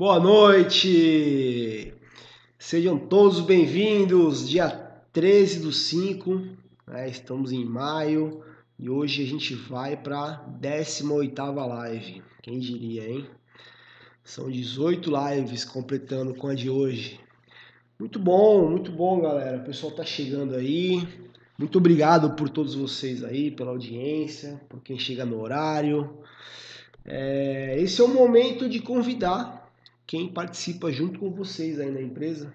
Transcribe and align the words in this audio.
Boa 0.00 0.18
noite! 0.18 1.92
Sejam 2.58 2.98
todos 2.98 3.38
bem-vindos, 3.40 4.48
dia 4.48 4.70
13 5.12 5.60
do 5.60 5.70
5, 5.70 6.40
né? 6.88 7.06
estamos 7.06 7.52
em 7.52 7.66
maio 7.66 8.42
e 8.78 8.88
hoje 8.88 9.22
a 9.22 9.26
gente 9.26 9.54
vai 9.54 9.98
para 9.98 10.18
a 10.18 10.58
18ª 10.58 11.66
live, 11.66 12.22
quem 12.40 12.58
diria, 12.58 13.10
hein? 13.10 13.26
São 14.24 14.50
18 14.50 15.12
lives 15.14 15.66
completando 15.66 16.34
com 16.34 16.48
a 16.48 16.54
de 16.54 16.70
hoje. 16.70 17.20
Muito 17.98 18.18
bom, 18.18 18.70
muito 18.70 18.90
bom, 18.90 19.20
galera. 19.20 19.58
O 19.58 19.64
pessoal 19.66 19.92
tá 19.92 20.02
chegando 20.02 20.54
aí. 20.54 21.06
Muito 21.58 21.76
obrigado 21.76 22.30
por 22.36 22.48
todos 22.48 22.74
vocês 22.74 23.22
aí, 23.22 23.50
pela 23.50 23.72
audiência, 23.72 24.58
por 24.66 24.80
quem 24.80 24.98
chega 24.98 25.26
no 25.26 25.42
horário. 25.42 26.20
É, 27.04 27.76
esse 27.78 28.00
é 28.00 28.04
o 28.04 28.08
momento 28.08 28.66
de 28.66 28.80
convidar 28.80 29.59
quem 30.10 30.26
participa 30.26 30.90
junto 30.90 31.20
com 31.20 31.30
vocês 31.30 31.78
aí 31.78 31.88
na 31.88 32.02
empresa 32.02 32.52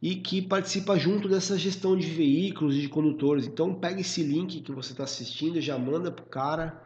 e 0.00 0.14
que 0.16 0.40
participa 0.40 0.98
junto 0.98 1.28
dessa 1.28 1.58
gestão 1.58 1.94
de 1.94 2.06
veículos 2.06 2.74
e 2.74 2.80
de 2.80 2.88
condutores. 2.88 3.46
Então 3.46 3.74
pega 3.74 4.00
esse 4.00 4.22
link 4.22 4.62
que 4.62 4.72
você 4.72 4.92
está 4.92 5.04
assistindo 5.04 5.58
e 5.58 5.60
já 5.60 5.78
manda 5.78 6.10
pro 6.10 6.24
cara, 6.24 6.82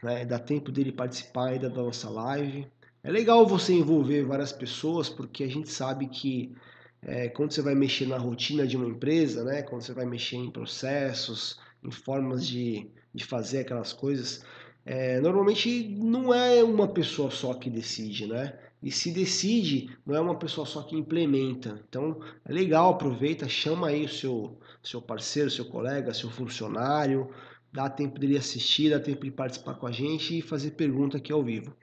né? 0.00 0.24
dá 0.24 0.38
tempo 0.38 0.70
dele 0.70 0.92
participar 0.92 1.48
ainda 1.48 1.68
da 1.68 1.82
nossa 1.82 2.08
live. 2.08 2.64
É 3.02 3.10
legal 3.10 3.44
você 3.44 3.72
envolver 3.72 4.22
várias 4.22 4.52
pessoas 4.52 5.08
porque 5.08 5.42
a 5.42 5.48
gente 5.48 5.68
sabe 5.68 6.06
que 6.06 6.54
é, 7.02 7.28
quando 7.28 7.50
você 7.50 7.60
vai 7.60 7.74
mexer 7.74 8.06
na 8.06 8.18
rotina 8.18 8.64
de 8.64 8.76
uma 8.76 8.86
empresa, 8.86 9.42
né? 9.42 9.62
quando 9.62 9.82
você 9.82 9.92
vai 9.92 10.06
mexer 10.06 10.36
em 10.36 10.48
processos, 10.48 11.58
em 11.82 11.90
formas 11.90 12.46
de, 12.46 12.88
de 13.12 13.24
fazer 13.24 13.58
aquelas 13.58 13.92
coisas, 13.92 14.44
é, 14.84 15.20
normalmente 15.20 15.88
não 15.98 16.32
é 16.32 16.62
uma 16.62 16.88
pessoa 16.88 17.30
só 17.30 17.54
que 17.54 17.70
decide, 17.70 18.26
né? 18.26 18.58
E 18.82 18.90
se 18.90 19.10
decide, 19.10 19.88
não 20.04 20.14
é 20.14 20.20
uma 20.20 20.38
pessoa 20.38 20.66
só 20.66 20.82
que 20.82 20.94
implementa. 20.94 21.82
Então 21.88 22.20
é 22.44 22.52
legal, 22.52 22.90
aproveita, 22.90 23.48
chama 23.48 23.88
aí 23.88 24.04
o 24.04 24.08
seu, 24.08 24.58
seu 24.82 25.00
parceiro, 25.00 25.50
seu 25.50 25.64
colega, 25.64 26.12
seu 26.12 26.30
funcionário, 26.30 27.30
dá 27.72 27.88
tempo 27.88 28.20
dele 28.20 28.36
assistir, 28.36 28.90
dá 28.90 29.00
tempo 29.00 29.24
de 29.24 29.30
participar 29.30 29.74
com 29.74 29.86
a 29.86 29.92
gente 29.92 30.38
e 30.38 30.42
fazer 30.42 30.72
pergunta 30.72 31.16
aqui 31.16 31.32
ao 31.32 31.42
vivo. 31.42 31.74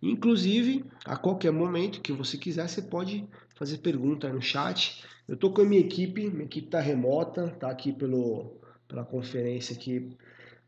Inclusive, 0.00 0.84
a 1.04 1.16
qualquer 1.16 1.50
momento 1.50 2.00
que 2.00 2.12
você 2.12 2.38
quiser, 2.38 2.68
você 2.68 2.82
pode 2.82 3.26
fazer 3.56 3.78
pergunta 3.78 4.32
no 4.32 4.40
chat. 4.40 5.02
Eu 5.26 5.34
estou 5.34 5.52
com 5.52 5.62
a 5.62 5.64
minha 5.64 5.80
equipe, 5.80 6.30
minha 6.30 6.44
equipe 6.44 6.66
está 6.66 6.78
remota, 6.78 7.46
está 7.46 7.68
aqui 7.68 7.92
pelo, 7.92 8.60
pela 8.86 9.04
conferência 9.04 9.74
aqui 9.74 10.16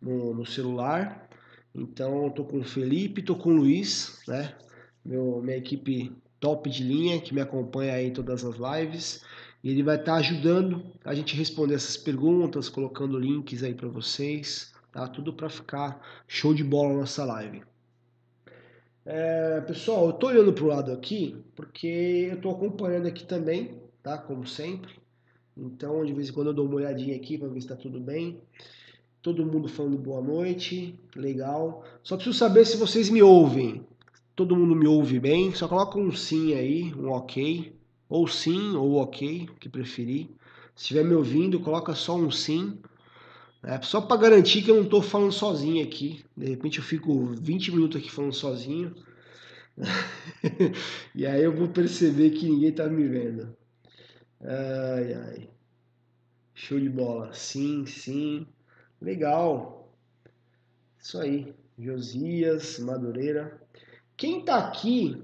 no, 0.01 0.35
no 0.35 0.45
celular. 0.45 1.29
Então, 1.77 2.29
estou 2.29 2.47
com 2.47 2.61
o 2.61 2.65
Felipe, 2.65 3.21
estou 3.21 3.37
com 3.37 3.51
o 3.51 3.57
Luiz, 3.57 4.23
né? 4.27 4.55
Meu, 5.05 5.43
minha 5.43 5.59
equipe 5.59 6.11
top 6.41 6.71
de 6.71 6.83
linha 6.83 7.21
que 7.21 7.35
me 7.35 7.41
acompanha 7.41 7.93
aí 7.93 8.07
em 8.07 8.13
todas 8.13 8.45
as 8.45 8.57
lives. 8.57 9.23
E 9.63 9.71
ele 9.71 9.83
vai 9.83 9.97
estar 9.97 10.13
tá 10.13 10.19
ajudando 10.19 10.83
a 11.05 11.15
gente 11.15 11.37
responder 11.37 11.75
essas 11.75 11.97
perguntas, 11.97 12.71
colocando 12.71 13.19
links 13.19 13.63
aí 13.63 13.75
para 13.75 13.89
vocês, 13.89 14.73
tá? 14.91 15.07
Tudo 15.07 15.35
para 15.35 15.51
ficar 15.51 16.01
show 16.27 16.55
de 16.55 16.65
bola 16.65 16.95
na 16.95 17.01
nossa 17.01 17.25
live. 17.27 17.63
É, 19.05 19.61
pessoal, 19.61 20.07
eu 20.07 20.11
estou 20.11 20.31
olhando 20.31 20.53
para 20.55 20.65
o 20.65 20.69
lado 20.69 20.93
aqui 20.93 21.37
porque 21.55 22.29
eu 22.31 22.37
estou 22.37 22.53
acompanhando 22.53 23.07
aqui 23.07 23.27
também, 23.27 23.83
tá? 24.03 24.17
Como 24.17 24.47
sempre. 24.47 24.95
Então, 25.55 26.05
de 26.05 26.13
vez 26.15 26.31
em 26.31 26.33
quando 26.33 26.49
eu 26.49 26.55
dou 26.55 26.67
uma 26.67 26.77
olhadinha 26.77 27.15
aqui 27.15 27.37
para 27.37 27.49
ver 27.49 27.61
se 27.61 27.67
está 27.67 27.77
tudo 27.77 28.01
bem. 28.01 28.41
Todo 29.27 29.45
mundo 29.45 29.67
falando 29.67 29.99
boa 29.99 30.23
noite, 30.23 30.97
legal. 31.17 31.85
Só 32.01 32.15
preciso 32.15 32.39
saber 32.39 32.65
se 32.65 32.77
vocês 32.77 33.11
me 33.11 33.21
ouvem. 33.25 33.85
Todo 34.37 34.55
mundo 34.55 34.77
me 34.77 34.87
ouve 34.87 35.19
bem? 35.19 35.53
Só 35.53 35.67
coloca 35.67 35.99
um 35.99 36.13
sim 36.13 36.55
aí, 36.55 36.95
um 36.95 37.11
ok. 37.11 37.75
Ou 38.09 38.29
sim 38.29 38.77
ou 38.77 39.03
ok, 39.03 39.49
o 39.51 39.55
que 39.55 39.69
preferir. 39.69 40.29
Se 40.77 40.83
estiver 40.83 41.05
me 41.05 41.13
ouvindo, 41.13 41.59
coloca 41.59 41.93
só 41.93 42.15
um 42.15 42.31
sim. 42.31 42.79
É, 43.65 43.83
só 43.83 44.01
para 44.01 44.17
garantir 44.17 44.63
que 44.63 44.71
eu 44.71 44.77
não 44.77 44.85
estou 44.85 45.03
falando 45.03 45.33
sozinho 45.33 45.83
aqui. 45.83 46.25
De 46.37 46.47
repente 46.47 46.79
eu 46.79 46.85
fico 46.85 47.35
20 47.35 47.73
minutos 47.73 48.01
aqui 48.01 48.09
falando 48.09 48.33
sozinho. 48.33 48.95
e 51.17 51.27
aí 51.27 51.43
eu 51.43 51.53
vou 51.53 51.67
perceber 51.67 52.31
que 52.31 52.49
ninguém 52.49 52.69
está 52.69 52.87
me 52.87 53.09
vendo. 53.09 53.57
Ai, 54.41 55.15
ai. 55.15 55.49
Show 56.55 56.79
de 56.79 56.89
bola. 56.89 57.33
Sim, 57.33 57.87
sim. 57.87 58.47
Legal. 59.01 59.93
Isso 60.99 61.19
aí. 61.19 61.55
Josias, 61.79 62.79
Madureira. 62.79 63.61
Quem 64.17 64.45
tá 64.45 64.57
aqui, 64.57 65.23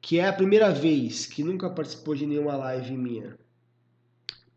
que 0.00 0.18
é 0.18 0.28
a 0.28 0.32
primeira 0.32 0.70
vez, 0.70 1.24
que 1.24 1.42
nunca 1.42 1.70
participou 1.70 2.14
de 2.14 2.26
nenhuma 2.26 2.56
live 2.56 2.96
minha, 2.96 3.38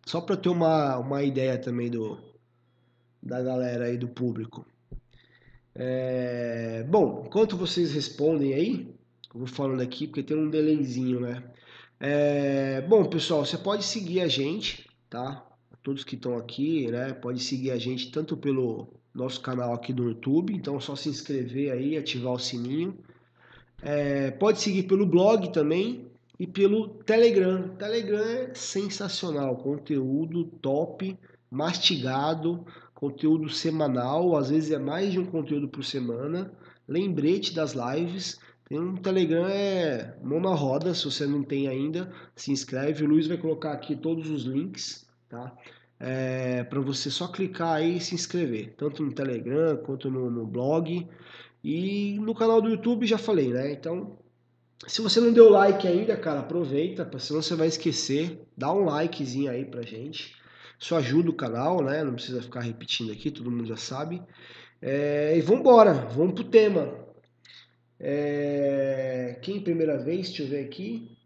só 0.06 0.20
para 0.20 0.36
ter 0.36 0.50
uma, 0.50 0.98
uma 0.98 1.24
ideia 1.24 1.58
também 1.58 1.90
do 1.90 2.20
da 3.24 3.42
galera 3.42 3.86
aí 3.86 3.98
do 3.98 4.08
público. 4.08 4.66
É, 5.74 6.84
bom, 6.84 7.24
enquanto 7.26 7.58
vocês 7.58 7.92
respondem 7.92 8.54
aí, 8.54 8.96
eu 9.34 9.40
vou 9.40 9.48
falando 9.48 9.82
aqui 9.82 10.06
porque 10.06 10.22
tem 10.22 10.38
um 10.38 10.50
delayzinho, 10.50 11.20
né? 11.20 11.44
É, 12.00 12.82
bom, 12.82 13.06
pessoal, 13.06 13.46
você 13.46 13.58
pode 13.58 13.84
seguir 13.84 14.22
a 14.22 14.28
gente, 14.28 14.88
tá? 15.10 15.44
Todos 15.86 16.04
que 16.04 16.16
estão 16.16 16.36
aqui, 16.36 16.90
né? 16.90 17.14
Pode 17.14 17.40
seguir 17.40 17.70
a 17.70 17.78
gente 17.78 18.12
tanto 18.12 18.36
pelo 18.36 18.88
nosso 19.14 19.40
canal 19.40 19.72
aqui 19.72 19.94
do 19.94 20.06
YouTube, 20.06 20.52
então 20.52 20.78
é 20.78 20.80
só 20.80 20.96
se 20.96 21.08
inscrever 21.08 21.72
aí, 21.72 21.96
ativar 21.96 22.34
o 22.34 22.40
sininho. 22.40 22.98
É, 23.84 24.32
pode 24.32 24.60
seguir 24.60 24.84
pelo 24.84 25.06
blog 25.06 25.54
também 25.54 26.08
e 26.40 26.48
pelo 26.48 26.88
Telegram. 26.88 27.70
Telegram 27.78 28.18
é 28.18 28.52
sensacional, 28.56 29.58
conteúdo 29.58 30.46
top, 30.60 31.16
mastigado, 31.52 32.66
conteúdo 32.96 33.48
semanal, 33.48 34.36
às 34.36 34.50
vezes 34.50 34.72
é 34.72 34.80
mais 34.80 35.12
de 35.12 35.20
um 35.20 35.26
conteúdo 35.26 35.68
por 35.68 35.86
semana. 35.86 36.52
Lembrete 36.88 37.54
das 37.54 37.74
lives. 37.74 38.40
Tem 38.68 38.80
um 38.80 38.96
Telegram 38.96 39.46
é 39.48 40.18
mão 40.24 40.40
na 40.40 40.56
roda, 40.56 40.96
se 40.96 41.06
você 41.06 41.28
não 41.28 41.44
tem 41.44 41.68
ainda, 41.68 42.12
se 42.36 42.52
inscreve. 42.52 43.04
O 43.04 43.08
Luiz 43.08 43.28
vai 43.28 43.38
colocar 43.38 43.72
aqui 43.72 43.96
todos 43.96 44.32
os 44.32 44.46
links, 44.46 45.05
tá? 45.36 45.58
É, 46.00 46.64
para 46.64 46.80
você 46.80 47.10
só 47.10 47.28
clicar 47.28 47.76
aí 47.76 47.98
e 47.98 48.02
se 48.02 48.16
inscrever, 48.16 48.74
tanto 48.78 49.02
no 49.02 49.14
Telegram 49.14 49.78
quanto 49.78 50.10
no, 50.12 50.30
no 50.30 50.46
blog 50.46 51.08
e 51.64 52.18
no 52.20 52.36
canal 52.36 52.62
do 52.62 52.70
YouTube 52.70 53.08
já 53.08 53.18
falei, 53.18 53.50
né? 53.50 53.72
Então, 53.72 54.18
se 54.88 55.02
você 55.02 55.20
não 55.20 55.34
deu 55.34 55.50
like 55.50 55.88
ainda, 55.88 56.16
cara, 56.18 56.42
aproveita, 56.42 57.10
senão 57.20 57.42
você 57.42 57.56
vai 57.56 57.68
esquecer. 57.68 58.46
Dá 58.56 58.72
um 58.72 58.86
likezinho 58.86 59.50
aí 59.50 59.66
pra 59.66 59.82
gente. 59.82 60.36
Isso 60.80 60.96
ajuda 60.96 61.30
o 61.30 61.34
canal, 61.34 61.82
né? 61.82 62.04
Não 62.04 62.14
precisa 62.14 62.42
ficar 62.42 62.60
repetindo 62.60 63.12
aqui, 63.12 63.32
todo 63.32 63.50
mundo 63.50 63.66
já 63.66 63.78
sabe. 63.78 64.22
É, 64.82 65.36
e 65.38 65.42
vambora, 65.42 65.94
vamos 65.94 66.36
pro 66.36 66.44
tema. 66.44 66.94
É, 68.00 69.40
quem 69.42 69.62
primeira 69.62 69.98
vez? 69.98 70.28
Deixa 70.28 70.44
eu 70.44 70.48
ver 70.48 70.66
aqui. 70.66 71.18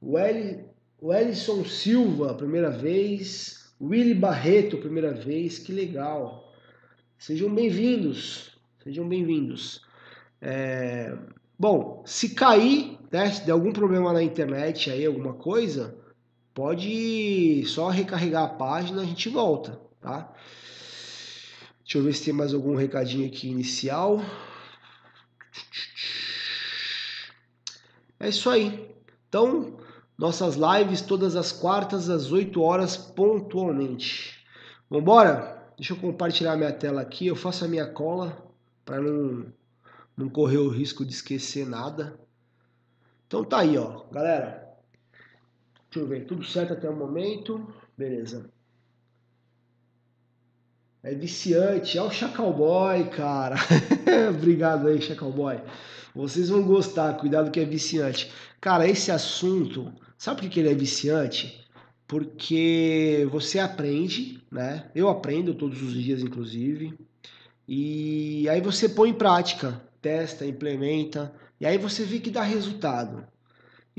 O, 0.00 0.18
El, 0.18 0.68
o 1.00 1.14
Ellison 1.14 1.64
Silva, 1.64 2.34
primeira 2.34 2.70
vez. 2.70 3.72
Willy 3.80 4.14
Barreto, 4.14 4.78
primeira 4.78 5.12
vez, 5.12 5.58
que 5.58 5.72
legal. 5.72 6.52
Sejam 7.16 7.54
bem-vindos, 7.54 8.58
sejam 8.82 9.08
bem-vindos. 9.08 9.82
É... 10.40 11.16
Bom, 11.56 12.02
se 12.04 12.30
cair, 12.30 12.98
né, 13.10 13.30
se 13.30 13.44
der 13.44 13.52
algum 13.52 13.72
problema 13.72 14.12
na 14.12 14.22
internet 14.22 14.90
aí, 14.90 15.06
alguma 15.06 15.34
coisa, 15.34 15.96
pode 16.52 17.64
só 17.66 17.88
recarregar 17.88 18.44
a 18.44 18.48
página, 18.48 19.02
a 19.02 19.04
gente 19.04 19.28
volta, 19.28 19.80
tá? 20.00 20.32
Deixa 21.84 21.98
eu 21.98 22.02
ver 22.02 22.12
se 22.12 22.24
tem 22.24 22.34
mais 22.34 22.52
algum 22.52 22.74
recadinho 22.74 23.26
aqui 23.26 23.48
inicial. 23.48 24.20
É 28.20 28.28
isso 28.28 28.50
aí. 28.50 28.88
Então, 29.28 29.78
nossas 30.18 30.56
lives 30.56 31.00
todas 31.00 31.36
as 31.36 31.52
quartas 31.52 32.10
às 32.10 32.32
8 32.32 32.60
horas 32.60 32.96
pontualmente. 32.96 34.44
Vambora? 34.90 35.56
Deixa 35.76 35.92
eu 35.92 35.96
compartilhar 35.96 36.56
minha 36.56 36.72
tela 36.72 37.00
aqui. 37.00 37.28
Eu 37.28 37.36
faço 37.36 37.64
a 37.64 37.68
minha 37.68 37.86
cola 37.86 38.36
para 38.84 39.00
não, 39.00 39.46
não 40.16 40.28
correr 40.28 40.58
o 40.58 40.68
risco 40.68 41.04
de 41.04 41.12
esquecer 41.12 41.64
nada. 41.64 42.18
Então 43.28 43.44
tá 43.44 43.58
aí, 43.60 43.78
ó, 43.78 44.02
galera. 44.10 44.66
Deixa 45.88 46.00
eu 46.00 46.06
ver, 46.08 46.26
tudo 46.26 46.44
certo 46.44 46.72
até 46.72 46.90
o 46.90 46.96
momento. 46.96 47.72
Beleza. 47.96 48.50
É 51.00 51.14
viciante. 51.14 51.96
É 51.96 52.02
o 52.02 52.10
Chacal 52.10 52.52
Boy, 52.52 53.08
cara. 53.10 53.54
Obrigado 54.34 54.88
aí, 54.88 55.00
Chacal 55.00 55.30
Boy. 55.30 55.60
Vocês 56.12 56.48
vão 56.48 56.64
gostar. 56.64 57.16
Cuidado 57.18 57.52
que 57.52 57.60
é 57.60 57.64
viciante. 57.64 58.32
Cara, 58.60 58.88
esse 58.88 59.12
assunto 59.12 59.92
Sabe 60.18 60.42
por 60.42 60.50
que 60.50 60.58
ele 60.58 60.70
é 60.70 60.74
viciante? 60.74 61.64
Porque 62.06 63.26
você 63.30 63.60
aprende, 63.60 64.42
né? 64.50 64.90
Eu 64.94 65.08
aprendo 65.08 65.54
todos 65.54 65.80
os 65.80 65.94
dias, 65.94 66.20
inclusive. 66.20 66.92
E 67.68 68.48
aí 68.48 68.60
você 68.60 68.88
põe 68.88 69.10
em 69.10 69.14
prática 69.14 69.80
testa, 70.02 70.44
implementa, 70.46 71.32
e 71.60 71.66
aí 71.66 71.76
você 71.76 72.04
vê 72.04 72.18
que 72.18 72.30
dá 72.30 72.42
resultado. 72.42 73.26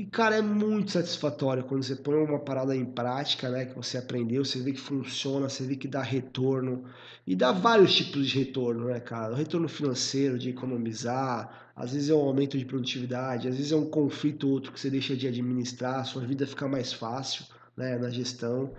E, 0.00 0.06
cara, 0.06 0.36
é 0.36 0.40
muito 0.40 0.92
satisfatório 0.92 1.62
quando 1.62 1.82
você 1.82 1.94
põe 1.94 2.14
uma 2.14 2.38
parada 2.38 2.74
em 2.74 2.86
prática, 2.86 3.50
né? 3.50 3.66
Que 3.66 3.76
você 3.76 3.98
aprendeu, 3.98 4.42
você 4.42 4.58
vê 4.58 4.72
que 4.72 4.80
funciona, 4.80 5.46
você 5.46 5.62
vê 5.62 5.76
que 5.76 5.86
dá 5.86 6.00
retorno. 6.00 6.84
E 7.26 7.36
dá 7.36 7.52
vários 7.52 7.94
tipos 7.94 8.26
de 8.26 8.38
retorno, 8.38 8.86
né, 8.86 8.98
cara? 8.98 9.34
O 9.34 9.36
retorno 9.36 9.68
financeiro, 9.68 10.38
de 10.38 10.48
economizar, 10.48 11.70
às 11.76 11.92
vezes 11.92 12.08
é 12.08 12.14
um 12.14 12.20
aumento 12.20 12.56
de 12.56 12.64
produtividade, 12.64 13.46
às 13.46 13.56
vezes 13.58 13.72
é 13.72 13.76
um 13.76 13.90
conflito 13.90 14.48
outro 14.48 14.72
que 14.72 14.80
você 14.80 14.88
deixa 14.88 15.14
de 15.14 15.28
administrar, 15.28 16.06
sua 16.06 16.22
vida 16.22 16.46
fica 16.46 16.66
mais 16.66 16.94
fácil, 16.94 17.44
né, 17.76 17.98
na 17.98 18.08
gestão. 18.08 18.72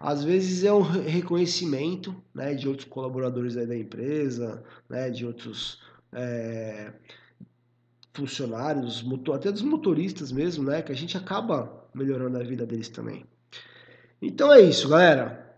Às 0.00 0.24
vezes 0.24 0.64
é 0.64 0.72
um 0.72 0.80
reconhecimento, 0.80 2.16
né, 2.34 2.54
de 2.54 2.66
outros 2.66 2.88
colaboradores 2.88 3.56
da 3.56 3.76
empresa, 3.76 4.64
né, 4.88 5.10
de 5.10 5.26
outros... 5.26 5.82
É 6.14 6.92
funcionários, 8.12 9.04
até 9.34 9.50
dos 9.50 9.62
motoristas 9.62 10.30
mesmo, 10.30 10.64
né? 10.64 10.82
Que 10.82 10.92
a 10.92 10.96
gente 10.96 11.16
acaba 11.16 11.86
melhorando 11.94 12.38
a 12.38 12.42
vida 12.42 12.66
deles 12.66 12.88
também. 12.88 13.24
Então 14.20 14.52
é 14.52 14.60
isso, 14.60 14.88
galera. 14.88 15.56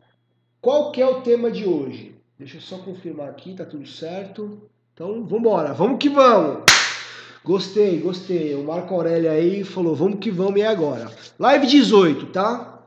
Qual 0.60 0.92
que 0.92 1.02
é 1.02 1.06
o 1.06 1.20
tema 1.20 1.50
de 1.50 1.64
hoje? 1.66 2.14
Deixa 2.38 2.56
eu 2.56 2.60
só 2.60 2.78
confirmar 2.78 3.28
aqui, 3.28 3.54
tá 3.54 3.64
tudo 3.64 3.86
certo. 3.86 4.62
Então, 4.92 5.24
vamos 5.24 5.40
embora, 5.40 5.72
vamos 5.72 5.98
que 5.98 6.08
vamos! 6.08 6.64
Gostei, 7.44 8.00
gostei. 8.00 8.54
O 8.54 8.64
Marco 8.64 8.94
Aurélio 8.94 9.30
aí 9.30 9.64
falou, 9.64 9.94
vamos 9.94 10.18
que 10.18 10.30
vamos 10.30 10.56
e 10.56 10.62
é 10.62 10.66
agora. 10.66 11.10
Live 11.38 11.66
18, 11.66 12.26
tá? 12.26 12.82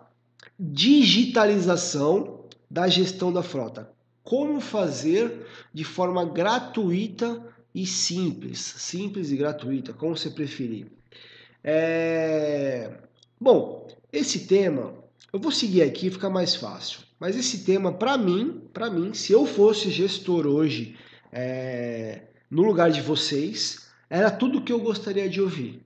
Digitalização 0.59 2.45
da 2.69 2.87
gestão 2.87 3.31
da 3.31 3.43
frota. 3.43 3.91
Como 4.23 4.59
fazer 4.59 5.45
de 5.71 5.83
forma 5.83 6.25
gratuita 6.25 7.39
e 7.77 7.85
simples, 7.85 8.57
simples 8.57 9.29
e 9.29 9.38
gratuita, 9.38 9.94
como 9.94 10.18
você 10.18 10.31
preferir. 10.31 10.88
É... 11.63 12.89
Bom, 13.39 13.88
esse 14.12 14.47
tema 14.47 14.95
eu 15.31 15.39
vou 15.39 15.51
seguir 15.51 15.83
aqui, 15.83 16.09
fica 16.09 16.27
mais 16.27 16.56
fácil. 16.56 17.01
Mas 17.19 17.38
esse 17.38 17.63
tema, 17.63 17.94
para 17.94 18.18
mim, 18.18 18.63
para 18.74 18.89
mim, 18.89 19.13
se 19.13 19.31
eu 19.31 19.45
fosse 19.45 19.91
gestor 19.91 20.47
hoje, 20.47 20.97
é... 21.31 22.24
no 22.50 22.63
lugar 22.63 22.89
de 22.89 23.00
vocês, 23.00 23.88
era 24.09 24.31
tudo 24.31 24.63
que 24.63 24.73
eu 24.73 24.80
gostaria 24.80 25.30
de 25.30 25.39
ouvir. 25.39 25.85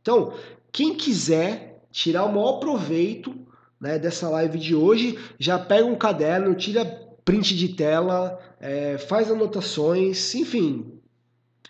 Então, 0.00 0.34
quem 0.72 0.96
quiser 0.96 1.84
tirar 1.92 2.24
o 2.24 2.32
maior 2.32 2.54
proveito 2.54 3.32
né, 3.80 3.96
dessa 3.96 4.28
live 4.28 4.58
de 4.58 4.74
hoje, 4.74 5.16
já 5.38 5.56
pega 5.56 5.86
um 5.86 5.94
caderno, 5.94 6.56
tira 6.56 6.84
print 7.24 7.56
de 7.56 7.68
tela, 7.68 8.40
é, 8.58 8.98
faz 8.98 9.30
anotações, 9.30 10.34
enfim, 10.34 11.00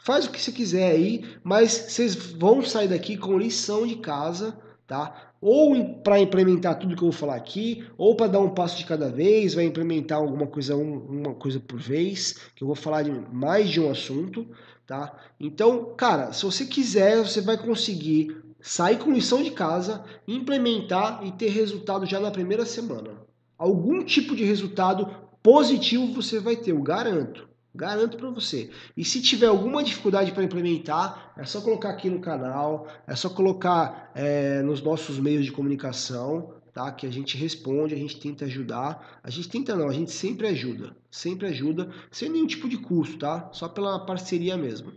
Faz 0.04 0.26
o 0.26 0.30
que 0.30 0.40
você 0.40 0.50
quiser 0.50 0.90
aí, 0.90 1.24
mas 1.44 1.72
vocês 1.72 2.14
vão 2.14 2.62
sair 2.62 2.88
daqui 2.88 3.16
com 3.16 3.38
lição 3.38 3.86
de 3.86 3.96
casa, 3.96 4.58
tá? 4.86 5.32
Ou 5.40 6.00
para 6.02 6.20
implementar 6.20 6.78
tudo 6.78 6.96
que 6.96 7.02
eu 7.02 7.10
vou 7.10 7.18
falar 7.18 7.36
aqui, 7.36 7.84
ou 7.96 8.16
para 8.16 8.28
dar 8.28 8.40
um 8.40 8.50
passo 8.50 8.78
de 8.78 8.84
cada 8.84 9.10
vez, 9.10 9.54
vai 9.54 9.64
implementar 9.64 10.18
alguma 10.18 10.46
coisa, 10.46 10.76
uma 10.76 11.34
coisa 11.34 11.60
por 11.60 11.78
vez, 11.78 12.32
que 12.54 12.62
eu 12.62 12.66
vou 12.66 12.76
falar 12.76 13.02
de 13.02 13.10
mais 13.32 13.70
de 13.70 13.80
um 13.80 13.90
assunto, 13.90 14.46
tá? 14.86 15.16
Então, 15.38 15.94
cara, 15.96 16.32
se 16.32 16.44
você 16.44 16.66
quiser, 16.66 17.18
você 17.18 17.40
vai 17.40 17.56
conseguir 17.56 18.42
sair 18.60 18.98
com 18.98 19.12
lição 19.12 19.42
de 19.42 19.50
casa, 19.50 20.04
implementar 20.26 21.26
e 21.26 21.32
ter 21.32 21.48
resultado 21.48 22.06
já 22.06 22.20
na 22.20 22.30
primeira 22.30 22.64
semana. 22.64 23.10
Algum 23.58 24.04
tipo 24.04 24.36
de 24.36 24.44
resultado 24.44 25.08
positivo 25.42 26.12
você 26.12 26.38
vai 26.38 26.56
ter, 26.56 26.70
eu 26.70 26.82
garanto. 26.82 27.48
Garanto 27.74 28.19
para 28.19 28.28
você. 28.28 28.70
E 28.94 29.04
se 29.04 29.22
tiver 29.22 29.46
alguma 29.46 29.82
dificuldade 29.82 30.32
para 30.32 30.44
implementar, 30.44 31.32
é 31.38 31.44
só 31.44 31.60
colocar 31.60 31.88
aqui 31.88 32.10
no 32.10 32.20
canal, 32.20 32.86
é 33.06 33.16
só 33.16 33.30
colocar 33.30 34.10
é, 34.14 34.60
nos 34.62 34.82
nossos 34.82 35.19
meios 35.19 35.44
de 35.44 35.52
comunicação, 35.52 36.52
tá? 36.74 36.92
Que 36.92 37.06
a 37.06 37.10
gente 37.10 37.36
responde, 37.36 37.94
a 37.94 37.98
gente 37.98 38.20
tenta 38.20 38.44
ajudar. 38.44 39.20
A 39.24 39.30
gente 39.30 39.48
tenta 39.48 39.74
não, 39.74 39.88
a 39.88 39.92
gente 39.92 40.10
sempre 40.10 40.46
ajuda, 40.48 40.94
sempre 41.10 41.46
ajuda, 41.46 41.88
sem 42.10 42.28
nenhum 42.28 42.46
tipo 42.46 42.69
de 42.69 42.76
custo, 42.76 43.19
tá? 43.19 43.48
Só 43.52 43.69
pela 43.69 44.04
parceria 44.04 44.56
mesmo. 44.56 44.92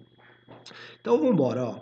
Então 0.99 1.17
vamos 1.17 1.33
embora, 1.33 1.63
ó. 1.63 1.79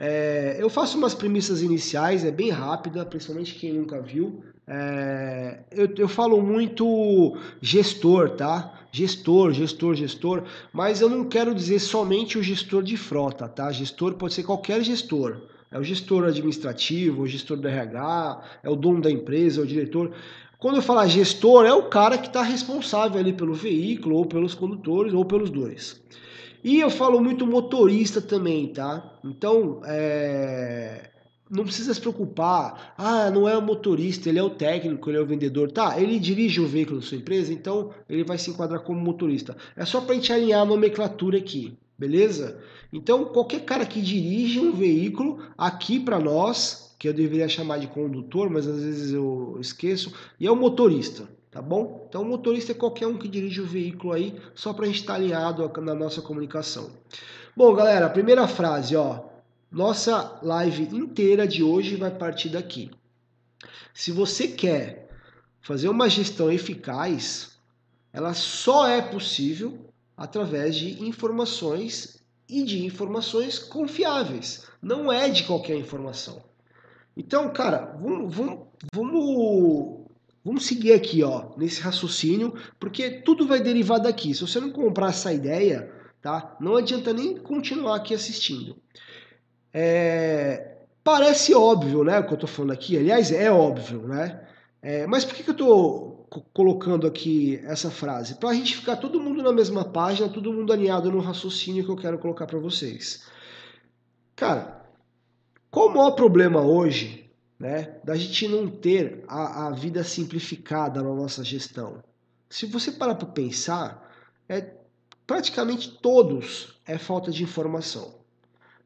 É, 0.00 0.56
eu 0.60 0.70
faço 0.70 0.96
umas 0.96 1.14
premissas 1.14 1.60
iniciais, 1.62 2.24
é 2.24 2.30
bem 2.30 2.50
rápida, 2.50 3.04
principalmente 3.04 3.56
quem 3.56 3.72
nunca 3.72 4.00
viu. 4.00 4.44
É, 4.64 5.60
eu, 5.72 5.92
eu 5.96 6.06
falo 6.06 6.40
muito 6.40 7.36
gestor, 7.60 8.30
tá? 8.36 8.77
Gestor, 8.90 9.52
gestor, 9.52 9.94
gestor, 9.94 10.44
mas 10.72 11.00
eu 11.00 11.08
não 11.08 11.24
quero 11.24 11.54
dizer 11.54 11.78
somente 11.78 12.38
o 12.38 12.42
gestor 12.42 12.82
de 12.82 12.96
frota, 12.96 13.48
tá? 13.48 13.70
Gestor 13.70 14.14
pode 14.14 14.34
ser 14.34 14.42
qualquer 14.42 14.82
gestor. 14.82 15.36
É 15.70 15.78
o 15.78 15.84
gestor 15.84 16.24
administrativo, 16.24 17.22
o 17.22 17.26
gestor 17.26 17.58
do 17.58 17.68
RH, 17.68 18.42
é 18.62 18.70
o 18.70 18.76
dono 18.76 19.02
da 19.02 19.10
empresa, 19.10 19.60
é 19.60 19.64
o 19.64 19.66
diretor. 19.66 20.12
Quando 20.58 20.76
eu 20.76 20.82
falar 20.82 21.06
gestor, 21.06 21.66
é 21.66 21.72
o 21.72 21.88
cara 21.88 22.16
que 22.16 22.26
está 22.28 22.42
responsável 22.42 23.20
ali 23.20 23.32
pelo 23.32 23.54
veículo, 23.54 24.16
ou 24.16 24.24
pelos 24.24 24.54
condutores, 24.54 25.12
ou 25.12 25.24
pelos 25.24 25.50
dois. 25.50 26.02
E 26.64 26.80
eu 26.80 26.90
falo 26.90 27.20
muito 27.20 27.46
motorista 27.46 28.20
também, 28.20 28.68
tá? 28.68 29.18
Então, 29.22 29.80
é 29.84 31.10
não 31.50 31.64
precisa 31.64 31.92
se 31.94 32.00
preocupar. 32.00 32.94
Ah, 32.96 33.30
não 33.30 33.48
é 33.48 33.56
o 33.56 33.62
motorista, 33.62 34.28
ele 34.28 34.38
é 34.38 34.42
o 34.42 34.50
técnico, 34.50 35.10
ele 35.10 35.18
é 35.18 35.20
o 35.20 35.26
vendedor. 35.26 35.70
Tá, 35.70 36.00
ele 36.00 36.18
dirige 36.18 36.60
o 36.60 36.66
veículo 36.66 37.00
da 37.00 37.06
sua 37.06 37.18
empresa, 37.18 37.52
então 37.52 37.90
ele 38.08 38.24
vai 38.24 38.38
se 38.38 38.50
enquadrar 38.50 38.80
como 38.80 39.00
motorista. 39.00 39.56
É 39.76 39.84
só 39.84 40.00
para 40.00 40.12
a 40.12 40.14
gente 40.14 40.32
alinhar 40.32 40.62
a 40.62 40.66
nomenclatura 40.66 41.38
aqui, 41.38 41.76
beleza? 41.98 42.58
Então, 42.92 43.26
qualquer 43.26 43.64
cara 43.64 43.84
que 43.84 44.00
dirige 44.00 44.60
um 44.60 44.72
veículo 44.72 45.40
aqui 45.56 46.00
para 46.00 46.18
nós, 46.18 46.94
que 46.98 47.08
eu 47.08 47.12
deveria 47.14 47.48
chamar 47.48 47.78
de 47.78 47.86
condutor, 47.86 48.50
mas 48.50 48.66
às 48.66 48.82
vezes 48.82 49.12
eu 49.12 49.56
esqueço, 49.60 50.12
e 50.40 50.46
é 50.46 50.50
o 50.50 50.56
motorista, 50.56 51.28
tá 51.50 51.60
bom? 51.60 52.06
Então, 52.08 52.24
motorista 52.24 52.72
é 52.72 52.74
qualquer 52.74 53.06
um 53.06 53.18
que 53.18 53.28
dirige 53.28 53.60
o 53.60 53.66
veículo 53.66 54.12
aí, 54.12 54.34
só 54.54 54.72
para 54.72 54.84
a 54.84 54.86
gente 54.88 55.00
estar 55.00 55.14
tá 55.14 55.18
alinhado 55.18 55.70
na 55.80 55.94
nossa 55.94 56.22
comunicação. 56.22 56.90
Bom, 57.54 57.74
galera, 57.74 58.08
primeira 58.08 58.48
frase, 58.48 58.96
ó. 58.96 59.27
Nossa 59.70 60.38
live 60.42 60.84
inteira 60.96 61.46
de 61.46 61.62
hoje 61.62 61.94
vai 61.96 62.10
partir 62.10 62.48
daqui. 62.48 62.90
Se 63.92 64.10
você 64.10 64.48
quer 64.48 65.10
fazer 65.60 65.90
uma 65.90 66.08
gestão 66.08 66.50
eficaz, 66.50 67.58
ela 68.10 68.32
só 68.32 68.88
é 68.88 69.02
possível 69.02 69.92
através 70.16 70.74
de 70.74 71.04
informações 71.04 72.16
e 72.48 72.62
de 72.62 72.82
informações 72.86 73.58
confiáveis. 73.58 74.64
Não 74.80 75.12
é 75.12 75.28
de 75.28 75.44
qualquer 75.44 75.76
informação. 75.76 76.42
Então, 77.14 77.52
cara, 77.52 77.94
vamos, 78.00 78.34
vamos, 78.34 78.68
vamos, 78.90 80.06
vamos 80.42 80.64
seguir 80.64 80.94
aqui, 80.94 81.22
ó, 81.22 81.50
nesse 81.58 81.82
raciocínio, 81.82 82.54
porque 82.80 83.10
tudo 83.10 83.46
vai 83.46 83.60
derivar 83.60 84.00
daqui. 84.00 84.32
Se 84.32 84.40
você 84.40 84.60
não 84.60 84.70
comprar 84.70 85.10
essa 85.10 85.30
ideia, 85.30 85.92
tá? 86.22 86.56
Não 86.58 86.74
adianta 86.74 87.12
nem 87.12 87.36
continuar 87.36 87.96
aqui 87.96 88.14
assistindo. 88.14 88.80
É, 89.72 90.78
parece 91.04 91.54
óbvio, 91.54 92.04
né, 92.04 92.18
o 92.18 92.24
que 92.24 92.32
eu 92.32 92.34
estou 92.34 92.48
falando 92.48 92.72
aqui. 92.72 92.96
Aliás, 92.96 93.32
é 93.32 93.50
óbvio, 93.50 94.06
né? 94.06 94.46
É, 94.80 95.06
mas 95.06 95.24
por 95.24 95.34
que, 95.34 95.42
que 95.42 95.50
eu 95.50 95.52
estou 95.52 96.26
colocando 96.52 97.06
aqui 97.06 97.60
essa 97.64 97.90
frase? 97.90 98.36
Para 98.36 98.50
a 98.50 98.54
gente 98.54 98.76
ficar 98.76 98.96
todo 98.96 99.20
mundo 99.20 99.42
na 99.42 99.52
mesma 99.52 99.84
página, 99.84 100.28
todo 100.28 100.52
mundo 100.52 100.72
alinhado 100.72 101.10
no 101.10 101.20
raciocínio 101.20 101.84
que 101.84 101.90
eu 101.90 101.96
quero 101.96 102.18
colocar 102.18 102.46
para 102.46 102.58
vocês. 102.58 103.26
Cara, 104.36 104.84
qual 105.70 105.88
o 105.88 105.94
maior 105.94 106.12
problema 106.12 106.60
hoje, 106.60 107.30
né, 107.58 107.98
da 108.04 108.14
gente 108.14 108.46
não 108.46 108.68
ter 108.68 109.24
a, 109.26 109.66
a 109.66 109.70
vida 109.70 110.04
simplificada 110.04 111.02
na 111.02 111.12
nossa 111.12 111.42
gestão? 111.42 112.02
Se 112.48 112.66
você 112.66 112.92
parar 112.92 113.16
para 113.16 113.28
pensar, 113.28 114.10
é 114.48 114.74
praticamente 115.26 115.98
todos 116.00 116.80
é 116.86 116.96
falta 116.96 117.30
de 117.30 117.42
informação 117.42 118.17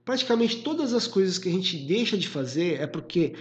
praticamente 0.04 0.62
todas 0.62 0.92
as 0.92 1.06
coisas 1.06 1.38
que 1.38 1.48
a 1.48 1.52
gente 1.52 1.76
deixa 1.76 2.16
de 2.16 2.28
fazer 2.28 2.80
é 2.80 2.86
porque, 2.86 3.34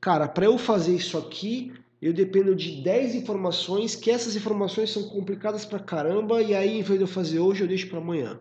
cara, 0.00 0.28
para 0.28 0.46
eu 0.46 0.58
fazer 0.58 0.94
isso 0.94 1.18
aqui, 1.18 1.72
eu 2.00 2.12
dependo 2.12 2.54
de 2.54 2.82
10 2.82 3.14
informações, 3.14 3.96
que 3.96 4.10
essas 4.10 4.36
informações 4.36 4.90
são 4.90 5.04
complicadas 5.04 5.64
pra 5.64 5.78
caramba, 5.78 6.42
e 6.42 6.54
aí, 6.54 6.78
em 6.78 6.82
vez 6.82 6.98
de 6.98 7.04
eu 7.04 7.08
fazer 7.08 7.38
hoje, 7.38 7.62
eu 7.62 7.68
deixo 7.68 7.88
para 7.88 7.98
amanhã. 7.98 8.38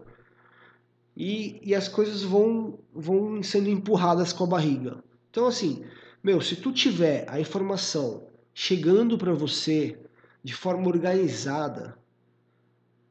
E, 1.16 1.60
e 1.64 1.74
as 1.74 1.88
coisas 1.88 2.24
vão, 2.24 2.78
vão 2.94 3.42
sendo 3.42 3.70
empurradas 3.70 4.34
com 4.34 4.44
a 4.44 4.48
barriga. 4.48 5.04
Então, 5.32 5.48
assim, 5.48 5.84
meu, 6.22 6.42
se 6.42 6.58
tu 6.58 6.72
tiver 6.72 7.26
a 7.30 7.40
informação 7.40 8.28
chegando 8.54 9.18
para 9.18 9.34
você 9.34 9.98
de 10.44 10.54
forma 10.54 10.88
organizada, 10.88 11.98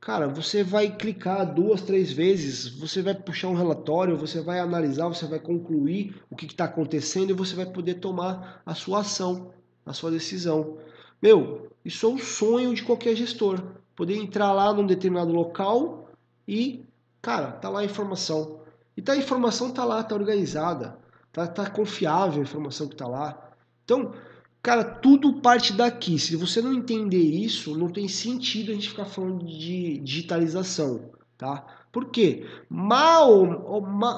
Cara, 0.04 0.28
você 0.28 0.62
vai 0.62 0.90
clicar 0.90 1.54
duas, 1.54 1.80
três 1.80 2.12
vezes, 2.12 2.68
você 2.68 3.00
vai 3.00 3.14
puxar 3.14 3.48
um 3.48 3.54
relatório, 3.54 4.16
você 4.16 4.40
vai 4.40 4.60
analisar, 4.60 5.08
você 5.08 5.26
vai 5.26 5.38
concluir 5.38 6.14
o 6.28 6.36
que 6.36 6.46
está 6.46 6.66
acontecendo 6.66 7.30
e 7.30 7.34
você 7.34 7.56
vai 7.56 7.66
poder 7.66 7.94
tomar 7.94 8.62
a 8.66 8.74
sua 8.74 9.00
ação, 9.00 9.50
a 9.84 9.92
sua 9.92 10.10
decisão. 10.10 10.76
Meu, 11.22 11.70
isso 11.84 12.04
é 12.06 12.08
um 12.10 12.18
sonho 12.18 12.74
de 12.74 12.82
qualquer 12.82 13.16
gestor. 13.16 13.62
Poder 13.96 14.16
entrar 14.16 14.52
lá 14.52 14.72
num 14.74 14.86
determinado 14.86 15.32
local 15.32 16.10
e 16.46 16.84
Cara, 17.24 17.52
tá 17.52 17.70
lá 17.70 17.80
a 17.80 17.84
informação. 17.84 18.60
E 18.94 19.00
tá, 19.00 19.14
a 19.14 19.16
informação 19.16 19.70
tá 19.70 19.82
lá, 19.82 20.04
tá 20.04 20.14
organizada. 20.14 20.98
Tá, 21.32 21.46
tá 21.46 21.70
confiável 21.70 22.40
a 22.40 22.42
informação 22.42 22.86
que 22.86 22.94
tá 22.94 23.08
lá. 23.08 23.50
Então, 23.82 24.12
cara, 24.64 24.82
tudo 24.82 25.34
parte 25.42 25.74
daqui. 25.74 26.18
Se 26.18 26.34
você 26.36 26.62
não 26.62 26.72
entender 26.72 27.18
isso, 27.18 27.76
não 27.76 27.90
tem 27.90 28.08
sentido 28.08 28.70
a 28.70 28.74
gente 28.74 28.88
ficar 28.88 29.04
falando 29.04 29.44
de 29.44 29.98
digitalização, 29.98 31.10
tá? 31.36 31.66
Por 31.92 32.06
quê? 32.06 32.46
Mal, 32.68 33.46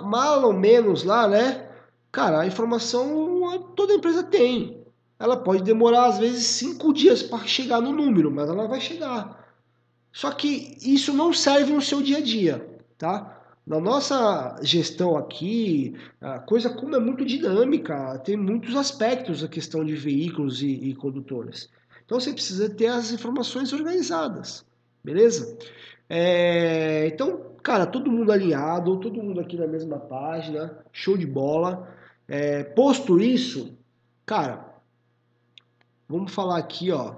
mal 0.04 0.44
ou 0.44 0.52
menos 0.52 1.02
lá, 1.02 1.26
né? 1.26 1.68
Cara, 2.12 2.42
a 2.42 2.46
informação 2.46 3.66
toda 3.74 3.94
empresa 3.94 4.22
tem. 4.22 4.86
Ela 5.18 5.36
pode 5.36 5.64
demorar 5.64 6.06
às 6.06 6.18
vezes 6.18 6.46
cinco 6.46 6.92
dias 6.92 7.24
para 7.24 7.44
chegar 7.44 7.80
no 7.80 7.90
número, 7.90 8.30
mas 8.30 8.48
ela 8.48 8.68
vai 8.68 8.80
chegar. 8.80 9.44
Só 10.12 10.30
que 10.30 10.78
isso 10.80 11.12
não 11.12 11.32
serve 11.32 11.72
no 11.72 11.82
seu 11.82 12.00
dia 12.00 12.18
a 12.18 12.22
dia, 12.22 12.78
tá? 12.96 13.35
Na 13.66 13.80
nossa 13.80 14.56
gestão 14.62 15.16
aqui, 15.16 15.96
a 16.20 16.38
coisa 16.38 16.70
como 16.70 16.94
é 16.94 17.00
muito 17.00 17.24
dinâmica, 17.24 18.16
tem 18.20 18.36
muitos 18.36 18.76
aspectos 18.76 19.42
a 19.42 19.48
questão 19.48 19.84
de 19.84 19.96
veículos 19.96 20.62
e, 20.62 20.68
e 20.68 20.94
condutores. 20.94 21.68
Então 22.04 22.20
você 22.20 22.32
precisa 22.32 22.70
ter 22.70 22.86
as 22.86 23.10
informações 23.10 23.72
organizadas, 23.72 24.64
beleza? 25.02 25.58
É, 26.08 27.08
então, 27.08 27.56
cara, 27.60 27.84
todo 27.84 28.12
mundo 28.12 28.30
alinhado, 28.30 29.00
todo 29.00 29.20
mundo 29.20 29.40
aqui 29.40 29.56
na 29.56 29.66
mesma 29.66 29.98
página, 29.98 30.78
show 30.92 31.16
de 31.16 31.26
bola. 31.26 31.92
É, 32.28 32.62
posto 32.62 33.18
isso, 33.18 33.76
cara, 34.24 34.76
vamos 36.08 36.32
falar 36.32 36.58
aqui, 36.58 36.92
ó, 36.92 37.16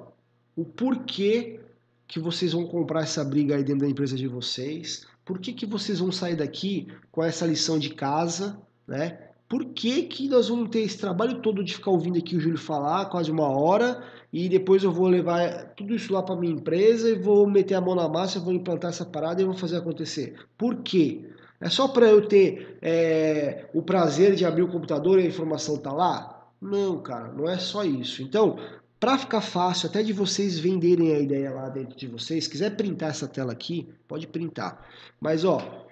o 0.57 0.65
porquê 0.65 1.61
que 2.07 2.19
vocês 2.19 2.55
vão 2.55 2.67
comprar 2.67 3.03
essa 3.03 3.23
briga 3.23 3.55
aí 3.55 3.63
dentro 3.63 3.83
da 3.83 3.91
empresa 3.91 4.17
de 4.17 4.27
vocês, 4.27 5.07
por 5.29 5.39
que, 5.39 5.53
que 5.53 5.67
vocês 5.67 5.99
vão 5.99 6.11
sair 6.11 6.37
daqui 6.37 6.89
com 7.13 7.23
essa 7.23 7.45
lição 7.45 7.79
de 7.79 7.91
casa, 7.91 8.59
né? 8.87 9.19
Por 9.47 9.63
que, 9.67 10.05
que 10.05 10.27
nós 10.27 10.49
vamos 10.49 10.71
ter 10.71 10.81
esse 10.81 10.97
trabalho 10.97 11.43
todo 11.43 11.63
de 11.63 11.75
ficar 11.75 11.91
ouvindo 11.91 12.19
aqui 12.19 12.35
o 12.35 12.41
Júlio 12.41 12.57
falar, 12.57 13.11
quase 13.11 13.31
uma 13.31 13.47
hora, 13.47 14.03
e 14.33 14.49
depois 14.49 14.83
eu 14.83 14.91
vou 14.91 15.07
levar 15.07 15.75
tudo 15.77 15.95
isso 15.95 16.15
lá 16.15 16.23
para 16.23 16.35
minha 16.35 16.55
empresa 16.55 17.11
e 17.11 17.15
vou 17.15 17.47
meter 17.47 17.75
a 17.75 17.81
mão 17.81 17.95
na 17.95 18.09
massa, 18.09 18.41
vou 18.41 18.55
implantar 18.55 18.89
essa 18.89 19.05
parada 19.05 19.43
e 19.43 19.45
vou 19.45 19.53
fazer 19.53 19.77
acontecer. 19.77 20.35
Por 20.57 20.77
quê? 20.77 21.29
É 21.61 21.69
só 21.69 21.89
para 21.89 22.07
eu 22.07 22.27
ter 22.27 22.79
é, 22.81 23.69
o 23.75 23.83
prazer 23.83 24.35
de 24.35 24.47
abrir 24.47 24.63
o 24.63 24.73
computador 24.73 25.19
e 25.19 25.25
a 25.25 25.29
informação 25.29 25.77
tá 25.77 25.93
lá? 25.93 26.49
Não, 26.59 27.03
cara, 27.03 27.31
não 27.33 27.47
é 27.47 27.59
só 27.59 27.85
isso. 27.85 28.23
Então, 28.23 28.59
para 29.01 29.17
ficar 29.17 29.41
fácil 29.41 29.89
até 29.89 30.03
de 30.03 30.13
vocês 30.13 30.59
venderem 30.59 31.15
a 31.15 31.21
ideia 31.21 31.53
lá 31.53 31.69
dentro 31.69 31.97
de 31.97 32.07
vocês, 32.07 32.45
se 32.45 32.51
quiser 32.51 32.77
printar 32.77 33.11
essa 33.11 33.29
tela 33.29 33.53
aqui, 33.53 33.89
pode 34.09 34.27
printar. 34.27 34.85
Mas 35.21 35.45
ó, 35.45 35.87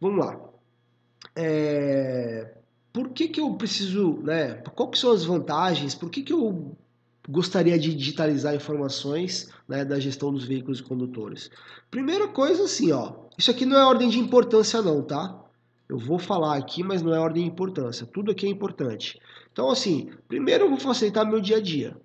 vamos 0.00 0.24
lá. 0.24 0.38
É... 1.34 2.54
Por 2.92 3.10
que, 3.10 3.28
que 3.28 3.40
eu 3.40 3.54
preciso, 3.54 4.20
né? 4.22 4.54
Qual 4.74 4.90
que 4.90 4.98
são 4.98 5.12
as 5.12 5.24
vantagens? 5.24 5.94
Por 5.94 6.10
que, 6.10 6.22
que 6.22 6.32
eu 6.32 6.76
gostaria 7.28 7.78
de 7.78 7.94
digitalizar 7.94 8.54
informações 8.54 9.48
né, 9.68 9.84
da 9.84 10.00
gestão 10.00 10.32
dos 10.32 10.44
veículos 10.44 10.80
e 10.80 10.82
condutores? 10.82 11.50
Primeira 11.90 12.28
coisa 12.28 12.64
assim, 12.64 12.90
ó. 12.92 13.12
Isso 13.38 13.50
aqui 13.50 13.64
não 13.64 13.78
é 13.78 13.84
ordem 13.84 14.08
de 14.08 14.18
importância 14.18 14.82
não, 14.82 15.02
tá? 15.02 15.40
Eu 15.88 15.98
vou 15.98 16.18
falar 16.18 16.56
aqui, 16.56 16.82
mas 16.82 17.00
não 17.00 17.14
é 17.14 17.18
ordem 17.18 17.44
de 17.44 17.50
importância. 17.50 18.06
Tudo 18.06 18.32
aqui 18.32 18.46
é 18.46 18.48
importante. 18.48 19.18
Então, 19.52 19.70
assim, 19.70 20.10
primeiro 20.28 20.64
eu 20.64 20.68
vou 20.68 20.78
facilitar 20.78 21.26
meu 21.26 21.40
dia 21.40 21.56
a 21.56 21.60
dia. 21.60 21.96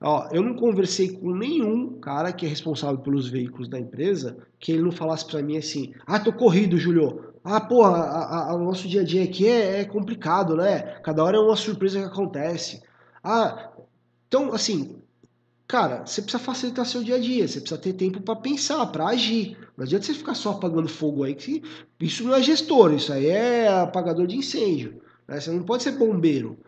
Ó, 0.00 0.28
eu 0.30 0.42
não 0.42 0.54
conversei 0.54 1.10
com 1.10 1.34
nenhum 1.34 1.98
cara 1.98 2.32
que 2.32 2.46
é 2.46 2.48
responsável 2.48 2.98
pelos 2.98 3.28
veículos 3.28 3.68
da 3.68 3.80
empresa 3.80 4.38
que 4.60 4.70
ele 4.70 4.82
não 4.82 4.92
falasse 4.92 5.26
para 5.26 5.42
mim 5.42 5.56
assim: 5.56 5.92
ah, 6.06 6.20
tô 6.20 6.32
corrido, 6.32 6.78
Julio. 6.78 7.24
Ah, 7.42 7.60
porra, 7.60 8.54
o 8.54 8.58
nosso 8.58 8.86
dia 8.86 9.00
a 9.00 9.04
dia 9.04 9.24
aqui 9.24 9.46
é, 9.46 9.80
é, 9.80 9.84
complicado, 9.84 10.56
né? 10.56 10.80
Cada 11.02 11.24
hora 11.24 11.36
é 11.36 11.40
uma 11.40 11.56
surpresa 11.56 11.98
que 11.98 12.06
acontece. 12.06 12.82
Ah, 13.24 13.70
então, 14.28 14.52
assim, 14.52 14.96
cara, 15.66 16.04
você 16.04 16.20
precisa 16.20 16.42
facilitar 16.42 16.84
seu 16.84 17.02
dia 17.02 17.16
a 17.16 17.18
dia, 17.18 17.48
você 17.48 17.60
precisa 17.60 17.80
ter 17.80 17.94
tempo 17.94 18.20
para 18.20 18.36
pensar, 18.36 18.84
para 18.86 19.06
agir. 19.08 19.56
Não 19.76 19.84
adianta 19.84 20.04
você 20.04 20.14
ficar 20.14 20.34
só 20.34 20.52
apagando 20.52 20.88
fogo 20.88 21.24
aí, 21.24 21.34
que 21.34 21.62
isso 22.00 22.22
não 22.24 22.34
é 22.34 22.42
gestor, 22.42 22.92
isso 22.92 23.12
aí 23.12 23.26
é 23.26 23.68
apagador 23.68 24.26
de 24.26 24.36
incêndio. 24.36 25.00
Né? 25.26 25.40
Você 25.40 25.50
não 25.50 25.62
pode 25.62 25.82
ser 25.82 25.92
bombeiro. 25.92 26.58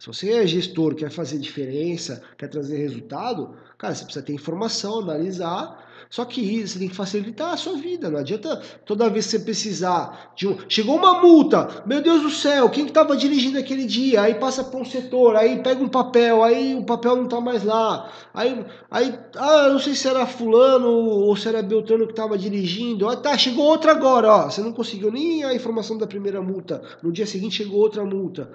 Se 0.00 0.06
você 0.06 0.30
é 0.30 0.46
gestor, 0.46 0.94
quer 0.94 1.10
fazer 1.10 1.36
diferença, 1.36 2.22
quer 2.38 2.48
trazer 2.48 2.78
resultado, 2.78 3.54
cara, 3.76 3.94
você 3.94 4.02
precisa 4.04 4.24
ter 4.24 4.32
informação, 4.32 5.00
analisar. 5.00 5.88
Só 6.08 6.24
que 6.24 6.66
você 6.66 6.78
tem 6.78 6.88
que 6.88 6.96
facilitar 6.96 7.52
a 7.52 7.56
sua 7.58 7.76
vida. 7.76 8.08
Não 8.08 8.18
adianta 8.18 8.56
toda 8.86 9.10
vez 9.10 9.26
que 9.26 9.32
você 9.32 9.38
precisar 9.40 10.32
de 10.34 10.48
um. 10.48 10.56
Chegou 10.70 10.96
uma 10.96 11.20
multa, 11.20 11.84
meu 11.84 12.00
Deus 12.02 12.22
do 12.22 12.30
céu, 12.30 12.70
quem 12.70 12.84
que 12.84 12.90
estava 12.90 13.14
dirigindo 13.14 13.58
aquele 13.58 13.84
dia? 13.84 14.22
Aí 14.22 14.34
passa 14.36 14.64
para 14.64 14.80
um 14.80 14.86
setor, 14.86 15.36
aí 15.36 15.62
pega 15.62 15.84
um 15.84 15.88
papel, 15.88 16.42
aí 16.42 16.74
o 16.74 16.82
papel 16.82 17.16
não 17.16 17.24
está 17.24 17.38
mais 17.38 17.62
lá. 17.62 18.10
Aí, 18.32 18.64
aí, 18.90 19.18
ah, 19.36 19.68
não 19.68 19.78
sei 19.78 19.94
se 19.94 20.08
era 20.08 20.26
fulano 20.26 20.88
ou 20.88 21.36
se 21.36 21.46
era 21.46 21.62
Beltrano 21.62 22.06
que 22.06 22.12
estava 22.12 22.38
dirigindo. 22.38 23.06
Ah, 23.06 23.16
tá, 23.16 23.36
chegou 23.36 23.66
outra 23.66 23.92
agora, 23.92 24.28
ó. 24.32 24.50
Você 24.50 24.62
não 24.62 24.72
conseguiu 24.72 25.12
nem 25.12 25.44
a 25.44 25.54
informação 25.54 25.98
da 25.98 26.06
primeira 26.06 26.40
multa. 26.40 26.82
No 27.02 27.12
dia 27.12 27.26
seguinte 27.26 27.56
chegou 27.56 27.78
outra 27.78 28.02
multa. 28.02 28.50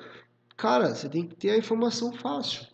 Cara, 0.58 0.96
você 0.96 1.10
tem 1.10 1.28
que 1.28 1.36
ter 1.36 1.52
a 1.52 1.58
informação 1.58 2.14
fácil, 2.14 2.66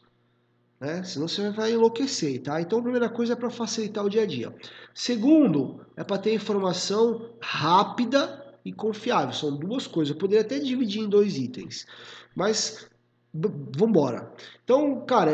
né? 0.80 1.04
Senão 1.04 1.28
você 1.28 1.50
vai 1.50 1.74
enlouquecer, 1.74 2.42
tá? 2.42 2.62
Então, 2.62 2.80
a 2.80 2.84
primeira 2.84 3.10
coisa 3.10 3.34
é 3.34 3.36
para 3.36 3.50
facilitar 3.50 4.06
o 4.06 4.10
dia 4.10 4.22
a 4.22 4.26
dia. 4.26 4.56
Segundo, 4.94 5.86
é 5.96 6.04
para 6.04 6.20
ter 6.20 6.34
informação 6.34 7.30
rápida 7.42 8.56
e 8.64 8.72
confiável. 8.72 9.34
São 9.34 9.56
duas 9.56 9.88
coisas. 9.88 10.14
Eu 10.14 10.20
poderia 10.20 10.42
até 10.42 10.60
dividir 10.60 11.02
em 11.02 11.10
dois 11.10 11.38
itens, 11.38 11.88
mas 12.36 12.88
vamos 13.34 13.90
embora. 13.90 14.32
Então, 14.64 15.02
cara, 15.06 15.32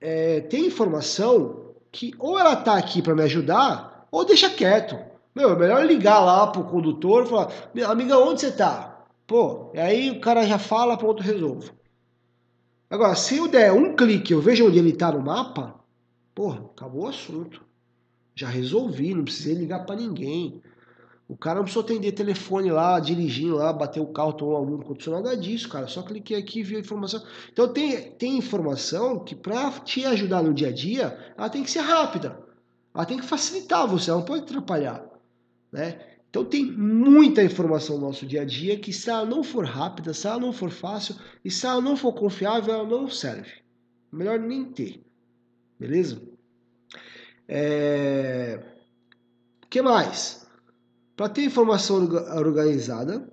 é, 0.00 0.40
tem 0.40 0.66
informação 0.66 1.74
que 1.90 2.12
ou 2.18 2.38
ela 2.38 2.56
tá 2.56 2.76
aqui 2.76 3.02
para 3.02 3.14
me 3.14 3.22
ajudar 3.22 4.06
ou 4.10 4.24
deixa 4.24 4.50
quieto. 4.50 4.98
Meu, 5.34 5.52
é 5.52 5.56
melhor 5.56 5.86
ligar 5.86 6.20
lá 6.20 6.46
pro 6.48 6.64
condutor 6.64 7.24
e 7.24 7.28
falar: 7.28 7.52
amiga, 7.88 8.18
onde 8.18 8.40
você 8.40 8.52
tá? 8.52 8.99
Pô, 9.30 9.70
aí 9.76 10.10
o 10.10 10.20
cara 10.20 10.44
já 10.44 10.58
fala, 10.58 10.96
pronto, 10.96 11.22
resolvo. 11.22 11.72
Agora, 12.90 13.14
se 13.14 13.36
eu 13.36 13.46
der 13.46 13.72
um 13.72 13.94
clique, 13.94 14.32
eu 14.32 14.40
vejo 14.40 14.66
onde 14.66 14.76
ele 14.76 14.90
está 14.90 15.12
no 15.12 15.22
mapa, 15.22 15.78
porra, 16.34 16.64
acabou 16.76 17.04
o 17.04 17.08
assunto. 17.08 17.64
Já 18.34 18.48
resolvi, 18.48 19.14
não 19.14 19.22
precisei 19.22 19.54
ligar 19.54 19.86
para 19.86 19.94
ninguém. 19.94 20.60
O 21.28 21.36
cara 21.36 21.58
não 21.58 21.62
precisou 21.62 21.84
atender 21.84 22.10
telefone 22.10 22.72
lá, 22.72 22.98
dirigindo 22.98 23.54
lá, 23.54 23.72
bater 23.72 24.00
o 24.00 24.08
carro, 24.08 24.32
tomar 24.32 24.56
algum 24.56 24.78
condicionado, 24.78 25.22
nada 25.22 25.36
disso, 25.36 25.68
cara. 25.68 25.86
Só 25.86 26.02
cliquei 26.02 26.36
aqui 26.36 26.58
e 26.58 26.64
vi 26.64 26.74
a 26.74 26.80
informação. 26.80 27.22
Então 27.52 27.72
tem, 27.72 28.10
tem 28.10 28.36
informação 28.36 29.20
que 29.20 29.36
para 29.36 29.70
te 29.78 30.04
ajudar 30.06 30.42
no 30.42 30.52
dia 30.52 30.70
a 30.70 30.72
dia, 30.72 31.16
ela 31.38 31.48
tem 31.48 31.62
que 31.62 31.70
ser 31.70 31.82
rápida. 31.82 32.36
Ela 32.92 33.06
tem 33.06 33.16
que 33.16 33.24
facilitar 33.24 33.86
você, 33.86 34.10
ela 34.10 34.18
não 34.18 34.26
pode 34.26 34.42
atrapalhar. 34.42 35.08
Né? 35.70 36.00
Então 36.30 36.44
tem 36.44 36.64
muita 36.64 37.42
informação 37.42 37.96
no 37.98 38.06
nosso 38.06 38.24
dia 38.24 38.42
a 38.42 38.44
dia 38.44 38.78
que 38.78 38.92
se 38.92 39.10
ela 39.10 39.26
não 39.26 39.42
for 39.42 39.64
rápida, 39.64 40.14
se 40.14 40.28
ela 40.28 40.38
não 40.38 40.52
for 40.52 40.70
fácil 40.70 41.16
e 41.44 41.50
se 41.50 41.66
ela 41.66 41.80
não 41.80 41.96
for 41.96 42.12
confiável, 42.12 42.72
ela 42.72 42.88
não 42.88 43.10
serve. 43.10 43.50
Melhor 44.12 44.38
nem 44.38 44.64
ter. 44.64 45.02
Beleza? 45.78 46.22
É... 47.48 48.60
O 49.64 49.66
que 49.66 49.82
mais? 49.82 50.46
Para 51.16 51.28
ter 51.28 51.42
informação 51.42 52.08
organizada 52.36 53.28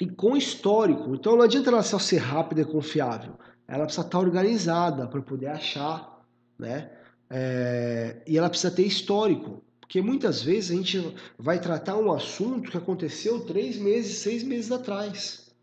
e 0.00 0.06
com 0.06 0.36
histórico. 0.36 1.16
Então 1.16 1.34
não 1.36 1.42
adianta 1.42 1.70
ela 1.70 1.82
só 1.82 1.98
ser 1.98 2.18
rápida 2.18 2.60
e 2.60 2.64
confiável. 2.64 3.34
Ela 3.66 3.84
precisa 3.84 4.06
estar 4.06 4.18
organizada 4.20 5.08
para 5.08 5.20
poder 5.22 5.48
achar, 5.48 6.24
né? 6.56 6.88
É... 7.28 8.22
E 8.28 8.38
ela 8.38 8.48
precisa 8.48 8.72
ter 8.72 8.86
histórico. 8.86 9.60
Porque 9.92 10.00
muitas 10.00 10.42
vezes 10.42 10.70
a 10.70 10.74
gente 10.74 11.14
vai 11.38 11.60
tratar 11.60 11.98
um 11.98 12.10
assunto 12.10 12.70
que 12.70 12.78
aconteceu 12.78 13.40
três 13.40 13.76
meses, 13.76 14.20
seis 14.20 14.42
meses 14.42 14.72
atrás. 14.72 15.54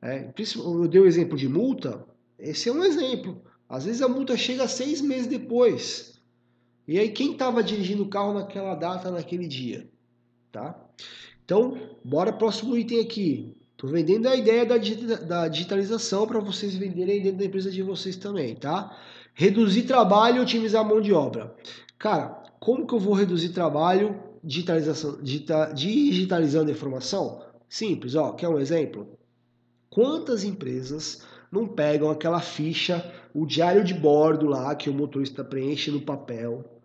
É, 0.00 0.32
eu 0.56 0.88
dei 0.88 1.02
o 1.02 1.06
exemplo 1.06 1.36
de 1.36 1.46
multa, 1.46 2.02
esse 2.38 2.70
é 2.70 2.72
um 2.72 2.82
exemplo. 2.82 3.42
Às 3.68 3.84
vezes 3.84 4.00
a 4.00 4.08
multa 4.08 4.38
chega 4.38 4.66
seis 4.66 5.02
meses 5.02 5.26
depois. 5.26 6.18
E 6.88 6.98
aí 6.98 7.10
quem 7.10 7.32
estava 7.32 7.62
dirigindo 7.62 8.04
o 8.04 8.08
carro 8.08 8.32
naquela 8.32 8.74
data, 8.74 9.10
naquele 9.10 9.46
dia? 9.46 9.86
Tá? 10.50 10.74
Então, 11.44 11.76
bora 12.02 12.32
próximo 12.32 12.74
item 12.74 13.00
aqui. 13.00 13.54
Estou 13.72 13.90
vendendo 13.90 14.30
a 14.30 14.34
ideia 14.34 14.64
da 14.64 15.46
digitalização 15.48 16.26
para 16.26 16.40
vocês 16.40 16.74
venderem 16.74 17.22
dentro 17.22 17.40
da 17.40 17.44
empresa 17.44 17.70
de 17.70 17.82
vocês 17.82 18.16
também, 18.16 18.56
tá? 18.56 18.98
Reduzir 19.34 19.82
trabalho 19.82 20.38
e 20.38 20.40
otimizar 20.40 20.80
a 20.80 20.88
mão 20.88 21.02
de 21.02 21.12
obra. 21.12 21.54
Cara, 21.98 22.41
como 22.62 22.86
que 22.86 22.94
eu 22.94 23.00
vou 23.00 23.12
reduzir 23.12 23.48
trabalho 23.48 24.22
digitalização, 24.40 25.18
digitalizando 25.74 26.70
a 26.70 26.72
informação? 26.72 27.42
Simples, 27.68 28.14
ó, 28.14 28.30
quer 28.34 28.48
um 28.48 28.56
exemplo? 28.56 29.18
Quantas 29.90 30.44
empresas 30.44 31.26
não 31.50 31.66
pegam 31.66 32.08
aquela 32.08 32.40
ficha, 32.40 33.04
o 33.34 33.44
diário 33.44 33.82
de 33.82 33.92
bordo 33.92 34.46
lá 34.46 34.76
que 34.76 34.88
o 34.88 34.94
motorista 34.94 35.42
preenche 35.42 35.90
no 35.90 36.02
papel, 36.02 36.80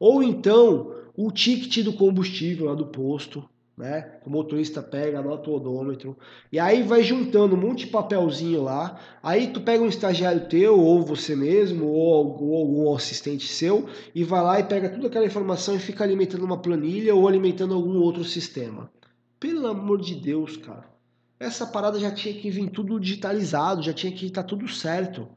ou 0.00 0.22
então 0.22 0.94
o 1.14 1.30
ticket 1.30 1.84
do 1.84 1.92
combustível 1.92 2.64
lá 2.64 2.74
do 2.74 2.86
posto, 2.86 3.46
né? 3.78 4.18
O 4.26 4.30
motorista 4.30 4.82
pega, 4.82 5.20
anota 5.20 5.48
o 5.48 5.54
odômetro. 5.54 6.18
E 6.50 6.58
aí 6.58 6.82
vai 6.82 7.02
juntando 7.04 7.54
um 7.54 7.60
monte 7.60 7.86
de 7.86 7.92
papelzinho 7.92 8.62
lá. 8.62 8.98
Aí 9.22 9.46
tu 9.52 9.60
pega 9.60 9.82
um 9.82 9.88
estagiário 9.88 10.48
teu, 10.48 10.78
ou 10.78 11.00
você 11.00 11.36
mesmo, 11.36 11.86
ou, 11.86 12.42
ou 12.42 12.56
algum 12.56 12.94
assistente 12.96 13.46
seu, 13.46 13.88
e 14.12 14.24
vai 14.24 14.42
lá 14.42 14.58
e 14.58 14.64
pega 14.64 14.88
toda 14.88 15.06
aquela 15.06 15.26
informação 15.26 15.76
e 15.76 15.78
fica 15.78 16.02
alimentando 16.02 16.44
uma 16.44 16.60
planilha 16.60 17.14
ou 17.14 17.28
alimentando 17.28 17.72
algum 17.72 17.98
outro 18.00 18.24
sistema. 18.24 18.90
Pelo 19.38 19.68
amor 19.68 20.00
de 20.00 20.16
Deus, 20.16 20.56
cara. 20.56 20.88
Essa 21.38 21.64
parada 21.64 22.00
já 22.00 22.10
tinha 22.10 22.34
que 22.34 22.50
vir 22.50 22.68
tudo 22.70 22.98
digitalizado, 22.98 23.82
já 23.82 23.92
tinha 23.92 24.12
que 24.12 24.26
estar 24.26 24.42
tá 24.42 24.48
tudo 24.48 24.66
certo. 24.66 25.28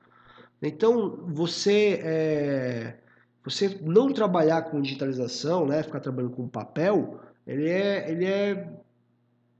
Então, 0.59 1.25
você 1.27 2.01
é, 2.03 2.97
você 3.43 3.79
não 3.83 4.11
trabalhar 4.11 4.63
com 4.63 4.81
digitalização, 4.81 5.67
né, 5.67 5.83
ficar 5.83 5.99
trabalhando 5.99 6.35
com 6.35 6.47
papel, 6.47 7.19
ele 7.45 7.69
é, 7.69 8.11
ele 8.11 8.25
é 8.25 8.67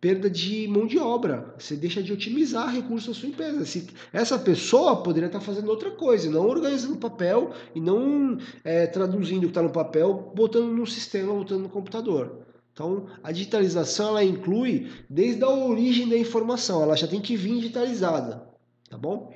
perda 0.02 0.28
de 0.28 0.68
mão 0.68 0.88
de 0.88 0.98
obra. 0.98 1.54
Você 1.60 1.76
deixa 1.76 2.02
de 2.02 2.12
otimizar 2.12 2.74
recursos 2.74 3.16
da 3.16 3.20
sua 3.20 3.30
empresa. 3.30 3.64
Se, 3.66 3.88
essa 4.12 4.40
pessoa 4.40 5.04
poderia 5.04 5.28
estar 5.28 5.40
fazendo 5.40 5.70
outra 5.70 5.92
coisa, 5.92 6.30
não 6.30 6.48
organizando 6.48 6.98
papel 6.98 7.52
e 7.76 7.80
não 7.80 8.40
é, 8.64 8.88
traduzindo 8.88 9.44
o 9.44 9.46
que 9.46 9.48
está 9.50 9.62
no 9.62 9.70
papel, 9.70 10.34
botando 10.36 10.72
no 10.74 10.88
sistema, 10.88 11.34
botando 11.34 11.62
no 11.62 11.70
computador. 11.70 12.42
Então, 12.74 13.06
a 13.22 13.32
digitalização 13.32 14.10
ela 14.10 14.24
inclui 14.24 14.90
desde 15.10 15.44
a 15.44 15.50
origem 15.50 16.10
da 16.10 16.18
informação, 16.18 16.82
ela 16.82 16.96
já 16.96 17.08
tem 17.08 17.22
que 17.22 17.36
vir 17.36 17.56
digitalizada, 17.60 18.48
tá 18.90 18.98
bom? 18.98 19.34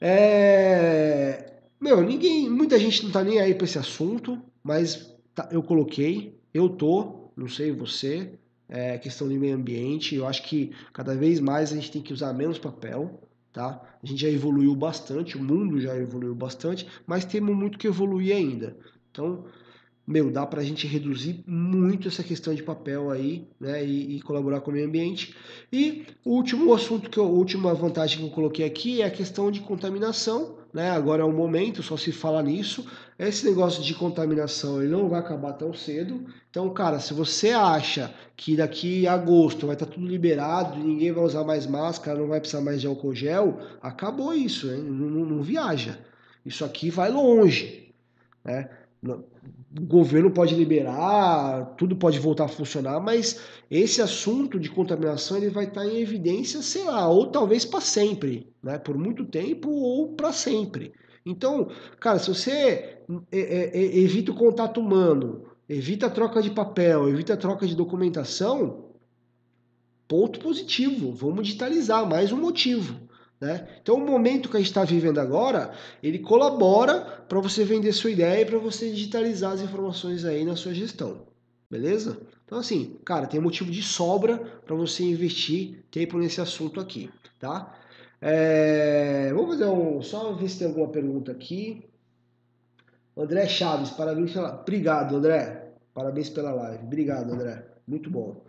É... 0.00 1.52
Meu, 1.78 2.02
ninguém, 2.02 2.48
muita 2.48 2.78
gente 2.78 3.02
não 3.02 3.08
está 3.08 3.22
nem 3.22 3.40
aí 3.40 3.54
para 3.54 3.66
esse 3.66 3.78
assunto, 3.78 4.40
mas 4.64 5.14
tá, 5.34 5.48
eu 5.52 5.62
coloquei, 5.62 6.40
eu 6.52 6.68
tô, 6.70 7.21
não 7.36 7.48
sei 7.48 7.72
você, 7.72 8.32
é 8.68 8.96
questão 8.98 9.28
de 9.28 9.38
meio 9.38 9.54
ambiente. 9.54 10.14
Eu 10.14 10.26
acho 10.26 10.42
que 10.44 10.72
cada 10.92 11.14
vez 11.14 11.40
mais 11.40 11.72
a 11.72 11.74
gente 11.74 11.90
tem 11.90 12.02
que 12.02 12.12
usar 12.12 12.32
menos 12.32 12.58
papel, 12.58 13.20
tá? 13.52 13.80
A 14.02 14.06
gente 14.06 14.20
já 14.22 14.28
evoluiu 14.28 14.74
bastante, 14.74 15.36
o 15.36 15.42
mundo 15.42 15.80
já 15.80 15.96
evoluiu 15.96 16.34
bastante, 16.34 16.86
mas 17.06 17.24
temos 17.24 17.54
muito 17.54 17.78
que 17.78 17.86
evoluir 17.86 18.34
ainda. 18.34 18.76
Então, 19.10 19.44
meu, 20.06 20.30
dá 20.30 20.44
para 20.46 20.60
a 20.60 20.64
gente 20.64 20.86
reduzir 20.86 21.44
muito 21.46 22.08
essa 22.08 22.24
questão 22.24 22.54
de 22.54 22.62
papel 22.62 23.10
aí, 23.10 23.46
né, 23.60 23.84
e, 23.84 24.16
e, 24.16 24.22
colaborar 24.22 24.60
com 24.60 24.70
o 24.70 24.74
meio 24.74 24.86
ambiente. 24.86 25.34
E 25.72 26.06
o 26.24 26.30
último 26.30 26.72
assunto 26.74 27.08
que 27.08 27.18
eu, 27.18 27.24
a 27.24 27.28
última 27.28 27.72
vantagem 27.74 28.18
que 28.18 28.24
eu 28.24 28.30
coloquei 28.30 28.64
aqui 28.64 29.02
é 29.02 29.06
a 29.06 29.10
questão 29.10 29.50
de 29.50 29.60
contaminação, 29.60 30.56
né? 30.72 30.90
Agora 30.90 31.22
é 31.22 31.24
o 31.24 31.32
momento, 31.32 31.82
só 31.82 31.96
se 31.96 32.10
fala 32.12 32.42
nisso. 32.42 32.86
Esse 33.18 33.44
negócio 33.44 33.82
de 33.82 33.94
contaminação 33.94 34.82
ele 34.82 34.90
não 34.90 35.08
vai 35.08 35.20
acabar 35.20 35.52
tão 35.52 35.74
cedo. 35.74 36.24
Então, 36.50 36.68
cara, 36.72 36.98
se 36.98 37.12
você 37.12 37.50
acha 37.50 38.12
que 38.36 38.56
daqui 38.56 39.06
a 39.06 39.12
agosto 39.12 39.66
vai 39.66 39.74
estar 39.74 39.86
tudo 39.86 40.06
liberado, 40.06 40.78
ninguém 40.78 41.12
vai 41.12 41.24
usar 41.24 41.44
mais 41.44 41.66
máscara, 41.66 42.18
não 42.18 42.28
vai 42.28 42.40
precisar 42.40 42.62
mais 42.62 42.80
de 42.80 42.86
álcool 42.86 43.14
gel, 43.14 43.58
acabou 43.82 44.32
isso, 44.32 44.70
hein? 44.70 44.82
Não, 44.82 45.08
não, 45.08 45.24
não 45.24 45.42
viaja. 45.42 45.98
Isso 46.44 46.64
aqui 46.64 46.90
vai 46.90 47.10
longe, 47.10 47.94
né? 48.44 48.68
O 49.78 49.86
governo 49.86 50.30
pode 50.30 50.54
liberar, 50.54 51.74
tudo 51.76 51.96
pode 51.96 52.18
voltar 52.18 52.44
a 52.44 52.48
funcionar, 52.48 53.00
mas 53.00 53.40
esse 53.70 54.02
assunto 54.02 54.60
de 54.60 54.68
contaminação 54.68 55.36
ele 55.36 55.48
vai 55.48 55.64
estar 55.64 55.86
em 55.86 56.00
evidência, 56.00 56.60
sei 56.60 56.84
lá, 56.84 57.08
ou 57.08 57.26
talvez 57.28 57.64
para 57.64 57.80
sempre, 57.80 58.52
né? 58.62 58.78
Por 58.78 58.98
muito 58.98 59.24
tempo 59.24 59.70
ou 59.70 60.12
para 60.14 60.32
sempre. 60.32 60.92
Então, 61.24 61.68
cara, 61.98 62.18
se 62.18 62.28
você 62.28 62.50
é, 62.50 63.04
é, 63.30 63.78
é, 63.78 63.98
evita 63.98 64.32
o 64.32 64.36
contato 64.36 64.78
humano, 64.78 65.44
evita 65.68 66.06
a 66.06 66.10
troca 66.10 66.42
de 66.42 66.50
papel, 66.50 67.08
evita 67.08 67.34
a 67.34 67.36
troca 67.36 67.66
de 67.66 67.74
documentação, 67.74 68.90
ponto 70.06 70.38
positivo. 70.40 71.12
Vamos 71.12 71.46
digitalizar, 71.46 72.06
mais 72.06 72.30
um 72.32 72.40
motivo. 72.40 73.08
Né? 73.42 73.66
Então, 73.82 73.96
o 73.96 74.06
momento 74.06 74.48
que 74.48 74.56
a 74.56 74.60
gente 74.60 74.68
está 74.68 74.84
vivendo 74.84 75.18
agora, 75.18 75.72
ele 76.00 76.20
colabora 76.20 77.00
para 77.28 77.40
você 77.40 77.64
vender 77.64 77.92
sua 77.92 78.12
ideia 78.12 78.42
e 78.42 78.46
para 78.46 78.56
você 78.56 78.88
digitalizar 78.88 79.50
as 79.50 79.60
informações 79.60 80.24
aí 80.24 80.44
na 80.44 80.54
sua 80.54 80.72
gestão. 80.72 81.26
Beleza? 81.68 82.20
Então, 82.44 82.56
assim, 82.56 83.00
cara, 83.04 83.26
tem 83.26 83.40
motivo 83.40 83.68
de 83.68 83.82
sobra 83.82 84.38
para 84.64 84.76
você 84.76 85.02
investir 85.02 85.84
tempo 85.90 86.18
nesse 86.18 86.40
assunto 86.40 86.78
aqui, 86.78 87.10
tá? 87.40 87.76
É... 88.20 89.32
Vamos 89.34 89.56
fazer 89.56 89.66
um. 89.66 90.00
Só 90.02 90.32
ver 90.34 90.48
se 90.48 90.60
tem 90.60 90.68
alguma 90.68 90.86
pergunta 90.86 91.32
aqui. 91.32 91.84
André 93.16 93.48
Chaves, 93.48 93.90
parabéns 93.90 94.32
pela. 94.32 94.60
Obrigado, 94.60 95.16
André. 95.16 95.72
Parabéns 95.92 96.30
pela 96.30 96.52
live. 96.52 96.84
Obrigado, 96.84 97.32
André. 97.32 97.66
Muito 97.88 98.08
bom. 98.08 98.44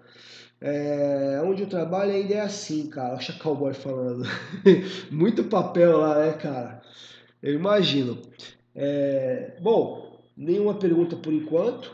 É, 0.65 1.41
onde 1.43 1.61
eu 1.63 1.67
trabalho 1.67 2.13
ainda 2.13 2.35
é 2.35 2.39
assim, 2.39 2.87
cara. 2.87 3.15
O 3.17 3.39
Cowboy 3.39 3.73
falando. 3.73 4.23
Muito 5.11 5.43
papel 5.43 5.97
lá, 5.97 6.19
né, 6.19 6.31
cara? 6.33 6.81
Eu 7.41 7.53
imagino. 7.53 8.17
É, 8.73 9.57
bom, 9.61 10.23
nenhuma 10.37 10.75
pergunta 10.75 11.17
por 11.17 11.33
enquanto. 11.33 11.91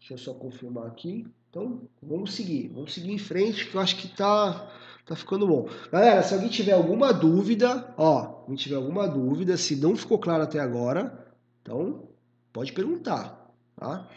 Deixa 0.00 0.14
eu 0.14 0.18
só 0.18 0.34
confirmar 0.34 0.88
aqui. 0.88 1.28
Então, 1.48 1.82
vamos 2.02 2.34
seguir. 2.34 2.72
Vamos 2.74 2.92
seguir 2.92 3.12
em 3.12 3.18
frente, 3.18 3.70
que 3.70 3.76
eu 3.76 3.80
acho 3.80 3.94
que 3.94 4.08
tá, 4.08 4.68
tá 5.06 5.14
ficando 5.14 5.46
bom. 5.46 5.68
Galera, 5.92 6.20
se 6.24 6.34
alguém 6.34 6.50
tiver 6.50 6.72
alguma 6.72 7.12
dúvida, 7.14 7.94
ó, 7.96 8.44
se 8.48 8.56
tiver 8.56 8.76
alguma 8.76 9.06
dúvida, 9.06 9.56
se 9.56 9.76
não 9.76 9.94
ficou 9.94 10.18
claro 10.18 10.42
até 10.42 10.58
agora, 10.58 11.24
então 11.62 12.08
pode 12.52 12.72
perguntar, 12.72 13.48
tá? 13.76 14.08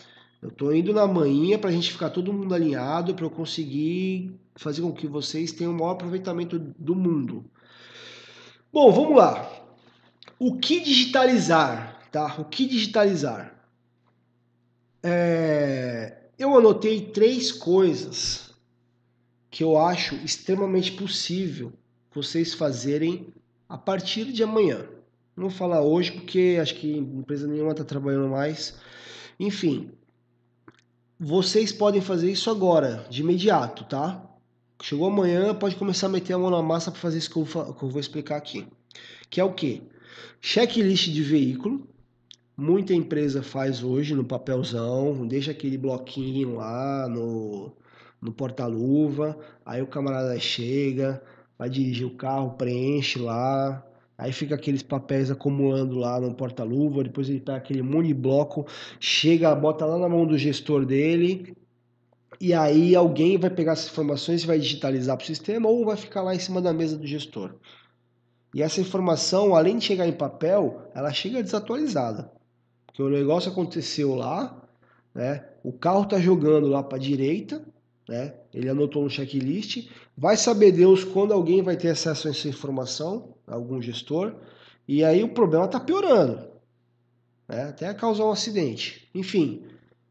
Eu 0.41 0.49
estou 0.49 0.75
indo 0.75 0.91
na 0.91 1.05
manhã 1.05 1.59
para 1.59 1.69
a 1.69 1.73
gente 1.73 1.91
ficar 1.91 2.09
todo 2.09 2.33
mundo 2.33 2.55
alinhado, 2.55 3.13
para 3.13 3.25
eu 3.25 3.29
conseguir 3.29 4.33
fazer 4.55 4.81
com 4.81 4.91
que 4.91 5.07
vocês 5.07 5.51
tenham 5.51 5.71
o 5.71 5.75
maior 5.75 5.91
aproveitamento 5.91 6.57
do 6.57 6.95
mundo. 6.95 7.45
Bom, 8.73 8.91
vamos 8.91 9.17
lá. 9.17 9.51
O 10.39 10.57
que 10.57 10.79
digitalizar, 10.79 12.09
tá? 12.11 12.35
O 12.39 12.45
que 12.45 12.65
digitalizar? 12.65 13.55
É... 15.03 16.17
Eu 16.39 16.57
anotei 16.57 17.01
três 17.01 17.51
coisas 17.51 18.51
que 19.51 19.63
eu 19.63 19.77
acho 19.77 20.15
extremamente 20.15 20.93
possível 20.93 21.71
vocês 22.11 22.53
fazerem 22.55 23.31
a 23.69 23.77
partir 23.77 24.31
de 24.31 24.41
amanhã. 24.41 24.87
Não 25.35 25.49
vou 25.49 25.51
falar 25.51 25.81
hoje 25.81 26.11
porque 26.11 26.57
acho 26.59 26.75
que 26.75 26.97
empresa 26.97 27.47
nenhuma 27.47 27.71
está 27.71 27.83
trabalhando 27.83 28.29
mais. 28.29 28.75
Enfim, 29.39 29.91
vocês 31.23 31.71
podem 31.71 32.01
fazer 32.01 32.31
isso 32.31 32.49
agora, 32.49 33.05
de 33.07 33.21
imediato, 33.21 33.83
tá? 33.83 34.27
Chegou 34.81 35.05
amanhã, 35.05 35.53
pode 35.53 35.75
começar 35.75 36.07
a 36.07 36.09
meter 36.09 36.33
a 36.33 36.39
mão 36.39 36.49
na 36.49 36.63
massa 36.63 36.89
para 36.89 36.99
fazer 36.99 37.19
isso 37.19 37.29
que 37.29 37.37
eu, 37.37 37.45
que 37.45 37.83
eu, 37.83 37.89
vou 37.89 37.99
explicar 37.99 38.37
aqui. 38.37 38.67
Que 39.29 39.39
é 39.39 39.43
o 39.43 39.53
quê? 39.53 39.83
Checklist 40.41 41.11
de 41.11 41.21
veículo. 41.21 41.87
Muita 42.57 42.95
empresa 42.95 43.43
faz 43.43 43.83
hoje 43.83 44.15
no 44.15 44.23
papelzão, 44.23 45.27
deixa 45.27 45.51
aquele 45.51 45.77
bloquinho 45.77 46.55
lá 46.55 47.07
no, 47.07 47.71
no 48.19 48.33
porta-luva. 48.33 49.37
Aí 49.63 49.79
o 49.79 49.87
camarada 49.87 50.39
chega, 50.39 51.21
vai 51.55 51.69
dirigir 51.69 52.07
o 52.07 52.15
carro, 52.15 52.55
preenche 52.57 53.19
lá, 53.19 53.85
Aí 54.21 54.31
fica 54.31 54.53
aqueles 54.53 54.83
papéis 54.83 55.31
acumulando 55.31 55.97
lá 55.97 56.19
no 56.19 56.31
porta-luva, 56.35 57.03
depois 57.03 57.27
ele 57.27 57.39
pega 57.39 57.57
aquele 57.57 57.81
monte 57.81 58.09
de 58.09 58.13
bloco, 58.13 58.67
chega, 58.99 59.55
bota 59.55 59.83
lá 59.83 59.97
na 59.97 60.07
mão 60.07 60.27
do 60.27 60.37
gestor 60.37 60.85
dele, 60.85 61.57
e 62.39 62.53
aí 62.53 62.95
alguém 62.95 63.39
vai 63.39 63.49
pegar 63.49 63.71
essas 63.71 63.89
informações 63.89 64.43
e 64.43 64.45
vai 64.45 64.59
digitalizar 64.59 65.17
para 65.17 65.23
o 65.23 65.25
sistema 65.25 65.67
ou 65.67 65.83
vai 65.83 65.97
ficar 65.97 66.21
lá 66.21 66.35
em 66.35 66.39
cima 66.39 66.61
da 66.61 66.71
mesa 66.71 66.95
do 66.95 67.07
gestor. 67.07 67.55
E 68.53 68.61
essa 68.61 68.79
informação, 68.79 69.55
além 69.55 69.79
de 69.79 69.85
chegar 69.85 70.07
em 70.07 70.13
papel, 70.13 70.83
ela 70.93 71.11
chega 71.11 71.41
desatualizada. 71.41 72.31
Porque 72.85 73.01
o 73.01 73.09
negócio 73.09 73.51
aconteceu 73.51 74.13
lá, 74.13 74.55
né? 75.15 75.43
O 75.63 75.73
carro 75.73 76.03
está 76.03 76.19
jogando 76.19 76.67
lá 76.67 76.83
para 76.83 76.99
a 76.99 77.01
direita, 77.01 77.65
né? 78.07 78.35
Ele 78.53 78.69
anotou 78.69 79.01
no 79.01 79.09
checklist. 79.09 79.89
Vai 80.15 80.37
saber 80.37 80.71
Deus 80.73 81.03
quando 81.03 81.33
alguém 81.33 81.63
vai 81.63 81.75
ter 81.75 81.89
acesso 81.89 82.27
a 82.27 82.31
essa 82.31 82.47
informação, 82.47 83.33
algum 83.55 83.81
gestor, 83.81 84.35
e 84.87 85.03
aí 85.03 85.23
o 85.23 85.33
problema 85.33 85.65
está 85.65 85.79
piorando, 85.79 86.47
né? 87.47 87.63
até 87.69 87.93
causar 87.93 88.25
um 88.25 88.31
acidente. 88.31 89.09
Enfim, 89.13 89.63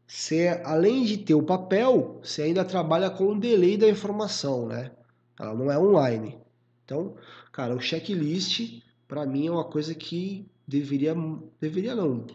você, 0.07 0.61
além 0.65 1.03
de 1.05 1.17
ter 1.17 1.33
o 1.33 1.43
papel, 1.43 2.19
você 2.23 2.43
ainda 2.43 2.65
trabalha 2.65 3.09
com 3.09 3.27
o 3.27 3.39
delay 3.39 3.77
da 3.77 3.87
informação, 3.87 4.67
né? 4.67 4.91
Ela 5.39 5.53
não 5.53 5.71
é 5.71 5.79
online. 5.79 6.37
Então, 6.83 7.15
cara, 7.51 7.75
o 7.75 7.79
checklist 7.79 8.81
para 9.07 9.25
mim 9.25 9.47
é 9.47 9.51
uma 9.51 9.63
coisa 9.63 9.95
que 9.95 10.45
deveria, 10.67 11.15
deveria 11.59 11.95
não, 11.95 12.25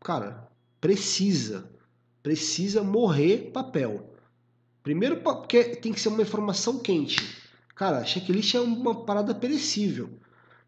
cara, 0.00 0.48
precisa, 0.80 1.70
precisa 2.22 2.82
morrer 2.82 3.50
papel. 3.52 4.14
Primeiro 4.82 5.22
porque 5.22 5.64
tem 5.76 5.92
que 5.92 6.00
ser 6.00 6.10
uma 6.10 6.22
informação 6.22 6.78
quente. 6.78 7.42
Cara, 7.74 8.04
checklist 8.04 8.54
é 8.54 8.60
uma 8.60 9.04
parada 9.04 9.34
perecível. 9.34 10.10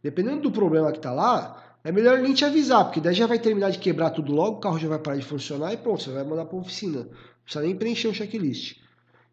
Dependendo 0.06 0.42
do 0.42 0.52
problema 0.52 0.92
que 0.92 1.00
tá 1.00 1.12
lá, 1.12 1.78
é 1.82 1.90
melhor 1.90 2.20
nem 2.20 2.32
te 2.32 2.44
avisar, 2.44 2.84
porque 2.84 3.00
daí 3.00 3.12
já 3.12 3.26
vai 3.26 3.40
terminar 3.40 3.70
de 3.70 3.80
quebrar 3.80 4.10
tudo 4.10 4.32
logo, 4.32 4.58
o 4.58 4.60
carro 4.60 4.78
já 4.78 4.86
vai 4.86 5.00
parar 5.00 5.16
de 5.16 5.24
funcionar 5.24 5.72
e 5.72 5.76
pronto, 5.76 6.00
você 6.00 6.12
vai 6.12 6.22
mandar 6.22 6.44
para 6.44 6.56
oficina. 6.56 7.00
Não 7.00 7.08
precisa 7.42 7.64
nem 7.64 7.74
preencher 7.74 8.06
o 8.06 8.14
checklist. 8.14 8.76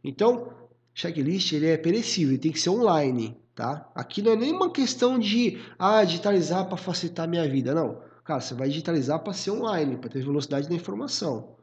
Então, 0.04 0.52
checklist 0.92 1.54
ele 1.54 1.68
é 1.68 1.78
perecível, 1.78 2.32
ele 2.32 2.40
tem 2.40 2.52
que 2.52 2.60
ser 2.60 2.72
online, 2.72 3.38
tá? 3.54 3.88
Aqui 3.94 4.24
não 4.24 4.32
é 4.32 4.36
nem 4.36 4.52
uma 4.52 4.72
questão 4.72 5.20
de 5.20 5.62
ah, 5.78 6.04
digitalizar 6.04 6.66
para 6.66 6.76
facilitar 6.76 7.26
a 7.26 7.30
minha 7.30 7.48
vida, 7.48 7.76
não. 7.76 8.02
Cara, 8.24 8.42
você 8.42 8.56
vai 8.56 8.68
digitalizar 8.68 9.20
para 9.20 9.32
ser 9.32 9.52
online, 9.52 9.96
para 9.98 10.10
ter 10.10 10.24
velocidade 10.24 10.68
da 10.68 10.74
informação. 10.74 11.56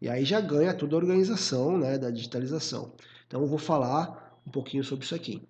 E 0.00 0.08
aí 0.08 0.24
já 0.24 0.40
ganha 0.40 0.72
toda 0.72 0.96
a 0.96 0.98
organização 0.98 1.76
né, 1.76 1.98
da 1.98 2.10
digitalização. 2.10 2.94
Então 3.26 3.42
eu 3.42 3.46
vou 3.46 3.58
falar 3.58 4.40
um 4.46 4.50
pouquinho 4.50 4.82
sobre 4.82 5.04
isso 5.04 5.14
aqui. 5.14 5.42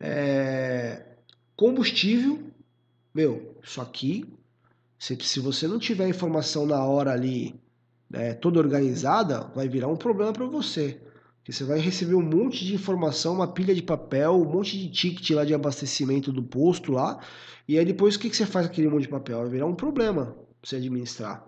É... 0.00 1.13
Combustível, 1.56 2.42
meu, 3.14 3.56
isso 3.62 3.80
aqui, 3.80 4.24
se, 4.98 5.16
se 5.20 5.38
você 5.40 5.68
não 5.68 5.78
tiver 5.78 6.08
informação 6.08 6.66
na 6.66 6.82
hora 6.84 7.12
ali 7.12 7.54
é, 8.12 8.34
toda 8.34 8.58
organizada, 8.58 9.50
vai 9.54 9.68
virar 9.68 9.88
um 9.88 9.96
problema 9.96 10.32
para 10.32 10.46
você. 10.46 11.00
Porque 11.38 11.52
você 11.52 11.64
vai 11.64 11.78
receber 11.78 12.14
um 12.14 12.22
monte 12.22 12.64
de 12.64 12.74
informação, 12.74 13.34
uma 13.34 13.46
pilha 13.46 13.74
de 13.74 13.82
papel, 13.82 14.34
um 14.34 14.50
monte 14.50 14.78
de 14.78 14.88
ticket 14.88 15.30
lá 15.30 15.44
de 15.44 15.52
abastecimento 15.52 16.32
do 16.32 16.42
posto 16.42 16.90
lá, 16.90 17.20
e 17.68 17.78
aí 17.78 17.84
depois 17.84 18.16
o 18.16 18.18
que, 18.18 18.30
que 18.30 18.36
você 18.36 18.46
faz 18.46 18.66
com 18.66 18.72
aquele 18.72 18.88
monte 18.88 19.02
de 19.02 19.08
papel? 19.08 19.40
Vai 19.40 19.50
virar 19.50 19.66
um 19.66 19.74
problema 19.74 20.26
para 20.60 20.70
você 20.70 20.76
administrar, 20.76 21.44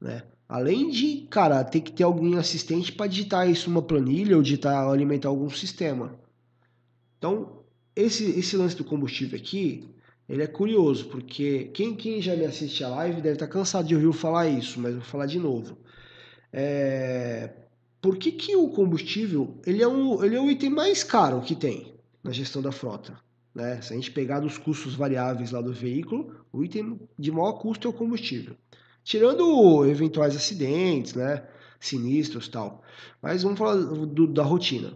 né? 0.00 0.24
Além 0.46 0.90
de, 0.90 1.28
cara, 1.30 1.62
ter 1.62 1.80
que 1.80 1.92
ter 1.92 2.02
algum 2.02 2.36
assistente 2.36 2.92
para 2.92 3.06
digitar 3.06 3.48
isso 3.48 3.70
numa 3.70 3.80
planilha 3.80 4.36
ou 4.36 4.42
digitar, 4.42 4.88
alimentar 4.88 5.28
algum 5.28 5.48
sistema. 5.48 6.18
Então, 7.16 7.62
esse, 7.94 8.24
esse 8.38 8.56
lance 8.56 8.76
do 8.76 8.84
combustível 8.84 9.38
aqui, 9.38 9.88
ele 10.28 10.42
é 10.42 10.46
curioso, 10.46 11.06
porque 11.06 11.70
quem, 11.74 11.94
quem 11.94 12.22
já 12.22 12.36
me 12.36 12.44
assiste 12.44 12.84
a 12.84 12.88
live 12.88 13.20
deve 13.20 13.34
estar 13.34 13.46
tá 13.46 13.52
cansado 13.52 13.88
de 13.88 13.94
ouvir 13.94 14.06
eu 14.06 14.12
falar 14.12 14.48
isso, 14.48 14.80
mas 14.80 14.94
vou 14.94 15.02
falar 15.02 15.26
de 15.26 15.38
novo. 15.38 15.76
É, 16.52 17.50
por 18.00 18.16
que, 18.16 18.32
que 18.32 18.56
o 18.56 18.68
combustível 18.68 19.58
ele 19.66 19.82
é, 19.82 19.88
um, 19.88 20.22
ele 20.24 20.36
é 20.36 20.40
o 20.40 20.50
item 20.50 20.70
mais 20.70 21.04
caro 21.04 21.40
que 21.40 21.54
tem 21.54 21.94
na 22.22 22.30
gestão 22.30 22.62
da 22.62 22.72
frota? 22.72 23.18
Né? 23.54 23.80
Se 23.82 23.92
a 23.92 23.96
gente 23.96 24.10
pegar 24.10 24.40
dos 24.40 24.56
custos 24.56 24.94
variáveis 24.94 25.50
lá 25.50 25.60
do 25.60 25.72
veículo, 25.72 26.34
o 26.52 26.64
item 26.64 27.00
de 27.18 27.30
maior 27.30 27.54
custo 27.54 27.88
é 27.88 27.90
o 27.90 27.94
combustível. 27.94 28.54
Tirando 29.02 29.84
eventuais 29.86 30.36
acidentes, 30.36 31.14
né? 31.14 31.42
Sinistros 31.80 32.48
tal. 32.48 32.82
Mas 33.20 33.42
vamos 33.42 33.58
falar 33.58 33.76
do, 33.76 34.26
da 34.26 34.42
rotina. 34.42 34.92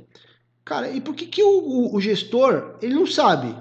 Cara, 0.65 0.91
e 0.91 1.01
por 1.01 1.15
que, 1.15 1.27
que 1.27 1.43
o, 1.43 1.49
o, 1.49 1.97
o 1.97 2.01
gestor 2.01 2.77
ele 2.81 2.95
não 2.95 3.07
sabe? 3.07 3.55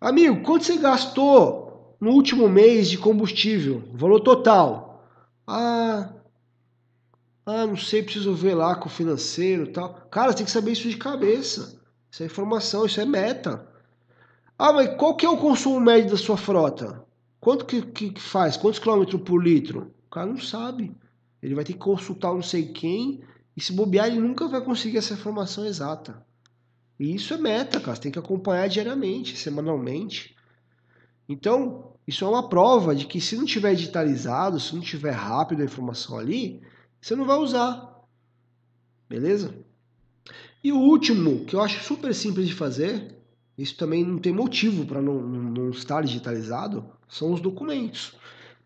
Amigo, 0.00 0.42
quanto 0.42 0.64
você 0.64 0.76
gastou 0.76 1.96
no 2.00 2.12
último 2.12 2.48
mês 2.48 2.88
de 2.88 2.96
combustível? 2.96 3.82
Valor 3.92 4.20
total. 4.20 5.04
Ah, 5.46 6.12
ah, 7.44 7.66
não 7.66 7.76
sei, 7.76 8.02
preciso 8.02 8.32
ver 8.32 8.54
lá 8.54 8.76
com 8.76 8.86
o 8.86 8.92
financeiro 8.92 9.64
e 9.64 9.72
tal. 9.72 9.94
Cara, 10.10 10.32
tem 10.32 10.46
que 10.46 10.52
saber 10.52 10.72
isso 10.72 10.88
de 10.88 10.96
cabeça. 10.96 11.80
Isso 12.10 12.22
é 12.22 12.26
informação, 12.26 12.86
isso 12.86 13.00
é 13.00 13.04
meta. 13.04 13.66
Ah, 14.58 14.72
mas 14.72 14.96
qual 14.96 15.16
que 15.16 15.26
é 15.26 15.28
o 15.28 15.36
consumo 15.36 15.80
médio 15.80 16.10
da 16.10 16.16
sua 16.16 16.36
frota? 16.36 17.04
Quanto 17.40 17.64
que, 17.64 17.82
que, 17.82 18.20
faz? 18.20 18.56
Quantos 18.56 18.78
quilômetros 18.78 19.22
por 19.22 19.42
litro? 19.42 19.92
O 20.06 20.10
cara 20.10 20.26
não 20.26 20.38
sabe. 20.38 20.94
Ele 21.42 21.54
vai 21.54 21.64
ter 21.64 21.72
que 21.72 21.78
consultar 21.78 22.32
não 22.32 22.42
sei 22.42 22.66
quem 22.66 23.22
e 23.56 23.60
se 23.60 23.72
bobear 23.72 24.06
ele 24.06 24.20
nunca 24.20 24.48
vai 24.48 24.60
conseguir 24.60 24.98
essa 24.98 25.14
informação 25.14 25.66
exata. 25.66 26.24
E 26.98 27.14
isso 27.14 27.32
é 27.32 27.38
meta, 27.38 27.80
cara. 27.80 27.94
Você 27.94 28.02
tem 28.02 28.12
que 28.12 28.18
acompanhar 28.18 28.68
diariamente, 28.68 29.36
semanalmente. 29.36 30.36
Então, 31.28 31.92
isso 32.06 32.24
é 32.24 32.28
uma 32.28 32.48
prova 32.48 32.94
de 32.94 33.06
que 33.06 33.20
se 33.20 33.36
não 33.36 33.44
tiver 33.44 33.74
digitalizado, 33.74 34.60
se 34.60 34.74
não 34.74 34.82
tiver 34.82 35.12
rápido 35.12 35.62
a 35.62 35.64
informação 35.64 36.18
ali, 36.18 36.60
você 37.00 37.16
não 37.16 37.24
vai 37.24 37.38
usar. 37.38 38.04
Beleza? 39.08 39.54
E 40.62 40.72
o 40.72 40.78
último, 40.78 41.44
que 41.46 41.54
eu 41.56 41.60
acho 41.62 41.82
super 41.82 42.14
simples 42.14 42.46
de 42.46 42.54
fazer, 42.54 43.16
isso 43.56 43.76
também 43.76 44.04
não 44.04 44.18
tem 44.18 44.32
motivo 44.32 44.84
para 44.84 45.00
não, 45.00 45.20
não, 45.20 45.70
estar 45.70 46.02
digitalizado, 46.02 46.84
são 47.08 47.32
os 47.32 47.40
documentos. 47.40 48.14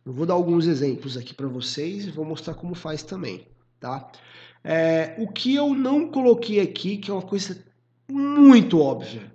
Eu 0.05 0.12
vou 0.12 0.27
dar 0.27 0.35
alguns 0.35 0.66
exemplos 0.66 1.16
aqui 1.16 1.33
para 1.33 1.47
vocês 1.47 2.07
e 2.07 2.11
vou 2.11 2.25
mostrar 2.25 2.55
como 2.55 2.75
faz 2.75 3.03
também, 3.03 3.47
tá? 3.79 4.11
É, 4.64 5.14
o 5.18 5.29
que 5.29 5.55
eu 5.55 5.74
não 5.74 6.09
coloquei 6.09 6.59
aqui, 6.61 6.96
que 6.96 7.11
é 7.11 7.14
uma 7.14 7.22
coisa 7.22 7.62
muito 8.11 8.81
óbvia, 8.81 9.31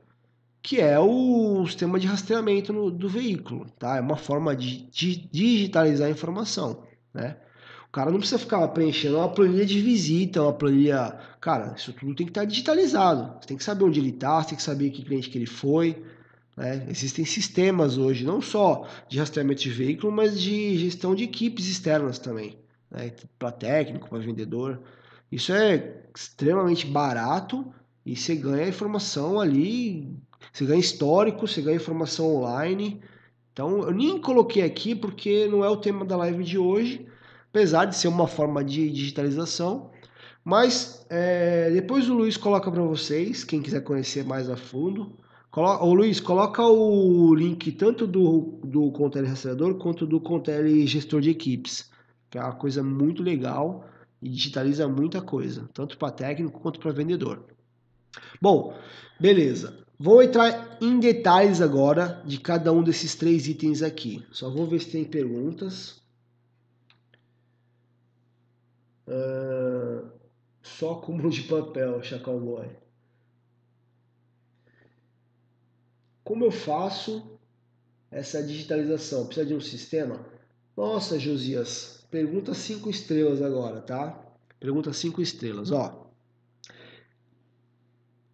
que 0.62 0.82
é 0.82 1.00
o 1.00 1.66
sistema 1.68 2.00
de 2.00 2.08
rastreamento 2.08 2.74
no, 2.74 2.90
do 2.90 3.08
veículo, 3.08 3.68
tá? 3.78 3.98
É 3.98 4.02
uma 4.02 4.18
forma 4.18 4.56
de, 4.56 4.90
de 4.90 5.16
digitalizar 5.32 6.08
a 6.08 6.12
informação, 6.12 6.84
né? 7.14 7.38
O 7.90 7.92
cara 7.92 8.12
não 8.12 8.20
precisa 8.20 8.38
ficar 8.38 8.68
preenchendo 8.68 9.18
uma 9.18 9.30
planilha 9.30 9.66
de 9.66 9.82
visita, 9.82 10.44
uma 10.44 10.54
planilha. 10.54 11.18
Cara, 11.42 11.74
isso 11.76 11.92
tudo 11.92 12.14
tem 12.14 12.28
que 12.28 12.30
estar 12.30 12.46
digitalizado. 12.46 13.40
Você 13.42 13.48
tem 13.48 13.58
que 13.58 13.64
saber 13.64 13.84
onde 13.84 14.00
ele 14.00 14.10
está, 14.10 14.40
você 14.40 14.50
tem 14.50 14.58
que 14.58 14.64
saber 14.64 14.92
que 14.92 15.04
cliente 15.04 15.28
que 15.28 15.40
ele 15.40 15.48
foi. 15.48 16.04
Né? 16.56 16.86
Existem 16.88 17.26
sistemas 17.26 17.98
hoje, 17.98 18.24
não 18.24 18.42
só 18.42 18.88
de 19.08 19.18
rastreamento 19.18 19.64
de 19.64 19.72
veículo, 19.72 20.12
mas 20.12 20.40
de 20.40 20.78
gestão 20.78 21.16
de 21.16 21.24
equipes 21.24 21.68
externas 21.68 22.20
também. 22.20 22.60
Né? 22.92 23.12
Para 23.40 23.52
técnico, 23.52 24.08
para 24.08 24.20
vendedor. 24.20 24.80
Isso 25.32 25.54
é 25.54 26.00
extremamente 26.16 26.86
barato 26.88 27.72
e 28.06 28.16
você 28.16 28.36
ganha 28.36 28.68
informação 28.68 29.40
ali, 29.40 30.12
você 30.52 30.66
ganha 30.66 30.80
histórico, 30.80 31.48
você 31.48 31.62
ganha 31.62 31.76
informação 31.76 32.36
online. 32.36 33.02
Então 33.54 33.82
eu 33.82 33.92
nem 33.92 34.20
coloquei 34.20 34.64
aqui 34.64 34.96
porque 34.96 35.48
não 35.48 35.64
é 35.64 35.70
o 35.70 35.78
tema 35.78 36.04
da 36.04 36.18
live 36.18 36.44
de 36.44 36.58
hoje, 36.58 37.06
apesar 37.50 37.86
de 37.86 37.96
ser 37.96 38.08
uma 38.08 38.28
forma 38.28 38.64
de 38.64 38.90
digitalização. 38.90 39.92
Mas 40.44 41.06
é, 41.10 41.70
depois 41.72 42.10
o 42.10 42.14
Luiz 42.14 42.38
coloca 42.38 42.72
para 42.72 42.82
vocês, 42.82 43.44
quem 43.44 43.62
quiser 43.62 43.82
conhecer 43.82 44.26
mais 44.26 44.50
a 44.50 44.58
fundo. 44.58 45.16
Coloca, 45.52 45.84
Luiz, 45.84 46.20
coloca 46.20 46.64
o 46.66 47.34
link 47.34 47.72
tanto 47.74 48.08
do, 48.08 48.60
do 48.64 48.92
Contele 48.92 49.28
Rastreador 49.28 49.76
quanto 49.76 50.06
do 50.06 50.20
Contele 50.20 50.86
Gestor 50.88 51.22
de 51.22 51.32
Equipes, 51.32 51.90
que 52.30 52.38
é 52.38 52.42
uma 52.42 52.54
coisa 52.54 52.84
muito 52.84 53.24
legal 53.24 53.86
e 54.22 54.30
digitaliza 54.30 54.88
muita 54.88 55.22
coisa, 55.22 55.70
tanto 55.74 55.98
para 55.98 56.12
técnico 56.12 56.60
quanto 56.60 56.80
para 56.80 56.92
vendedor. 56.92 57.46
Bom, 58.42 58.78
beleza. 59.20 59.86
Vou 59.98 60.24
entrar 60.24 60.78
em 60.82 61.00
detalhes 61.00 61.62
agora 61.62 62.22
de 62.26 62.40
cada 62.40 62.72
um 62.72 62.82
desses 62.82 63.16
três 63.16 63.48
itens 63.48 63.82
aqui. 63.82 64.26
Só 64.32 64.50
vou 64.50 64.66
ver 64.66 64.80
se 64.80 64.92
tem 64.92 65.04
perguntas. 65.04 66.02
Uh, 69.06 70.10
só 70.62 70.94
acúmulo 70.94 71.30
de 71.30 71.44
papel, 71.44 72.02
Chacal 72.02 72.40
Boy. 72.40 72.70
Como 76.24 76.46
eu 76.46 76.52
faço 76.52 77.38
essa 78.12 78.42
digitalização? 78.42 79.26
Precisa 79.26 79.48
de 79.48 79.56
um 79.56 79.60
sistema? 79.60 80.26
Nossa, 80.78 81.20
Josias, 81.20 81.99
pergunta 82.10 82.54
cinco 82.54 82.90
estrelas 82.90 83.42
agora, 83.42 83.82
tá? 83.82 84.20
Pergunta 84.60 84.92
cinco 84.94 85.22
estrelas, 85.22 85.72
ó. 85.72 86.08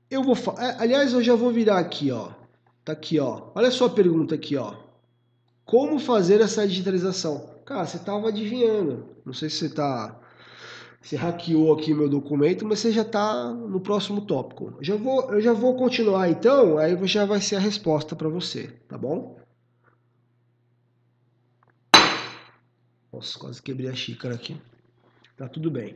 Eu 0.09 0.23
vou, 0.23 0.35
é, 0.57 0.75
aliás, 0.79 1.13
eu 1.13 1.23
já 1.23 1.35
vou 1.35 1.51
virar 1.51 1.79
aqui, 1.79 2.11
ó. 2.11 2.31
Tá 2.83 2.93
aqui, 2.93 3.19
ó. 3.19 3.51
Olha 3.55 3.71
só 3.71 3.85
a 3.85 3.89
pergunta 3.89 4.35
aqui, 4.35 4.55
ó. 4.55 4.75
Como 5.65 5.99
fazer 5.99 6.41
essa 6.41 6.67
digitalização? 6.67 7.49
Cara, 7.65 7.85
você 7.85 7.97
tava 7.97 8.29
adivinhando. 8.29 9.09
Não 9.25 9.33
sei 9.33 9.49
se 9.49 9.57
você 9.57 9.69
tá 9.69 10.21
você 11.05 11.15
hackeou 11.15 11.71
aqui 11.71 11.93
meu 11.93 12.09
documento, 12.09 12.65
mas 12.65 12.79
você 12.79 12.91
já 12.91 13.03
está 13.03 13.53
no 13.53 13.79
próximo 13.79 14.21
tópico. 14.21 14.73
Eu 14.79 14.83
já 14.83 14.95
vou, 14.95 15.31
eu 15.31 15.39
já 15.39 15.53
vou 15.53 15.75
continuar 15.75 16.29
então, 16.29 16.79
aí 16.79 16.97
já 17.05 17.25
vai 17.25 17.39
ser 17.39 17.57
a 17.57 17.59
resposta 17.59 18.15
para 18.15 18.27
você, 18.27 18.73
tá 18.87 18.97
bom? 18.97 19.37
Nossa, 23.15 23.39
quase 23.39 23.61
quebrei 23.61 23.89
a 23.89 23.95
xícara 23.95 24.35
aqui. 24.35 24.57
Tá 25.37 25.47
tudo 25.47 25.71
bem. 25.71 25.95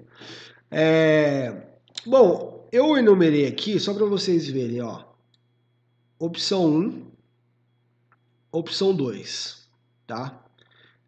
É, 0.72 1.64
bom, 2.06 2.66
eu 2.72 2.98
enumerei 2.98 3.46
aqui 3.46 3.78
só 3.78 3.94
para 3.94 4.06
vocês 4.06 4.48
verem, 4.48 4.82
ó. 4.82 5.04
Opção 6.18 6.66
1, 6.66 7.08
opção 8.54 8.96
2, 8.96 9.68
tá? 10.08 10.42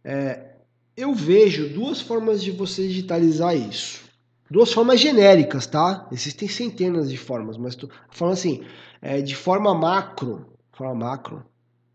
É, 0.03 0.55
eu 0.97 1.13
vejo 1.13 1.69
duas 1.69 2.01
formas 2.01 2.43
de 2.43 2.51
você 2.51 2.85
digitalizar 2.89 3.55
isso. 3.55 4.01
Duas 4.49 4.73
formas 4.73 4.99
genéricas, 4.99 5.65
tá? 5.65 6.09
Existem 6.11 6.49
centenas 6.49 7.09
de 7.09 7.17
formas, 7.17 7.55
mas 7.55 7.75
tô 7.75 7.89
falando 8.09 8.33
assim, 8.33 8.65
é, 9.01 9.21
de 9.21 9.35
forma 9.35 9.73
macro, 9.73 10.45
forma 10.73 10.93
macro, 10.93 11.45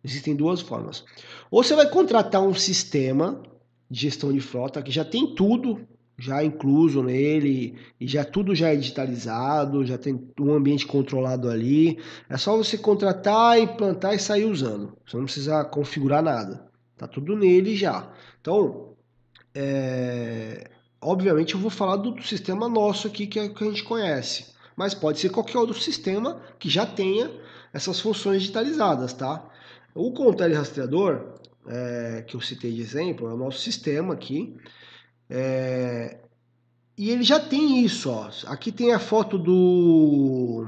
existem 0.03 0.35
duas 0.35 0.63
formas. 0.63 1.05
Ou 1.51 1.63
você 1.63 1.75
vai 1.75 1.91
contratar 1.91 2.41
um 2.41 2.55
sistema 2.55 3.43
de 3.91 4.01
gestão 4.01 4.33
de 4.33 4.41
frota 4.41 4.83
que 4.83 4.91
já 4.91 5.05
tem 5.05 5.35
tudo 5.35 5.87
já 6.19 6.43
incluso 6.43 7.03
nele 7.03 7.79
e 8.01 8.09
já 8.09 8.25
tudo 8.25 8.55
já 8.55 8.73
é 8.73 8.77
digitalizado, 8.77 9.85
já 9.85 9.99
tem 9.99 10.29
um 10.41 10.55
ambiente 10.55 10.87
controlado 10.87 11.49
ali. 11.49 11.99
É 12.29 12.37
só 12.37 12.57
você 12.57 12.79
contratar, 12.79 13.59
implantar 13.59 14.15
e 14.15 14.19
sair 14.19 14.47
usando. 14.47 14.97
Você 15.07 15.17
não 15.17 15.25
precisa 15.25 15.65
configurar 15.65 16.23
nada. 16.23 16.67
Tá 16.97 17.07
tudo 17.07 17.37
nele 17.37 17.77
já. 17.77 18.11
Então, 18.41 18.95
é, 19.55 20.71
obviamente 21.01 21.55
eu 21.55 21.61
vou 21.61 21.71
falar 21.71 21.97
do, 21.97 22.23
sistema 22.23 22.69
nosso 22.69 23.07
aqui 23.07 23.27
que, 23.27 23.39
é, 23.39 23.49
que 23.49 23.65
a 23.65 23.67
gente 23.67 23.85
conhece. 23.85 24.55
mas 24.75 24.95
pode 24.95 25.19
ser 25.19 25.31
qualquer 25.31 25.59
outro 25.59 25.79
sistema 25.79 26.41
que 26.59 26.69
já 26.69 26.87
tenha 26.87 27.31
essas 27.73 28.01
funções 28.01 28.43
digitalizadas, 28.43 29.13
tá? 29.13 29.47
O 29.95 30.13
Contele 30.13 30.55
Rastreador, 30.55 31.35
é, 31.69 32.25
que 32.27 32.37
eu 32.37 32.41
citei 32.41 32.73
de 32.73 32.81
exemplo, 32.81 33.29
é 33.29 33.35
o 33.35 33.37
nosso 33.37 33.61
sistema 33.61 34.15
aqui, 34.15 34.57
é, 35.29 36.21
e 36.97 37.11
ele 37.11 37.23
já 37.23 37.39
tem 37.39 37.85
isso, 37.85 38.11
ó. 38.11 38.31
Aqui 38.47 38.73
tem 38.73 38.93
a 38.93 38.99
foto 38.99 39.37
do 39.39 40.67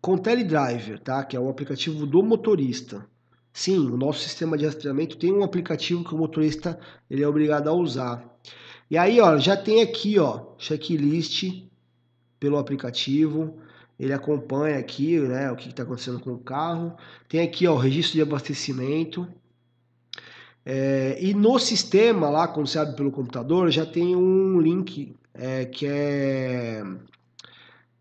Contele 0.00 0.42
Driver, 0.42 0.98
tá? 0.98 1.22
Que 1.24 1.36
é 1.36 1.40
o 1.40 1.48
aplicativo 1.48 2.06
do 2.06 2.22
motorista. 2.22 3.06
Sim, 3.52 3.78
o 3.78 3.96
nosso 3.96 4.20
sistema 4.20 4.58
de 4.58 4.64
rastreamento 4.64 5.16
tem 5.16 5.32
um 5.32 5.44
aplicativo 5.44 6.04
que 6.04 6.14
o 6.14 6.18
motorista 6.18 6.78
ele 7.08 7.22
é 7.22 7.28
obrigado 7.28 7.68
a 7.68 7.72
usar. 7.72 8.24
E 8.90 8.98
aí, 8.98 9.20
ó, 9.20 9.38
já 9.38 9.56
tem 9.56 9.82
aqui, 9.82 10.18
ó, 10.18 10.54
checklist 10.58 11.62
pelo 12.40 12.58
aplicativo. 12.58 13.58
Ele 13.98 14.12
acompanha 14.12 14.78
aqui, 14.78 15.20
né, 15.20 15.52
o 15.52 15.56
que 15.56 15.68
está 15.68 15.82
acontecendo 15.84 16.18
com 16.18 16.32
o 16.32 16.38
carro. 16.38 16.96
Tem 17.28 17.42
aqui, 17.42 17.66
ó, 17.68 17.74
o 17.74 17.78
registro 17.78 18.14
de 18.14 18.22
abastecimento. 18.22 19.28
É, 20.64 21.16
e 21.20 21.34
no 21.34 21.58
sistema 21.58 22.28
lá, 22.28 22.46
quando 22.48 22.66
você 22.66 22.78
abre 22.78 22.94
pelo 22.94 23.10
computador, 23.10 23.70
já 23.70 23.86
tem 23.86 24.14
um 24.14 24.60
link 24.60 25.14
é, 25.34 25.64
que 25.64 25.86
é 25.86 26.82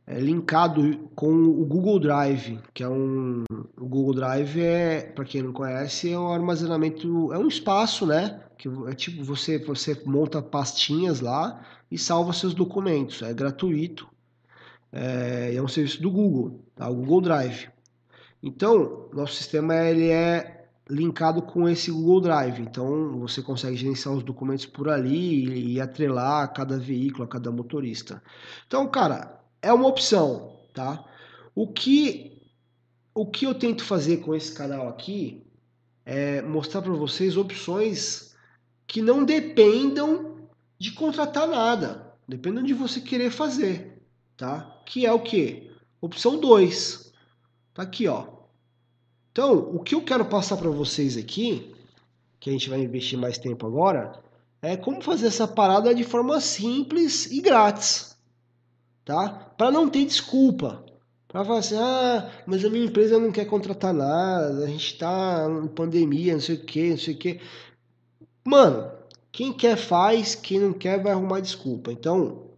é, 0.09 0.19
linkado 0.19 1.07
com 1.15 1.31
o 1.31 1.63
Google 1.65 1.99
Drive, 1.99 2.59
que 2.73 2.81
é 2.81 2.89
um 2.89 3.43
o 3.77 3.85
Google 3.87 4.15
Drive 4.15 4.59
é, 4.59 5.01
para 5.01 5.23
quem 5.23 5.43
não 5.43 5.53
conhece, 5.53 6.11
é 6.11 6.17
um 6.17 6.33
armazenamento, 6.33 7.31
é 7.31 7.37
um 7.37 7.47
espaço, 7.47 8.07
né, 8.07 8.41
que 8.57 8.67
é 8.87 8.95
tipo 8.95 9.23
você 9.23 9.59
você 9.59 10.01
monta 10.07 10.41
pastinhas 10.41 11.21
lá 11.21 11.63
e 11.91 11.97
salva 11.97 12.33
seus 12.33 12.55
documentos, 12.55 13.21
é 13.21 13.31
gratuito. 13.33 14.07
É, 14.91 15.53
é 15.53 15.61
um 15.61 15.67
serviço 15.67 16.01
do 16.01 16.09
Google, 16.09 16.59
tá? 16.75 16.89
O 16.89 16.95
Google 16.95 17.21
Drive. 17.21 17.69
Então, 18.41 19.07
nosso 19.13 19.35
sistema 19.35 19.75
ele 19.75 20.09
é 20.09 20.58
linkado 20.89 21.41
com 21.41 21.69
esse 21.69 21.91
Google 21.91 22.21
Drive. 22.21 22.59
Então, 22.59 23.19
você 23.19 23.41
consegue 23.41 23.77
gerenciar 23.77 24.15
os 24.15 24.23
documentos 24.23 24.65
por 24.65 24.89
ali 24.89 25.73
e, 25.73 25.79
atrelar 25.79 26.43
a 26.43 26.47
cada 26.47 26.77
veículo, 26.77 27.23
a 27.23 27.27
cada 27.27 27.51
motorista. 27.51 28.23
Então, 28.65 28.87
cara, 28.87 29.39
é 29.61 29.71
uma 29.71 29.87
opção, 29.87 30.59
tá? 30.73 31.05
O 31.53 31.67
que 31.67 32.37
o 33.13 33.25
que 33.25 33.45
eu 33.45 33.53
tento 33.53 33.83
fazer 33.83 34.17
com 34.17 34.33
esse 34.33 34.53
canal 34.53 34.87
aqui 34.87 35.45
é 36.05 36.41
mostrar 36.41 36.81
para 36.81 36.93
vocês 36.93 37.35
opções 37.35 38.33
que 38.87 39.01
não 39.01 39.25
dependam 39.25 40.47
de 40.77 40.93
contratar 40.93 41.47
nada, 41.47 42.15
dependam 42.27 42.63
de 42.63 42.73
você 42.73 43.01
querer 43.01 43.29
fazer, 43.29 44.01
tá? 44.37 44.81
Que 44.85 45.05
é 45.05 45.11
o 45.11 45.19
que? 45.19 45.69
Opção 45.99 46.39
2. 46.39 47.11
Tá 47.73 47.83
aqui, 47.83 48.07
ó. 48.07 48.38
Então, 49.31 49.53
o 49.73 49.79
que 49.79 49.95
eu 49.95 50.01
quero 50.01 50.25
passar 50.25 50.57
para 50.57 50.69
vocês 50.69 51.17
aqui, 51.17 51.73
que 52.39 52.49
a 52.49 52.53
gente 52.53 52.69
vai 52.69 52.79
investir 52.79 53.17
mais 53.17 53.37
tempo 53.37 53.65
agora, 53.65 54.19
é 54.61 54.75
como 54.75 55.01
fazer 55.01 55.27
essa 55.27 55.47
parada 55.47 55.93
de 55.93 56.03
forma 56.03 56.39
simples 56.41 57.27
e 57.31 57.41
grátis 57.41 58.09
tá? 59.09 59.27
Para 59.57 59.71
não 59.71 59.89
ter 59.89 60.05
desculpa. 60.05 60.85
Para 61.27 61.43
falar 61.43 61.59
assim, 61.59 61.77
ah, 61.77 62.31
mas 62.45 62.63
a 62.63 62.69
minha 62.69 62.85
empresa 62.85 63.19
não 63.19 63.31
quer 63.31 63.45
contratar 63.45 63.91
nada, 63.91 64.63
a 64.63 64.67
gente 64.67 64.97
tá 64.99 65.47
em 65.63 65.67
pandemia, 65.67 66.33
não 66.33 66.39
sei 66.39 66.55
o 66.55 66.63
que, 66.63 66.89
não 66.91 66.97
sei 66.97 67.13
o 67.15 67.17
que. 67.17 67.39
Mano, 68.45 68.91
quem 69.31 69.51
quer 69.51 69.77
faz, 69.77 70.35
quem 70.35 70.59
não 70.59 70.73
quer 70.73 71.01
vai 71.01 71.11
arrumar 71.11 71.39
desculpa. 71.39 71.91
Então, 71.91 72.51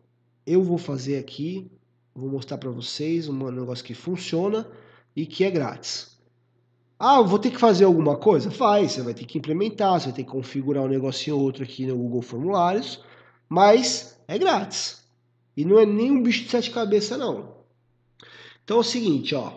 eu 0.45 0.61
vou 0.61 0.77
fazer 0.77 1.17
aqui, 1.17 1.71
vou 2.13 2.29
mostrar 2.29 2.57
para 2.57 2.69
vocês 2.69 3.29
um 3.29 3.51
negócio 3.51 3.83
que 3.83 3.93
funciona 3.93 4.67
e 5.15 5.25
que 5.25 5.45
é 5.45 5.51
grátis. 5.51 6.10
Ah, 7.03 7.19
vou 7.19 7.39
ter 7.39 7.49
que 7.49 7.57
fazer 7.57 7.85
alguma 7.85 8.15
coisa? 8.15 8.51
Faz, 8.51 8.91
você 8.91 9.01
vai 9.01 9.15
ter 9.15 9.25
que 9.25 9.39
implementar, 9.39 9.99
você 9.99 10.05
vai 10.05 10.13
ter 10.17 10.23
que 10.23 10.29
configurar 10.29 10.83
um 10.83 10.87
negocinho 10.87 11.35
ou 11.35 11.41
outro 11.41 11.63
aqui 11.63 11.87
no 11.87 11.97
Google 11.97 12.21
Formulários, 12.21 13.03
mas 13.49 14.19
é 14.27 14.37
grátis. 14.37 15.01
E 15.57 15.65
não 15.65 15.79
é 15.79 15.85
nem 15.85 16.11
um 16.11 16.21
bicho 16.21 16.43
de 16.43 16.51
sete 16.51 16.69
cabeças, 16.69 17.17
não. 17.17 17.55
Então 18.63 18.77
é 18.77 18.79
o 18.81 18.83
seguinte, 18.83 19.33
ó. 19.33 19.51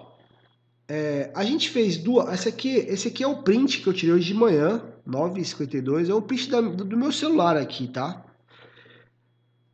É, 0.88 1.30
a 1.34 1.44
gente 1.44 1.68
fez 1.68 1.98
duas. 1.98 2.32
Esse 2.32 2.48
aqui, 2.48 2.76
esse 2.76 3.08
aqui 3.08 3.22
é 3.22 3.28
o 3.28 3.42
print 3.42 3.82
que 3.82 3.88
eu 3.88 3.92
tirei 3.92 4.14
hoje 4.14 4.28
de 4.28 4.34
manhã, 4.34 4.82
9h52. 5.06 6.08
É 6.08 6.14
o 6.14 6.22
print 6.22 6.48
da, 6.48 6.62
do 6.62 6.96
meu 6.96 7.12
celular 7.12 7.58
aqui, 7.58 7.88
tá? 7.88 8.24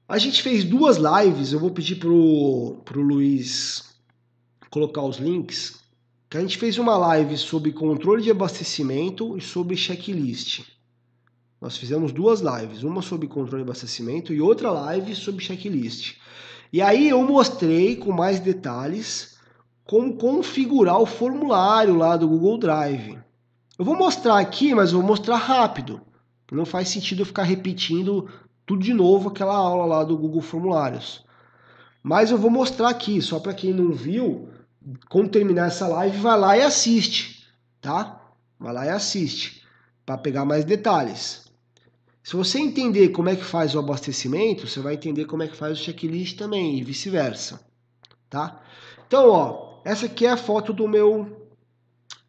A 0.09 0.18
gente 0.18 0.42
fez 0.42 0.64
duas 0.64 0.96
lives. 0.96 1.52
Eu 1.52 1.61
vou 1.61 1.70
pedir 1.70 2.00
pro, 2.00 2.83
pro 2.85 3.00
Luiz 3.00 3.94
colocar 4.70 5.02
os 5.02 5.18
links. 5.18 5.79
Que 6.30 6.38
a 6.38 6.40
gente 6.40 6.58
fez 6.58 6.78
uma 6.78 6.96
live 6.96 7.36
sobre 7.36 7.72
controle 7.72 8.22
de 8.22 8.30
abastecimento 8.30 9.36
e 9.36 9.40
sobre 9.40 9.76
checklist. 9.76 10.60
Nós 11.60 11.76
fizemos 11.76 12.12
duas 12.12 12.40
lives, 12.40 12.84
uma 12.84 13.02
sobre 13.02 13.26
controle 13.26 13.64
de 13.64 13.68
abastecimento 13.68 14.32
e 14.32 14.40
outra 14.40 14.70
live 14.70 15.12
sobre 15.16 15.44
checklist. 15.44 16.18
E 16.72 16.80
aí 16.80 17.08
eu 17.08 17.20
mostrei 17.24 17.96
com 17.96 18.12
mais 18.12 18.38
detalhes 18.38 19.38
como 19.82 20.16
configurar 20.16 21.00
o 21.00 21.04
formulário 21.04 21.96
lá 21.96 22.16
do 22.16 22.28
Google 22.28 22.58
Drive. 22.58 23.18
Eu 23.76 23.84
vou 23.84 23.96
mostrar 23.96 24.38
aqui, 24.38 24.72
mas 24.72 24.92
vou 24.92 25.02
mostrar 25.02 25.36
rápido. 25.36 26.00
Não 26.52 26.64
faz 26.64 26.90
sentido 26.90 27.22
eu 27.22 27.26
ficar 27.26 27.42
repetindo 27.42 28.30
tudo 28.64 28.84
de 28.84 28.94
novo 28.94 29.30
aquela 29.30 29.56
aula 29.56 29.84
lá 29.84 30.04
do 30.04 30.16
Google 30.16 30.42
Formulários. 30.42 31.24
Mas 32.04 32.30
eu 32.30 32.38
vou 32.38 32.52
mostrar 32.52 32.88
aqui, 32.88 33.20
só 33.20 33.40
para 33.40 33.52
quem 33.52 33.74
não 33.74 33.92
viu, 33.92 34.48
quando 35.08 35.30
terminar 35.30 35.68
essa 35.68 35.86
live, 35.86 36.18
vai 36.18 36.38
lá 36.38 36.56
e 36.56 36.62
assiste, 36.62 37.46
tá? 37.80 38.20
Vai 38.58 38.72
lá 38.72 38.86
e 38.86 38.90
assiste 38.90 39.62
para 40.04 40.18
pegar 40.18 40.44
mais 40.44 40.64
detalhes. 40.64 41.44
Se 42.22 42.36
você 42.36 42.58
entender 42.58 43.08
como 43.08 43.28
é 43.28 43.36
que 43.36 43.44
faz 43.44 43.74
o 43.74 43.78
abastecimento, 43.78 44.66
você 44.66 44.80
vai 44.80 44.94
entender 44.94 45.24
como 45.24 45.42
é 45.42 45.48
que 45.48 45.56
faz 45.56 45.78
o 45.78 45.82
checklist 45.82 46.36
também 46.36 46.78
e 46.78 46.82
vice-versa, 46.82 47.60
tá? 48.28 48.60
Então, 49.06 49.28
ó, 49.30 49.80
essa 49.84 50.06
aqui 50.06 50.26
é 50.26 50.30
a 50.30 50.36
foto 50.36 50.72
do 50.72 50.86
meu, 50.86 51.48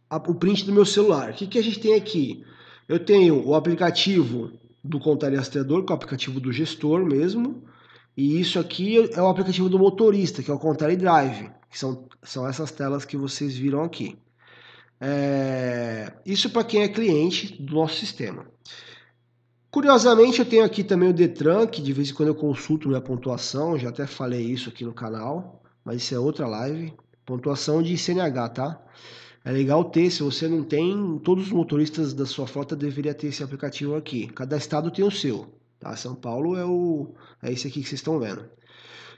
a, 0.10 0.18
o 0.18 0.36
print 0.36 0.66
do 0.66 0.74
meu 0.74 0.86
celular. 0.86 1.32
O 1.32 1.34
que, 1.34 1.48
que 1.48 1.60
a 1.60 1.64
gente 1.64 1.80
tem 1.80 1.94
aqui? 1.94 2.46
Eu 2.88 3.00
tenho 3.00 3.46
o 3.46 3.54
aplicativo 3.54 4.52
do 4.84 5.00
Contele 5.00 5.36
Rastreador, 5.36 5.84
que 5.84 5.92
é 5.92 5.94
o 5.94 5.96
aplicativo 5.96 6.40
do 6.40 6.52
gestor 6.52 7.06
mesmo, 7.06 7.64
e 8.16 8.40
isso 8.40 8.60
aqui 8.60 9.10
é 9.14 9.22
o 9.22 9.28
aplicativo 9.28 9.70
do 9.70 9.80
motorista, 9.80 10.44
que 10.44 10.52
é 10.52 10.54
o 10.54 10.60
Contele 10.60 10.96
Drive, 10.96 11.50
que 11.70 11.80
são, 11.80 12.08
são 12.22 12.48
essas 12.48 12.72
telas 12.72 13.06
que 13.06 13.16
vocês 13.16 13.56
viram 13.56 13.84
aqui. 13.84 14.18
É, 15.00 16.14
isso 16.26 16.50
para 16.50 16.64
quem 16.64 16.84
é 16.84 16.88
cliente 16.88 17.62
do 17.62 17.76
nosso 17.76 17.96
sistema. 17.96 18.46
Curiosamente, 19.72 20.40
eu 20.40 20.46
tenho 20.46 20.66
aqui 20.66 20.84
também 20.84 21.10
o 21.10 21.14
Detran, 21.14 21.66
que 21.66 21.82
de 21.82 21.94
vez 21.94 22.10
em 22.10 22.14
quando 22.14 22.28
eu 22.28 22.36
consulto 22.36 22.90
minha 22.90 23.00
pontuação, 23.00 23.80
já 23.80 23.90
até 23.90 24.06
falei 24.06 24.42
isso 24.42 24.70
aqui 24.70 24.84
no 24.84 24.94
canal, 24.94 25.64
mas 25.84 26.04
isso 26.04 26.14
é 26.14 26.20
outra 26.20 26.46
live. 26.46 26.94
Pontuação 27.26 27.82
de 27.82 27.98
CNH, 27.98 28.50
tá? 28.50 28.82
É 29.44 29.52
legal 29.52 29.86
ter, 29.86 30.12
se 30.12 30.22
você 30.22 30.48
não 30.48 30.64
tem, 30.64 31.18
todos 31.24 31.46
os 31.46 31.52
motoristas 31.52 32.14
da 32.14 32.26
sua 32.26 32.46
frota 32.46 32.76
deveriam 32.76 33.14
ter 33.14 33.28
esse 33.28 33.42
aplicativo 33.42 33.96
aqui. 33.96 34.28
Cada 34.28 34.58
estado 34.58 34.92
tem 34.92 35.06
o 35.06 35.10
seu, 35.10 35.48
tá? 35.82 35.96
São 35.98 36.16
Paulo 36.16 36.56
é 36.56 36.64
o 36.64 37.14
é 37.44 37.52
esse 37.52 37.68
aqui 37.68 37.82
que 37.82 37.90
vocês 37.90 38.00
estão 38.00 38.20
vendo. 38.20 38.46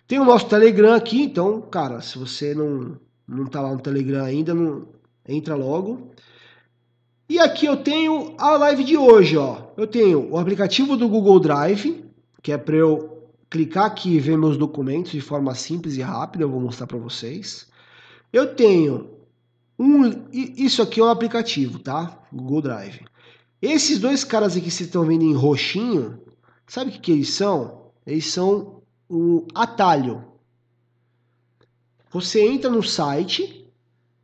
Tem 0.08 0.19
o 0.19 0.26
nosso 0.26 0.47
Telegram 0.47 0.93
aqui, 0.93 1.21
então, 1.21 1.62
cara, 1.62 2.02
se 2.02 2.17
você 2.17 2.56
não 2.56 2.97
não 3.28 3.45
tá 3.45 3.62
lá 3.62 3.71
no 3.71 3.82
Telegram 3.82 4.26
ainda, 4.26 4.54
não 4.54 4.88
entra 5.28 5.56
logo. 5.56 6.12
E 7.30 7.39
aqui 7.39 7.65
eu 7.65 7.78
tenho 7.78 8.36
a 8.38 8.58
live 8.58 8.84
de 8.84 8.97
hoje, 8.97 9.38
ó. 9.38 9.71
Eu 9.78 9.88
tenho 9.88 10.32
o 10.32 10.38
aplicativo 10.38 10.97
do 10.97 11.08
Google 11.08 11.39
Drive, 11.39 12.04
que 12.41 12.52
é 12.52 12.58
para 12.58 12.76
eu 12.76 13.30
clicar 13.49 13.86
aqui 13.86 14.15
e 14.15 14.19
ver 14.19 14.38
meus 14.38 14.58
documentos 14.58 15.12
de 15.12 15.21
forma 15.21 15.54
simples 15.54 15.95
e 15.95 16.02
rápida, 16.02 16.43
eu 16.43 16.49
vou 16.49 16.60
mostrar 16.60 16.88
para 16.88 16.97
vocês. 16.97 17.67
Eu 18.32 18.56
tenho 18.56 19.12
um, 19.78 20.28
isso 20.32 20.82
aqui 20.82 20.99
é 20.99 21.04
um 21.04 21.08
aplicativo, 21.08 21.80
tá? 21.80 22.19
Google 22.32 22.62
Drive. 22.63 23.02
Esses 23.62 23.99
dois 23.99 24.23
caras 24.23 24.54
aqui 24.54 24.65
que 24.65 24.71
vocês 24.71 24.88
estão 24.88 25.06
vendo 25.06 25.23
em 25.23 25.34
roxinho, 25.34 26.19
sabe 26.67 26.89
o 26.89 26.93
que, 26.93 26.99
que 26.99 27.12
eles 27.12 27.30
são? 27.30 27.91
Eles 28.06 28.28
são 28.28 28.82
o 29.10 29.45
atalho. 29.54 30.23
Você 32.12 32.45
entra 32.45 32.69
no 32.69 32.84
site 32.84 33.71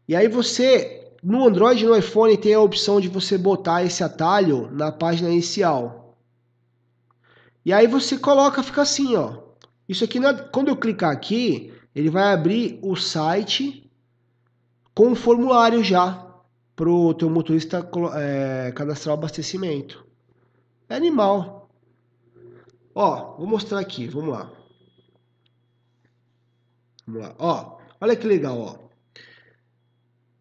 e 0.07 0.15
aí 0.15 0.27
você 0.27 0.99
no 1.21 1.45
Android 1.45 1.83
e 1.83 1.87
no 1.87 1.95
iPhone 1.95 2.37
tem 2.37 2.53
a 2.53 2.61
opção 2.61 3.01
de 3.01 3.07
você 3.07 3.37
botar 3.37 3.83
esse 3.83 4.03
atalho 4.03 4.69
na 4.71 4.91
página 4.91 5.29
inicial. 5.29 6.17
E 7.65 7.73
aí 7.73 7.87
você 7.87 8.17
coloca, 8.17 8.63
fica 8.63 8.81
assim, 8.81 9.15
ó. 9.15 9.37
Isso 9.87 10.03
aqui, 10.03 10.19
quando 10.51 10.69
eu 10.69 10.77
clicar 10.77 11.11
aqui, 11.11 11.73
ele 11.93 12.09
vai 12.09 12.31
abrir 12.31 12.79
o 12.81 12.95
site 12.95 13.91
com 14.93 15.11
o 15.11 15.15
formulário 15.15 15.83
já 15.83 16.25
para 16.75 16.89
o 16.89 17.13
teu 17.13 17.29
motorista 17.29 17.89
é, 18.15 18.71
cadastrar 18.71 19.15
o 19.15 19.17
abastecimento. 19.17 20.05
É 20.87 20.95
animal. 20.95 21.58
Ó, 23.01 23.37
vou 23.37 23.47
mostrar 23.47 23.79
aqui, 23.79 24.07
vamos 24.07 24.31
lá. 24.31 24.51
Vamos 27.07 27.21
lá, 27.21 27.35
ó. 27.39 27.77
Olha 28.01 28.13
que 28.13 28.27
legal, 28.27 28.59
ó. 28.59 28.75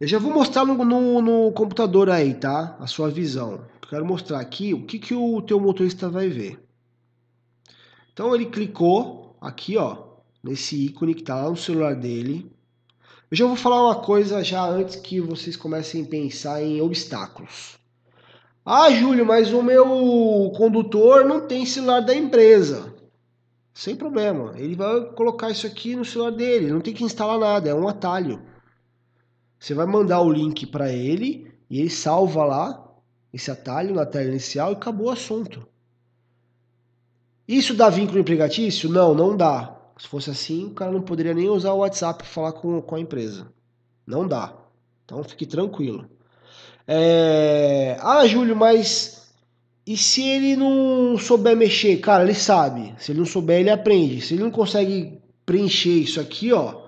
Eu 0.00 0.08
já 0.08 0.18
vou 0.18 0.34
mostrar 0.34 0.64
no, 0.64 0.74
no, 0.84 1.22
no 1.22 1.52
computador 1.52 2.10
aí, 2.10 2.34
tá? 2.34 2.76
A 2.80 2.88
sua 2.88 3.10
visão. 3.10 3.64
quero 3.88 4.04
mostrar 4.04 4.40
aqui 4.40 4.74
o 4.74 4.84
que, 4.84 4.98
que 4.98 5.14
o 5.14 5.40
teu 5.40 5.60
motorista 5.60 6.10
vai 6.10 6.28
ver. 6.28 6.60
Então 8.12 8.34
ele 8.34 8.46
clicou 8.46 9.36
aqui, 9.40 9.76
ó, 9.76 10.16
nesse 10.42 10.84
ícone 10.84 11.14
que 11.14 11.20
está 11.20 11.36
lá 11.36 11.50
no 11.50 11.56
celular 11.56 11.94
dele. 11.94 12.50
Eu 13.30 13.36
já 13.36 13.46
vou 13.46 13.54
falar 13.54 13.84
uma 13.86 14.02
coisa 14.02 14.42
já 14.42 14.66
antes 14.66 14.96
que 14.96 15.20
vocês 15.20 15.54
comecem 15.56 16.02
a 16.02 16.08
pensar 16.08 16.60
em 16.60 16.80
obstáculos. 16.80 17.77
Ah, 18.70 18.90
Júlio, 18.90 19.24
mas 19.24 19.50
o 19.50 19.62
meu 19.62 20.52
condutor 20.54 21.24
não 21.24 21.40
tem 21.46 21.64
celular 21.64 22.00
da 22.00 22.14
empresa. 22.14 22.94
Sem 23.72 23.96
problema. 23.96 24.52
Ele 24.58 24.76
vai 24.76 25.06
colocar 25.12 25.48
isso 25.48 25.66
aqui 25.66 25.96
no 25.96 26.04
celular 26.04 26.32
dele. 26.32 26.70
Não 26.70 26.82
tem 26.82 26.92
que 26.92 27.02
instalar 27.02 27.38
nada, 27.38 27.70
é 27.70 27.74
um 27.74 27.88
atalho. 27.88 28.42
Você 29.58 29.72
vai 29.72 29.86
mandar 29.86 30.20
o 30.20 30.30
link 30.30 30.66
para 30.66 30.92
ele 30.92 31.50
e 31.70 31.80
ele 31.80 31.88
salva 31.88 32.44
lá 32.44 32.92
esse 33.32 33.50
atalho 33.50 33.94
na 33.94 34.04
tela 34.04 34.28
inicial 34.28 34.72
e 34.72 34.74
acabou 34.74 35.06
o 35.06 35.12
assunto. 35.12 35.66
Isso 37.48 37.72
dá 37.72 37.88
vínculo 37.88 38.18
empregatício? 38.18 38.90
Não, 38.90 39.14
não 39.14 39.34
dá. 39.34 39.78
Se 39.96 40.06
fosse 40.06 40.28
assim, 40.28 40.66
o 40.66 40.74
cara 40.74 40.92
não 40.92 41.00
poderia 41.00 41.32
nem 41.32 41.48
usar 41.48 41.72
o 41.72 41.78
WhatsApp 41.78 42.18
para 42.18 42.26
falar 42.26 42.52
com, 42.52 42.82
com 42.82 42.96
a 42.96 43.00
empresa. 43.00 43.50
Não 44.06 44.28
dá. 44.28 44.54
Então 45.06 45.24
fique 45.24 45.46
tranquilo. 45.46 46.17
É... 46.88 47.98
Ah, 48.00 48.26
Júlio, 48.26 48.56
mas 48.56 49.30
e 49.86 49.96
se 49.96 50.22
ele 50.22 50.56
não 50.56 51.18
souber 51.18 51.56
mexer? 51.56 51.98
Cara, 51.98 52.24
ele 52.24 52.34
sabe. 52.34 52.94
Se 52.98 53.12
ele 53.12 53.20
não 53.20 53.26
souber, 53.26 53.60
ele 53.60 53.70
aprende. 53.70 54.20
Se 54.20 54.34
ele 54.34 54.42
não 54.42 54.50
consegue 54.50 55.20
preencher 55.46 55.90
isso 55.90 56.20
aqui, 56.20 56.52
ó, 56.52 56.82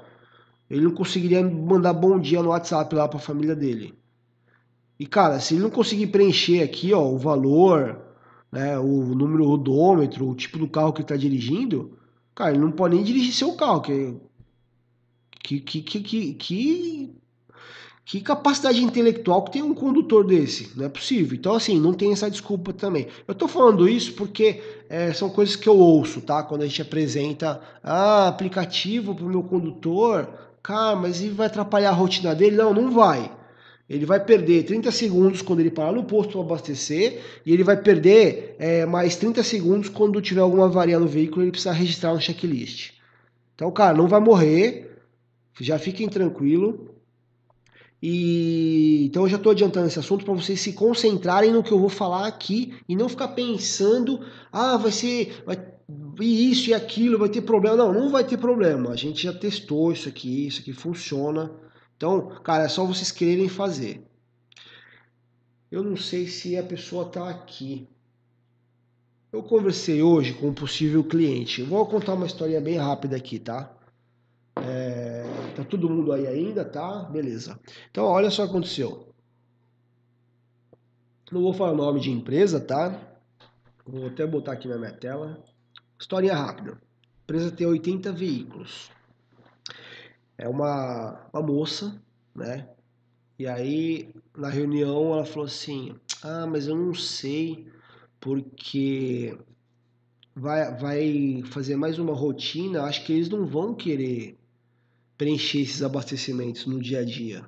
ele 0.69 0.83
não 0.83 0.93
conseguiria 0.93 1.43
mandar 1.43 1.93
bom 1.93 2.19
dia 2.19 2.43
no 2.43 2.51
WhatsApp 2.51 2.95
lá 2.95 3.09
para 3.09 3.19
a 3.19 3.23
família 3.23 3.55
dele. 3.55 3.95
E 4.99 5.07
cara, 5.07 5.41
se 5.41 5.55
ele 5.55 5.63
não 5.63 5.71
conseguir 5.71 6.09
preencher 6.09 6.63
aqui, 6.63 6.93
ó, 6.93 7.03
o 7.03 7.17
valor, 7.17 7.99
né, 8.53 8.79
o 8.79 9.15
número 9.15 9.49
odômetro, 9.49 10.29
o 10.29 10.35
tipo 10.35 10.59
do 10.59 10.69
carro 10.69 10.93
que 10.93 10.99
ele 10.99 11.05
está 11.05 11.17
dirigindo, 11.17 11.99
cara, 12.35 12.51
ele 12.51 12.61
não 12.61 12.71
pode 12.71 12.97
nem 12.97 13.05
dirigir 13.05 13.33
seu 13.33 13.55
carro, 13.55 13.81
que 13.81 14.15
que, 15.43 15.59
que, 15.61 16.01
que, 16.01 16.35
que, 16.35 17.15
que 18.11 18.21
capacidade 18.21 18.83
intelectual 18.83 19.45
que 19.45 19.53
tem 19.53 19.63
um 19.63 19.75
condutor 19.75 20.27
desse? 20.27 20.73
Não 20.77 20.85
é 20.85 20.89
possível. 20.89 21.37
Então, 21.39 21.55
assim, 21.55 21.79
não 21.79 21.93
tem 21.93 22.13
essa 22.13 22.31
desculpa 22.31 22.73
também. 22.73 23.07
Eu 23.27 23.35
tô 23.35 23.47
falando 23.47 23.89
isso 23.89 24.15
porque 24.15 24.61
é, 24.89 25.13
são 25.13 25.31
coisas 25.31 25.55
que 25.55 25.69
eu 25.69 25.77
ouço, 25.79 26.21
tá? 26.21 26.43
Quando 26.43 26.63
a 26.63 26.67
gente 26.67 26.83
apresenta 26.83 27.61
ah, 27.83 28.29
aplicativo 28.29 29.15
para 29.15 29.25
o 29.25 29.29
meu 29.29 29.43
condutor, 29.43 30.29
Cara, 30.63 30.95
mas 30.97 31.21
ele 31.21 31.31
vai 31.31 31.47
atrapalhar 31.47 31.91
a 31.91 31.95
rotina 31.95 32.35
dele? 32.35 32.57
Não, 32.57 32.75
não 32.75 32.91
vai. 32.91 33.31
Ele 33.89 34.07
vai 34.07 34.25
perder 34.25 34.65
30 34.65 34.93
segundos 34.93 35.43
quando 35.43 35.61
ele 35.61 35.71
parar 35.71 35.93
no 35.93 36.05
posto 36.05 36.33
para 36.33 36.41
abastecer 36.43 37.21
e 37.45 37.53
ele 37.53 37.65
vai 37.65 37.77
perder 37.77 38.55
é, 38.59 38.87
mais 38.87 39.17
30 39.17 39.43
segundos 39.43 39.89
quando 39.89 40.21
tiver 40.21 40.41
alguma 40.41 40.67
avaria 40.67 40.99
no 40.99 41.09
veículo 41.09 41.43
e 41.43 41.45
ele 41.45 41.51
precisar 41.51 41.73
registrar 41.73 42.15
no 42.15 42.21
checklist. 42.21 42.93
Então, 43.55 43.71
cara, 43.73 43.97
não 43.97 44.07
vai 44.07 44.21
morrer. 44.21 44.99
Já 45.61 45.79
fiquem 45.79 46.09
tranquilo. 46.09 46.95
E 48.03 49.05
então 49.05 49.25
eu 49.25 49.29
já 49.29 49.37
estou 49.37 49.53
adiantando 49.53 49.87
esse 49.87 49.99
assunto 49.99 50.25
para 50.25 50.35
vocês 50.35 50.61
se 50.61 50.73
concentrarem 50.73 51.53
no 51.53 51.63
que 51.63 51.73
eu 51.73 51.79
vou 51.79 51.91
falar 51.91 52.27
aqui 52.27 52.75
e 52.89 52.97
não 52.97 53.09
ficar 53.09 53.29
pensando, 53.29 54.21
ah, 54.51 54.77
vai 54.79 54.91
ser, 54.91 55.43
vai 55.45 55.57
e 56.21 56.51
isso 56.51 56.71
e 56.71 56.75
aquilo, 56.75 57.19
vai 57.19 57.29
ter 57.29 57.43
problema. 57.43 57.77
Não, 57.77 57.93
não 57.93 58.11
vai 58.11 58.25
ter 58.25 58.37
problema. 58.37 58.91
A 58.91 58.97
gente 58.97 59.23
já 59.23 59.33
testou 59.33 59.93
isso 59.93 60.09
aqui, 60.09 60.47
isso 60.47 60.61
aqui 60.61 60.73
funciona. 60.73 61.51
Então, 61.97 62.29
cara, 62.43 62.65
é 62.65 62.69
só 62.69 62.85
vocês 62.85 63.11
quererem 63.11 63.49
fazer. 63.49 64.03
Eu 65.71 65.83
não 65.83 65.97
sei 65.97 66.27
se 66.27 66.57
a 66.57 66.63
pessoa 66.63 67.07
está 67.07 67.29
aqui. 67.29 67.89
Eu 69.33 69.43
conversei 69.43 70.03
hoje 70.03 70.35
com 70.35 70.49
um 70.49 70.55
possível 70.55 71.05
cliente. 71.05 71.61
Eu 71.61 71.67
vou 71.67 71.87
contar 71.87 72.15
uma 72.15 72.27
historinha 72.27 72.61
bem 72.61 72.77
rápida 72.77 73.17
aqui, 73.17 73.39
tá? 73.39 73.73
É, 74.57 75.10
tá 75.65 75.71
todo 75.71 75.91
mundo 75.91 76.13
aí 76.13 76.27
ainda, 76.27 76.65
tá? 76.65 77.05
Beleza. 77.05 77.59
Então, 77.91 78.05
olha 78.05 78.31
só 78.31 78.43
o 78.43 78.47
que 78.47 78.51
aconteceu. 78.51 79.15
Não 81.31 81.43
vou 81.43 81.53
falar 81.53 81.73
o 81.73 81.77
nome 81.77 82.01
de 82.01 82.11
empresa, 82.11 82.61
tá? 82.61 83.01
Vou 83.87 84.07
até 84.09 84.27
botar 84.27 84.53
aqui 84.53 84.67
na 84.67 84.79
minha 84.79 84.93
tela. 84.93 85.43
História 85.99 86.35
rápida. 86.35 86.73
A 86.73 87.23
empresa 87.23 87.51
tem 87.53 87.67
80 87.67 88.13
veículos. 88.13 88.91
É 90.37 90.49
uma, 90.49 91.29
uma 91.33 91.43
moça, 91.43 92.01
né? 92.35 92.69
E 93.39 93.47
aí, 93.47 94.13
na 94.37 94.49
reunião, 94.49 95.13
ela 95.13 95.25
falou 95.25 95.47
assim: 95.47 95.95
Ah, 96.23 96.47
mas 96.47 96.67
eu 96.67 96.77
não 96.77 96.95
sei, 96.95 97.69
porque 98.19 99.39
vai, 100.35 100.75
vai 100.77 101.43
fazer 101.47 101.77
mais 101.77 101.99
uma 101.99 102.15
rotina. 102.15 102.83
Acho 102.83 103.05
que 103.05 103.13
eles 103.13 103.29
não 103.29 103.47
vão 103.47 103.75
querer 103.75 104.40
preencher 105.21 105.61
esses 105.61 105.83
abastecimentos 105.83 106.65
no 106.65 106.81
dia 106.81 107.01
a 107.01 107.05
dia. 107.05 107.45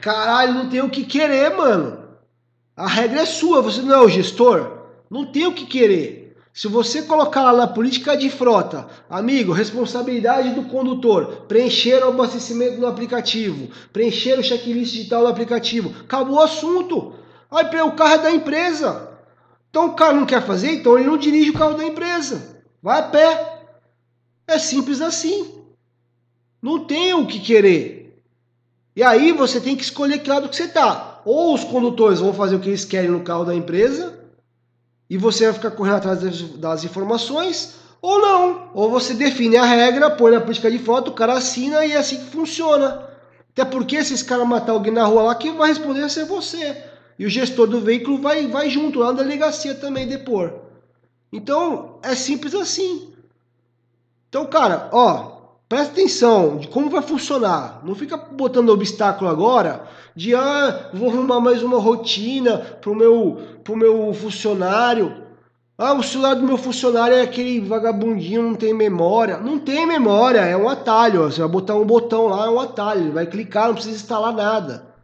Caralho, 0.00 0.54
não 0.54 0.70
tem 0.70 0.80
o 0.80 0.88
que 0.88 1.04
querer, 1.04 1.54
mano. 1.54 2.02
A 2.74 2.86
regra 2.86 3.20
é 3.20 3.26
sua, 3.26 3.60
você 3.60 3.82
não 3.82 3.94
é 3.94 4.00
o 4.02 4.08
gestor. 4.08 4.86
Não 5.10 5.30
tem 5.30 5.46
o 5.46 5.52
que 5.52 5.66
querer. 5.66 6.34
Se 6.50 6.66
você 6.66 7.02
colocar 7.02 7.42
lá 7.42 7.52
na 7.52 7.66
política 7.66 8.16
de 8.16 8.30
frota, 8.30 8.88
amigo, 9.10 9.52
responsabilidade 9.52 10.54
do 10.54 10.62
condutor, 10.62 11.44
preencher 11.46 12.02
o 12.02 12.08
abastecimento 12.08 12.80
no 12.80 12.86
aplicativo, 12.86 13.68
preencher 13.92 14.38
o 14.38 14.42
checklist 14.42 14.94
digital 14.94 15.24
no 15.24 15.28
aplicativo, 15.28 15.94
acabou 16.00 16.36
o 16.36 16.42
assunto. 16.42 17.16
Aí 17.50 17.66
o 17.82 17.92
carro 17.92 18.14
é 18.14 18.18
da 18.18 18.30
empresa. 18.30 19.10
Então 19.68 19.88
o 19.88 19.94
cara 19.94 20.14
não 20.14 20.24
quer 20.24 20.40
fazer, 20.40 20.72
então 20.72 20.96
ele 20.96 21.06
não 21.06 21.18
dirige 21.18 21.50
o 21.50 21.58
carro 21.58 21.74
da 21.74 21.84
empresa. 21.84 22.64
Vai 22.82 23.00
a 23.00 23.02
pé. 23.02 23.66
É 24.48 24.58
simples 24.58 25.02
assim. 25.02 25.63
Não 26.64 26.86
tem 26.86 27.12
o 27.12 27.26
que 27.26 27.38
querer. 27.40 28.24
E 28.96 29.02
aí 29.02 29.32
você 29.32 29.60
tem 29.60 29.76
que 29.76 29.82
escolher 29.82 30.20
que 30.20 30.30
lado 30.30 30.48
que 30.48 30.56
você 30.56 30.66
tá. 30.66 31.20
Ou 31.22 31.52
os 31.52 31.62
condutores 31.62 32.20
vão 32.20 32.32
fazer 32.32 32.56
o 32.56 32.58
que 32.58 32.70
eles 32.70 32.86
querem 32.86 33.10
no 33.10 33.20
carro 33.20 33.44
da 33.44 33.54
empresa, 33.54 34.18
e 35.10 35.18
você 35.18 35.44
vai 35.44 35.52
ficar 35.52 35.72
correndo 35.72 35.96
atrás 35.96 36.22
das, 36.22 36.40
das, 36.40 36.82
informações, 36.82 37.74
ou 38.00 38.18
não. 38.18 38.70
Ou 38.72 38.88
você 38.88 39.12
define 39.12 39.58
a 39.58 39.64
regra, 39.66 40.10
põe 40.12 40.32
na 40.32 40.40
política 40.40 40.70
de 40.70 40.78
foto, 40.78 41.08
o 41.08 41.14
cara 41.14 41.34
assina 41.34 41.84
e 41.84 41.92
é 41.92 41.98
assim 41.98 42.16
que 42.16 42.30
funciona. 42.30 43.10
Até 43.52 43.66
porque 43.66 44.02
se 44.02 44.14
esse 44.14 44.24
cara 44.24 44.42
matar 44.46 44.72
alguém 44.72 44.90
na 44.90 45.04
rua 45.04 45.24
lá, 45.24 45.34
quem 45.34 45.54
vai 45.54 45.68
responder 45.68 46.00
vai 46.00 46.08
ser 46.08 46.24
você. 46.24 46.82
E 47.18 47.26
o 47.26 47.30
gestor 47.30 47.66
do 47.66 47.82
veículo 47.82 48.16
vai, 48.16 48.46
vai 48.46 48.70
junto 48.70 49.00
lá 49.00 49.12
na 49.12 49.22
delegacia 49.22 49.74
também 49.74 50.08
depor. 50.08 50.60
Então, 51.30 51.98
é 52.02 52.14
simples 52.14 52.54
assim. 52.54 53.12
Então, 54.30 54.46
cara, 54.46 54.88
ó, 54.90 55.33
presta 55.74 55.92
atenção 55.92 56.56
de 56.58 56.68
como 56.68 56.88
vai 56.88 57.02
funcionar. 57.02 57.80
Não 57.82 57.96
fica 57.96 58.16
botando 58.16 58.68
obstáculo 58.68 59.28
agora 59.28 59.88
de 60.14 60.32
ah, 60.32 60.90
vou 60.94 61.10
arrumar 61.10 61.40
mais 61.40 61.64
uma 61.64 61.80
rotina 61.80 62.58
pro 62.58 62.94
meu, 62.94 63.40
pro 63.64 63.76
meu 63.76 64.14
funcionário. 64.14 65.24
Ah, 65.76 65.92
o 65.94 66.02
celular 66.04 66.34
do 66.34 66.44
meu 66.44 66.56
funcionário 66.56 67.16
é 67.16 67.22
aquele 67.22 67.58
vagabundinho, 67.58 68.40
não 68.40 68.54
tem 68.54 68.72
memória. 68.72 69.38
Não 69.38 69.58
tem 69.58 69.84
memória, 69.84 70.38
é 70.38 70.56
um 70.56 70.68
atalho. 70.68 71.24
Você 71.24 71.40
vai 71.40 71.50
botar 71.50 71.74
um 71.74 71.84
botão 71.84 72.28
lá, 72.28 72.46
é 72.46 72.50
um 72.50 72.60
atalho. 72.60 73.00
Ele 73.00 73.10
vai 73.10 73.26
clicar, 73.26 73.66
não 73.66 73.74
precisa 73.74 73.96
instalar 73.96 74.32
nada. 74.32 74.94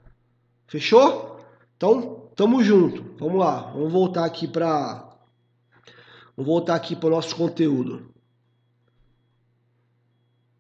Fechou? 0.69 1.41
Então, 1.77 2.29
tamo 2.37 2.63
junto. 2.63 3.05
Vamos 3.19 3.41
lá. 3.41 3.73
Vamos 3.75 3.91
voltar 3.91 4.25
aqui 4.25 4.47
para 4.47 5.05
Vamos 6.37 6.47
voltar 6.49 6.77
aqui 6.77 6.95
para 6.95 7.09
o 7.09 7.11
nosso 7.11 7.35
conteúdo. 7.35 8.09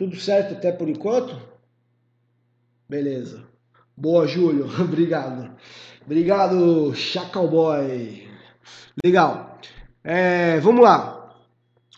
Tudo 0.00 0.16
certo 0.18 0.54
até 0.54 0.72
por 0.72 0.88
enquanto? 0.88 1.38
Beleza. 2.88 3.44
Boa, 3.94 4.26
Júlio. 4.26 4.64
Obrigado. 4.80 5.50
Obrigado, 6.06 6.94
Chacal 6.94 7.46
Boy. 7.46 8.26
Legal. 9.04 9.58
É, 10.02 10.58
vamos 10.60 10.82
lá. 10.82 11.34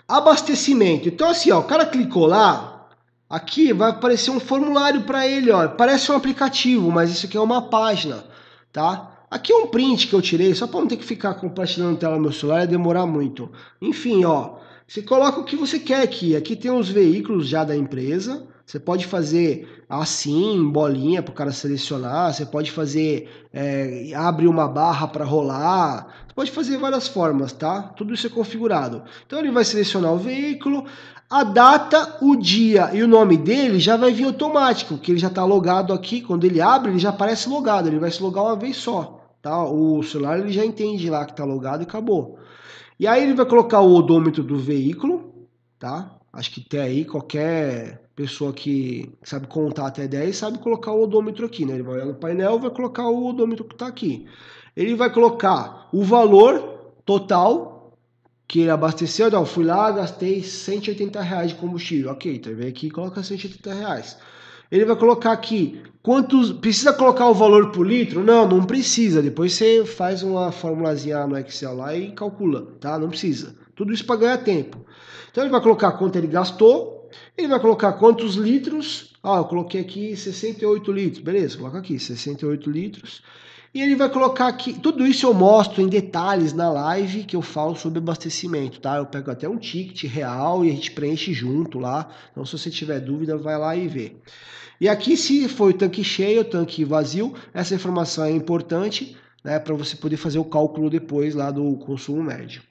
Abastecimento. 0.09 1.09
Então, 1.09 1.31
assim, 1.31 1.53
ó, 1.53 1.61
o 1.61 1.65
cara 1.65 1.87
clicou 1.87 2.27
lá. 2.27 2.89
Aqui 3.31 3.73
vai 3.73 3.91
aparecer 3.91 4.33
um 4.33 4.41
formulário 4.41 5.03
para 5.03 5.25
ele, 5.29 5.53
ó. 5.53 5.69
Parece 5.69 6.11
um 6.11 6.17
aplicativo, 6.17 6.91
mas 6.91 7.09
isso 7.09 7.27
aqui 7.27 7.37
é 7.37 7.41
uma 7.41 7.71
página, 7.71 8.25
tá? 8.73 9.13
Aqui 9.31 9.53
é 9.53 9.57
um 9.57 9.69
print 9.69 10.09
que 10.09 10.15
eu 10.15 10.21
tirei, 10.21 10.53
só 10.57 10.67
para 10.67 10.81
não 10.81 10.89
ter 10.89 10.97
que 10.97 11.05
ficar 11.05 11.35
compartilhando 11.35 11.99
tela 11.99 12.17
no 12.17 12.23
meu 12.23 12.33
celular 12.33 12.65
e 12.65 12.67
demorar 12.67 13.07
muito. 13.07 13.49
Enfim, 13.81 14.25
ó. 14.25 14.57
Você 14.93 15.01
coloca 15.01 15.41
o 15.41 15.45
que 15.45 15.57
você 15.57 15.79
quer 15.79 16.03
aqui. 16.03 16.37
Aqui 16.37 16.55
tem 16.55 16.71
os 16.71 16.91
veículos 16.91 17.49
já 17.49 17.65
da 17.65 17.75
empresa. 17.75 18.47
Você 18.67 18.79
pode 18.79 19.07
fazer 19.07 19.83
assim, 19.89 20.71
bolinha 20.71 21.23
para 21.23 21.33
o 21.33 21.35
cara 21.35 21.51
selecionar. 21.51 22.31
Você 22.31 22.45
pode 22.45 22.71
fazer, 22.71 23.27
é, 23.55 24.13
abre 24.15 24.47
uma 24.47 24.69
barra 24.69 25.09
para 25.09 25.25
rolar. 25.25 26.09
Você 26.27 26.35
pode 26.35 26.51
fazer 26.51 26.77
várias 26.77 27.09
formas, 27.09 27.55
tá? 27.55 27.85
Tudo 27.97 28.13
isso 28.13 28.27
é 28.27 28.29
configurado. 28.29 29.03
Então 29.27 29.39
ele 29.39 29.51
vai 29.51 29.65
selecionar 29.65 30.13
o 30.13 30.19
veículo, 30.19 30.85
a 31.31 31.43
data, 31.43 32.19
o 32.21 32.37
dia 32.37 32.91
e 32.93 33.03
o 33.03 33.09
nome 33.09 33.39
dele 33.39 33.81
já 33.81 33.97
vai 33.97 34.13
vir 34.13 34.25
automático, 34.25 34.99
que 34.99 35.13
ele 35.13 35.19
já 35.19 35.29
está 35.29 35.43
logado 35.43 35.95
aqui. 35.95 36.21
Quando 36.21 36.45
ele 36.45 36.61
abre, 36.61 36.91
ele 36.91 36.99
já 36.99 37.09
aparece 37.09 37.49
logado. 37.49 37.89
Ele 37.89 37.99
vai 37.99 38.11
se 38.11 38.23
logar 38.23 38.45
uma 38.45 38.57
vez 38.57 38.77
só. 38.77 39.23
Tá? 39.41 39.65
O 39.65 40.03
celular 40.03 40.39
ele 40.39 40.53
já 40.53 40.67
entende 40.67 41.09
lá 41.09 41.25
que 41.25 41.31
está 41.31 41.45
logado 41.47 41.81
e 41.81 41.85
acabou. 41.85 42.39
E 43.03 43.07
aí 43.09 43.25
ele 43.25 43.35
vai 43.35 43.45
colocar 43.45 43.81
o 43.81 43.95
odômetro 43.95 44.45
do 44.45 44.57
veículo, 44.57 45.49
tá? 45.77 46.21
Acho 46.33 46.53
que 46.53 46.61
tem 46.61 46.79
aí 46.79 47.05
qualquer 47.05 48.01
pessoa 48.15 48.53
que 48.53 49.13
sabe 49.25 49.49
contar 49.49 49.89
até 49.89 50.07
10 50.07 50.37
sabe 50.37 50.59
colocar 50.59 50.93
o 50.93 51.03
odômetro 51.03 51.45
aqui, 51.45 51.67
né? 51.67 51.75
Ele 51.75 51.83
vai 51.83 51.95
olhar 51.95 52.07
no 52.07 52.15
painel 52.15 52.61
vai 52.61 52.71
colocar 52.71 53.09
o 53.09 53.27
odômetro 53.27 53.65
que 53.65 53.75
está 53.75 53.89
aqui. 53.89 54.29
Ele 54.77 54.95
vai 54.95 55.13
colocar 55.13 55.89
o 55.93 56.05
valor 56.05 56.93
total 57.05 57.99
que 58.47 58.61
ele 58.61 58.71
abasteceu. 58.71 59.29
Não, 59.33 59.45
fui 59.45 59.65
lá, 59.65 59.91
gastei 59.91 60.41
180 60.41 61.21
reais 61.23 61.51
de 61.51 61.57
combustível. 61.57 62.13
Ok, 62.13 62.37
então 62.37 62.55
vem 62.55 62.69
aqui 62.69 62.87
e 62.87 62.91
coloca 62.93 63.21
180 63.21 63.75
reais. 63.75 64.17
Ele 64.73 64.87
vai 64.87 64.97
colocar 64.97 65.33
aqui 65.33 65.83
quantos. 66.03 66.51
Precisa 66.51 66.95
colocar 66.95 67.29
o 67.29 67.35
valor 67.35 67.71
por 67.71 67.87
litro? 67.87 68.25
Não, 68.25 68.49
não 68.49 68.65
precisa. 68.65 69.21
Depois 69.21 69.53
você 69.53 69.85
faz 69.85 70.23
uma 70.23 70.51
formulazinha 70.51 71.27
no 71.27 71.37
Excel 71.37 71.77
lá 71.77 71.95
e 71.95 72.13
calcula, 72.13 72.67
tá? 72.81 72.99
Não 72.99 73.11
precisa. 73.11 73.55
Tudo 73.77 73.93
isso 73.93 74.07
para 74.07 74.17
ganhar 74.17 74.39
tempo. 74.39 74.83
Então 75.31 75.45
ele 75.45 75.51
vai 75.51 75.61
colocar 75.61 75.93
quanto 75.93 76.17
ele 76.17 76.27
gastou, 76.27 77.11
ele 77.37 77.49
vai 77.49 77.61
colocar 77.61 77.93
quantos 77.93 78.37
litros. 78.37 79.13
Ah, 79.23 79.37
eu 79.37 79.45
coloquei 79.45 79.83
aqui 79.83 80.17
68 80.17 80.91
litros. 80.91 81.23
Beleza, 81.23 81.59
coloca 81.59 81.77
aqui 81.77 81.99
68 81.99 82.71
litros. 82.71 83.23
E 83.75 83.81
ele 83.81 83.97
vai 83.97 84.11
colocar 84.11 84.49
aqui, 84.49 84.75
tudo 84.75 85.07
isso 85.07 85.25
eu 85.25 85.33
mostro 85.33 85.81
em 85.81 85.89
detalhes 85.89 86.53
na 86.53 86.71
live 86.71 87.25
que 87.25 87.35
eu 87.35 87.41
falo 87.41 87.75
sobre 87.75 87.99
abastecimento, 87.99 88.79
tá? 88.79 88.99
Eu 88.99 89.07
pego 89.07 89.31
até 89.31 89.49
um 89.49 89.57
ticket 89.57 90.05
real 90.05 90.63
e 90.63 90.69
a 90.69 90.73
gente 90.73 90.91
preenche 90.91 91.33
junto 91.33 91.79
lá. 91.79 92.11
Então 92.31 92.45
se 92.45 92.59
você 92.59 92.71
tiver 92.71 93.01
dúvida, 93.01 93.39
vai 93.39 93.57
lá 93.59 93.75
e 93.75 93.89
vê. 93.89 94.17
E 94.79 94.91
aqui 94.91 95.17
se 95.17 95.49
foi 95.49 95.73
tanque 95.73 96.05
cheio, 96.05 96.45
tanque 96.45 96.85
vazio, 96.85 97.35
essa 97.55 97.75
informação 97.75 98.25
é 98.25 98.31
importante, 98.31 99.17
né, 99.43 99.59
para 99.59 99.75
você 99.75 99.97
poder 99.97 100.19
fazer 100.19 100.39
o 100.39 100.45
cálculo 100.45 100.91
depois 100.91 101.35
lá 101.35 101.51
do 101.51 101.77
consumo 101.79 102.23
médio. 102.23 102.63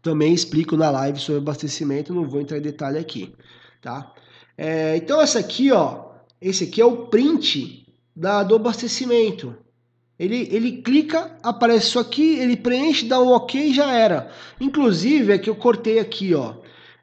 Também 0.00 0.32
explico 0.32 0.78
na 0.78 0.90
live 0.90 1.18
sobre 1.18 1.42
abastecimento, 1.42 2.14
não 2.14 2.26
vou 2.26 2.40
entrar 2.40 2.56
em 2.56 2.62
detalhe 2.62 2.98
aqui, 2.98 3.34
tá? 3.82 4.14
É, 4.56 4.96
então 4.96 5.20
essa 5.20 5.38
aqui, 5.40 5.70
ó, 5.70 6.12
esse 6.40 6.64
aqui 6.64 6.80
é 6.80 6.86
o 6.86 7.08
print 7.08 7.86
da, 8.16 8.42
do 8.42 8.54
abastecimento. 8.54 9.54
Ele, 10.18 10.48
ele 10.50 10.82
clica, 10.82 11.36
aparece 11.42 11.86
isso 11.86 11.98
aqui, 11.98 12.38
ele 12.38 12.56
preenche, 12.56 13.06
dá 13.06 13.20
um 13.20 13.28
ok 13.28 13.70
e 13.70 13.74
já 13.74 13.90
era. 13.92 14.30
Inclusive, 14.60 15.32
é 15.32 15.38
que 15.38 15.50
eu 15.50 15.56
cortei 15.56 15.98
aqui, 15.98 16.34
ó. 16.34 16.54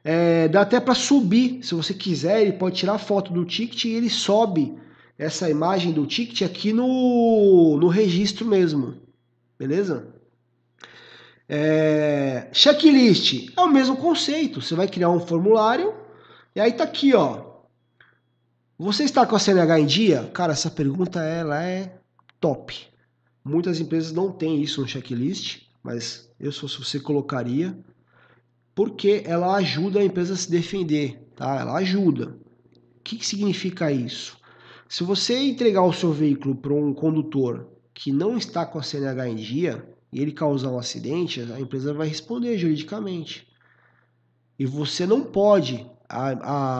É, 0.02 0.48
dá 0.48 0.62
até 0.62 0.80
para 0.80 0.94
subir, 0.94 1.62
se 1.62 1.74
você 1.74 1.92
quiser, 1.92 2.40
ele 2.40 2.52
pode 2.52 2.76
tirar 2.76 2.98
foto 2.98 3.32
do 3.32 3.44
ticket 3.44 3.84
e 3.84 3.90
ele 3.90 4.08
sobe 4.08 4.74
essa 5.18 5.50
imagem 5.50 5.92
do 5.92 6.06
ticket 6.06 6.42
aqui 6.42 6.72
no, 6.72 7.76
no 7.78 7.88
registro 7.88 8.46
mesmo. 8.46 8.96
Beleza? 9.58 10.14
É, 11.46 12.48
checklist 12.52 13.52
é 13.54 13.60
o 13.60 13.68
mesmo 13.68 13.96
conceito. 13.96 14.62
Você 14.62 14.74
vai 14.74 14.88
criar 14.88 15.10
um 15.10 15.20
formulário 15.20 15.92
e 16.54 16.60
aí 16.60 16.72
tá 16.72 16.84
aqui, 16.84 17.14
ó. 17.14 17.50
Você 18.78 19.04
está 19.04 19.26
com 19.26 19.36
a 19.36 19.38
CNH 19.38 19.80
em 19.80 19.86
dia? 19.86 20.30
Cara, 20.32 20.52
essa 20.52 20.70
pergunta 20.70 21.20
ela 21.20 21.62
é 21.62 21.92
top. 22.40 22.89
Muitas 23.44 23.80
empresas 23.80 24.12
não 24.12 24.30
têm 24.30 24.62
isso 24.62 24.80
no 24.80 24.88
checklist, 24.88 25.62
mas 25.82 26.30
eu 26.38 26.52
se 26.52 26.60
fosse 26.60 26.78
você 26.78 27.00
colocaria, 27.00 27.76
porque 28.74 29.22
ela 29.24 29.56
ajuda 29.56 30.00
a 30.00 30.04
empresa 30.04 30.34
a 30.34 30.36
se 30.36 30.50
defender, 30.50 31.20
tá? 31.34 31.60
Ela 31.60 31.76
ajuda. 31.76 32.36
O 32.98 33.02
que, 33.02 33.16
que 33.16 33.26
significa 33.26 33.90
isso? 33.90 34.38
Se 34.88 35.04
você 35.04 35.38
entregar 35.38 35.82
o 35.82 35.92
seu 35.92 36.12
veículo 36.12 36.54
para 36.54 36.74
um 36.74 36.92
condutor 36.92 37.68
que 37.94 38.12
não 38.12 38.36
está 38.36 38.66
com 38.66 38.78
a 38.78 38.82
CNH 38.82 39.28
em 39.28 39.36
dia 39.36 39.88
e 40.12 40.20
ele 40.20 40.32
causar 40.32 40.70
um 40.70 40.78
acidente, 40.78 41.40
a 41.40 41.60
empresa 41.60 41.94
vai 41.94 42.08
responder 42.08 42.58
juridicamente. 42.58 43.48
E 44.58 44.66
você 44.66 45.06
não 45.06 45.22
pode, 45.22 45.86
a, 46.08 46.30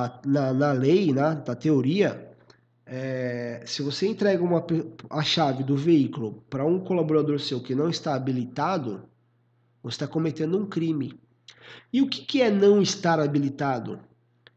a, 0.05 0.21
na, 0.27 0.53
na 0.53 0.73
lei, 0.73 1.13
na, 1.13 1.35
na 1.35 1.55
teoria, 1.55 2.30
é, 2.93 3.63
se 3.65 3.83
você 3.83 4.09
entrega 4.09 4.43
uma, 4.43 4.67
a 5.09 5.23
chave 5.23 5.63
do 5.63 5.77
veículo 5.77 6.43
para 6.51 6.65
um 6.65 6.81
colaborador 6.81 7.39
seu 7.39 7.61
que 7.63 7.73
não 7.73 7.89
está 7.89 8.17
habilitado, 8.17 9.09
você 9.81 9.95
está 9.95 10.09
cometendo 10.09 10.59
um 10.59 10.67
crime. 10.67 11.15
E 11.93 12.03
o 12.03 12.09
que, 12.09 12.23
que 12.23 12.43
é 12.43 12.51
não 12.51 12.83
estar 12.83 13.21
habilitado? 13.21 14.01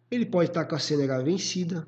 Ele 0.09 0.25
pode 0.25 0.49
estar 0.49 0.65
com 0.65 0.73
a 0.73 0.79
CNH 0.79 1.21
vencida, 1.21 1.88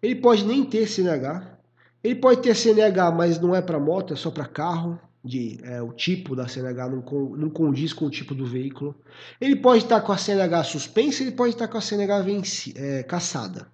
ele 0.00 0.14
pode 0.14 0.44
nem 0.44 0.64
ter 0.64 0.86
CNH, 0.86 1.58
ele 2.02 2.14
pode 2.14 2.40
ter 2.40 2.54
CNH, 2.54 3.10
mas 3.10 3.40
não 3.40 3.56
é 3.56 3.60
para 3.60 3.80
moto, 3.80 4.12
é 4.14 4.16
só 4.16 4.30
para 4.30 4.46
carro, 4.46 4.96
de, 5.24 5.58
é, 5.64 5.82
o 5.82 5.92
tipo 5.92 6.36
da 6.36 6.46
CNH 6.46 6.88
não, 6.88 7.02
não 7.36 7.50
condiz 7.50 7.92
com 7.92 8.04
o 8.04 8.10
tipo 8.10 8.32
do 8.32 8.46
veículo. 8.46 8.94
Ele 9.40 9.56
pode 9.56 9.82
estar 9.82 10.00
com 10.02 10.12
a 10.12 10.16
CNH 10.16 10.62
suspensa, 10.62 11.24
ele 11.24 11.32
pode 11.32 11.54
estar 11.54 11.66
com 11.66 11.78
a 11.78 11.80
CNH 11.80 12.22
venci, 12.22 12.72
é, 12.76 13.02
caçada. 13.02 13.66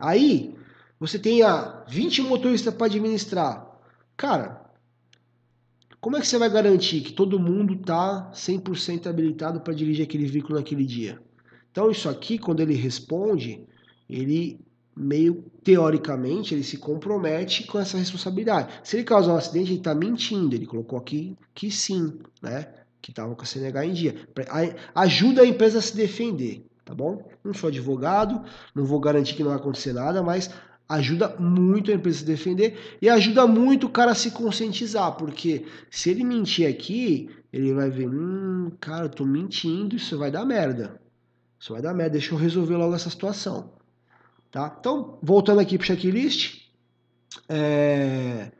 Aí, 0.00 0.54
você 0.98 1.18
tem 1.18 1.42
a 1.42 1.84
20 1.88 2.22
motoristas 2.22 2.74
para 2.74 2.86
administrar. 2.86 3.78
Cara, 4.16 4.60
como 6.00 6.16
é 6.16 6.20
que 6.20 6.26
você 6.26 6.38
vai 6.38 6.48
garantir 6.48 7.02
que 7.02 7.12
todo 7.12 7.38
mundo 7.38 7.74
está 7.74 8.30
100% 8.32 9.06
habilitado 9.06 9.60
para 9.60 9.74
dirigir 9.74 10.04
aquele 10.04 10.26
veículo 10.26 10.56
naquele 10.56 10.84
dia? 10.84 11.20
Então, 11.70 11.90
isso 11.90 12.08
aqui, 12.08 12.38
quando 12.38 12.60
ele 12.60 12.74
responde, 12.74 13.66
ele 14.08 14.58
meio 14.96 15.44
teoricamente 15.62 16.52
ele 16.52 16.64
se 16.64 16.76
compromete 16.76 17.64
com 17.66 17.78
essa 17.78 17.96
responsabilidade. 17.96 18.80
Se 18.82 18.96
ele 18.96 19.04
causar 19.04 19.34
um 19.34 19.36
acidente, 19.36 19.70
ele 19.70 19.78
está 19.78 19.94
mentindo. 19.94 20.54
Ele 20.54 20.66
colocou 20.66 20.98
aqui 20.98 21.36
que 21.54 21.70
sim, 21.70 22.18
né? 22.42 22.66
Que 23.00 23.10
estava 23.10 23.34
com 23.34 23.42
a 23.42 23.46
CNH 23.46 23.86
em 23.86 23.92
dia. 23.92 24.14
Ajuda 24.94 25.42
a 25.42 25.46
empresa 25.46 25.78
a 25.78 25.82
se 25.82 25.96
defender 25.96 26.66
tá 26.84 26.94
bom? 26.94 27.28
Não 27.44 27.54
sou 27.54 27.68
advogado, 27.68 28.42
não 28.74 28.84
vou 28.84 29.00
garantir 29.00 29.34
que 29.34 29.42
não 29.42 29.50
vai 29.50 29.58
acontecer 29.58 29.92
nada, 29.92 30.22
mas 30.22 30.50
ajuda 30.88 31.36
muito 31.38 31.90
a 31.90 31.94
empresa 31.94 32.18
se 32.18 32.24
defender 32.24 32.98
e 33.00 33.08
ajuda 33.08 33.46
muito 33.46 33.86
o 33.86 33.90
cara 33.90 34.10
a 34.10 34.14
se 34.14 34.32
conscientizar, 34.32 35.12
porque 35.12 35.64
se 35.88 36.10
ele 36.10 36.24
mentir 36.24 36.68
aqui, 36.68 37.30
ele 37.52 37.72
vai 37.72 37.90
ver, 37.90 38.08
hum, 38.08 38.72
cara, 38.80 39.04
eu 39.04 39.08
tô 39.08 39.24
mentindo, 39.24 39.94
isso 39.94 40.18
vai 40.18 40.30
dar 40.30 40.44
merda. 40.44 41.00
Isso 41.58 41.72
vai 41.72 41.82
dar 41.82 41.94
merda, 41.94 42.12
deixa 42.12 42.34
eu 42.34 42.38
resolver 42.38 42.76
logo 42.76 42.94
essa 42.94 43.10
situação. 43.10 43.70
Tá? 44.50 44.76
Então, 44.80 45.18
voltando 45.22 45.60
aqui 45.60 45.78
para 45.78 45.84
o 45.84 45.86
checklist, 45.86 46.62
é... 47.48 48.50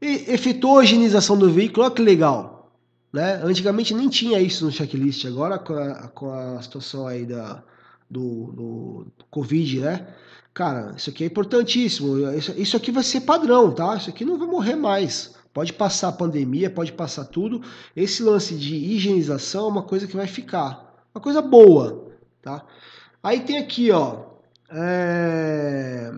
efetuou 0.00 0.78
a 0.78 0.84
higienização 0.84 1.36
do 1.36 1.50
veículo, 1.50 1.84
olha 1.84 1.94
que 1.94 2.02
legal. 2.02 2.53
Né? 3.14 3.40
Antigamente 3.44 3.94
nem 3.94 4.08
tinha 4.08 4.40
isso 4.40 4.64
no 4.64 4.72
checklist, 4.72 5.24
agora 5.24 5.56
com 5.56 5.72
a, 5.72 6.08
com 6.08 6.32
a 6.32 6.60
situação 6.60 7.06
aí 7.06 7.24
da, 7.24 7.62
do, 8.10 8.52
do 8.52 9.06
Covid, 9.30 9.82
né? 9.82 10.08
Cara, 10.52 10.94
isso 10.96 11.10
aqui 11.10 11.22
é 11.22 11.28
importantíssimo. 11.28 12.28
Isso, 12.32 12.52
isso 12.56 12.76
aqui 12.76 12.90
vai 12.90 13.04
ser 13.04 13.20
padrão, 13.20 13.70
tá? 13.70 13.94
Isso 13.94 14.10
aqui 14.10 14.24
não 14.24 14.36
vai 14.36 14.48
morrer 14.48 14.74
mais. 14.74 15.36
Pode 15.52 15.72
passar 15.72 16.08
a 16.08 16.12
pandemia, 16.12 16.68
pode 16.68 16.90
passar 16.90 17.26
tudo. 17.26 17.62
Esse 17.94 18.20
lance 18.20 18.56
de 18.56 18.74
higienização 18.74 19.66
é 19.66 19.68
uma 19.68 19.84
coisa 19.84 20.08
que 20.08 20.16
vai 20.16 20.26
ficar. 20.26 21.06
Uma 21.14 21.20
coisa 21.22 21.40
boa, 21.40 22.10
tá? 22.42 22.66
Aí 23.22 23.42
tem 23.42 23.58
aqui, 23.58 23.92
ó. 23.92 24.24
É... 24.68 26.12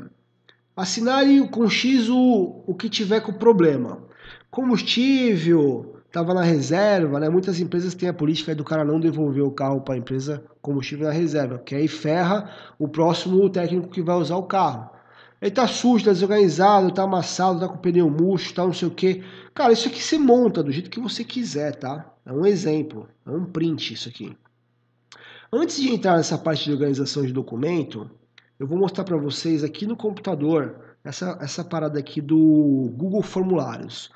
Assinare 0.74 1.46
com 1.48 1.68
X 1.68 2.08
o, 2.08 2.64
o 2.66 2.74
que 2.74 2.88
tiver 2.88 3.20
com 3.20 3.34
problema. 3.34 4.02
Combustível, 4.50 5.95
estava 6.16 6.32
na 6.32 6.42
reserva, 6.42 7.20
né? 7.20 7.28
Muitas 7.28 7.60
empresas 7.60 7.94
têm 7.94 8.08
a 8.08 8.14
política 8.14 8.54
do 8.54 8.64
cara 8.64 8.82
não 8.82 8.98
devolver 8.98 9.44
o 9.44 9.50
carro 9.50 9.82
para 9.82 9.94
a 9.94 9.98
empresa 9.98 10.42
combustível 10.62 11.06
na 11.06 11.12
reserva, 11.12 11.58
que 11.58 11.74
aí 11.74 11.86
ferra 11.86 12.50
o 12.78 12.88
próximo 12.88 13.50
técnico 13.50 13.88
que 13.88 14.00
vai 14.00 14.16
usar 14.16 14.36
o 14.36 14.44
carro. 14.44 14.90
Ele 15.42 15.50
tá 15.50 15.68
sujo, 15.68 16.06
tá 16.06 16.12
desorganizado, 16.12 16.90
tá 16.90 17.02
amassado, 17.02 17.60
tá 17.60 17.68
com 17.68 17.76
pneu 17.76 18.08
murcho, 18.08 18.54
tá 18.54 18.64
não 18.64 18.72
sei 18.72 18.88
o 18.88 18.90
que. 18.90 19.22
Cara, 19.54 19.74
isso 19.74 19.88
aqui 19.88 20.02
você 20.02 20.16
monta 20.16 20.62
do 20.62 20.72
jeito 20.72 20.88
que 20.88 20.98
você 20.98 21.22
quiser, 21.22 21.76
tá? 21.76 22.10
É 22.24 22.32
um 22.32 22.46
exemplo, 22.46 23.06
é 23.26 23.30
um 23.30 23.44
print 23.44 23.92
isso 23.92 24.08
aqui. 24.08 24.34
Antes 25.52 25.76
de 25.76 25.92
entrar 25.92 26.16
nessa 26.16 26.38
parte 26.38 26.64
de 26.64 26.72
organização 26.72 27.26
de 27.26 27.32
documento, 27.32 28.10
eu 28.58 28.66
vou 28.66 28.78
mostrar 28.78 29.04
para 29.04 29.18
vocês 29.18 29.62
aqui 29.62 29.86
no 29.86 29.96
computador 29.96 30.76
essa, 31.04 31.38
essa 31.42 31.62
parada 31.62 31.98
aqui 31.98 32.22
do 32.22 32.90
Google 32.96 33.22
Formulários. 33.22 34.10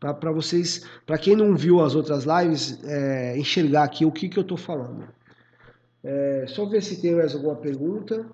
Para 0.00 0.32
vocês, 0.32 0.86
para 1.04 1.18
quem 1.18 1.36
não 1.36 1.54
viu 1.54 1.80
as 1.80 1.94
outras 1.94 2.24
lives, 2.24 2.82
é, 2.84 3.36
enxergar 3.36 3.84
aqui 3.84 4.06
o 4.06 4.10
que, 4.10 4.30
que 4.30 4.38
eu 4.38 4.42
estou 4.42 4.56
falando. 4.56 5.06
É, 6.02 6.46
só 6.48 6.64
ver 6.64 6.82
se 6.82 7.00
tem 7.02 7.14
mais 7.14 7.34
alguma 7.34 7.56
pergunta. 7.56 8.26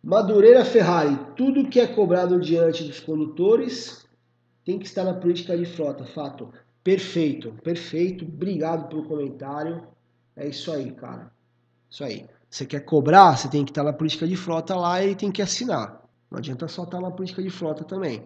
Madureira 0.00 0.64
Ferrari, 0.64 1.18
tudo 1.36 1.68
que 1.68 1.80
é 1.80 1.86
cobrado 1.86 2.40
diante 2.40 2.84
dos 2.84 3.00
condutores 3.00 4.06
tem 4.64 4.78
que 4.78 4.86
estar 4.86 5.02
na 5.02 5.14
política 5.14 5.58
de 5.58 5.64
frota, 5.64 6.04
fato. 6.04 6.52
Perfeito, 6.84 7.52
perfeito. 7.64 8.24
Obrigado 8.24 8.88
pelo 8.88 9.04
comentário. 9.04 9.82
É 10.36 10.46
isso 10.46 10.70
aí, 10.70 10.92
cara. 10.92 11.32
Isso 11.90 12.04
aí. 12.04 12.26
Você 12.48 12.66
quer 12.66 12.80
cobrar, 12.80 13.36
você 13.36 13.48
tem 13.48 13.64
que 13.64 13.70
estar 13.70 13.82
na 13.82 13.92
política 13.92 14.26
de 14.26 14.36
frota 14.36 14.76
lá 14.76 15.04
e 15.04 15.16
tem 15.16 15.32
que 15.32 15.42
assinar. 15.42 16.02
Não 16.30 16.38
adianta 16.38 16.68
só 16.68 16.84
estar 16.84 17.00
na 17.00 17.10
política 17.10 17.42
de 17.42 17.50
frota 17.50 17.84
também. 17.84 18.24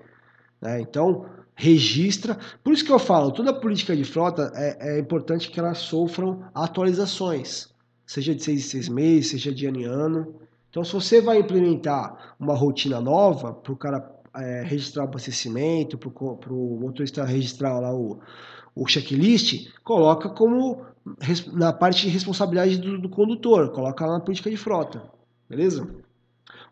Né? 0.61 0.81
Então, 0.81 1.27
registra. 1.55 2.39
Por 2.63 2.73
isso 2.73 2.85
que 2.85 2.93
eu 2.93 2.99
falo, 2.99 3.33
toda 3.33 3.53
política 3.53 3.97
de 3.97 4.05
frota 4.05 4.53
é, 4.55 4.97
é 4.97 4.99
importante 4.99 5.51
que 5.51 5.59
elas 5.59 5.79
sofram 5.79 6.45
atualizações. 6.55 7.69
Seja 8.07 8.35
de 8.35 8.43
seis 8.43 8.61
em 8.61 8.69
seis 8.69 8.89
meses, 8.89 9.31
seja 9.31 9.53
de 9.53 9.67
ano 9.67 9.81
em 9.81 9.85
ano. 9.85 10.35
Então, 10.71 10.85
se 10.85 10.93
você 10.93 11.21
vai 11.21 11.39
implementar 11.39 12.37
uma 12.39 12.55
rotina 12.55 13.01
nova 13.01 13.53
para 13.53 13.73
o 13.73 13.77
cara 13.77 14.13
é, 14.37 14.63
registrar 14.63 15.05
o 15.05 15.09
abastecimento, 15.09 15.97
para 15.97 16.53
o 16.53 16.79
motorista 16.79 17.25
registrar 17.25 17.81
lá 17.81 17.95
o, 17.95 18.21
o 18.75 18.87
checklist, 18.87 19.71
coloca 19.83 20.29
como 20.29 20.85
na 21.53 21.73
parte 21.73 22.03
de 22.03 22.09
responsabilidade 22.09 22.77
do, 22.79 22.99
do 22.99 23.09
condutor, 23.09 23.71
coloca 23.71 24.05
lá 24.05 24.15
na 24.15 24.21
política 24.21 24.51
de 24.51 24.57
frota, 24.57 25.03
beleza? 25.49 25.89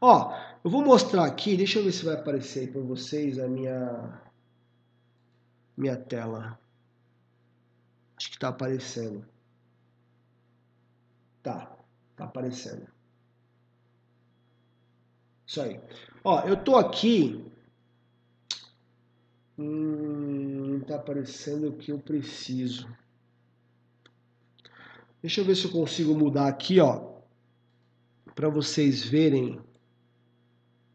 Ó, 0.00 0.32
eu 0.64 0.70
vou 0.70 0.82
mostrar 0.82 1.24
aqui, 1.24 1.56
deixa 1.56 1.78
eu 1.78 1.84
ver 1.84 1.92
se 1.92 2.04
vai 2.04 2.14
aparecer 2.14 2.60
aí 2.60 2.66
para 2.66 2.80
vocês 2.80 3.38
a 3.38 3.46
minha 3.46 4.20
minha 5.76 5.96
tela. 5.96 6.58
Acho 8.16 8.30
que 8.30 8.36
está 8.36 8.48
aparecendo. 8.48 9.26
Tá, 11.42 11.76
tá 12.16 12.24
aparecendo. 12.24 12.86
Isso 15.46 15.60
aí. 15.60 15.80
Ó, 16.22 16.40
eu 16.40 16.56
tô 16.56 16.76
aqui. 16.76 17.44
Hum, 19.58 20.80
tá 20.80 20.96
aparecendo 20.96 21.68
o 21.68 21.76
que 21.76 21.92
eu 21.92 21.98
preciso. 21.98 22.88
Deixa 25.20 25.40
eu 25.40 25.44
ver 25.44 25.56
se 25.56 25.66
eu 25.66 25.70
consigo 25.70 26.14
mudar 26.14 26.48
aqui, 26.48 26.80
ó, 26.80 27.14
para 28.34 28.48
vocês 28.48 29.04
verem. 29.04 29.60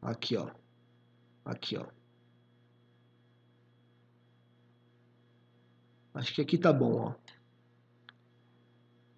Aqui, 0.01 0.37
ó. 0.37 0.49
Aqui, 1.45 1.77
ó. 1.77 1.85
Acho 6.13 6.33
que 6.33 6.41
aqui 6.41 6.57
tá 6.57 6.73
bom, 6.73 6.95
ó. 6.95 7.13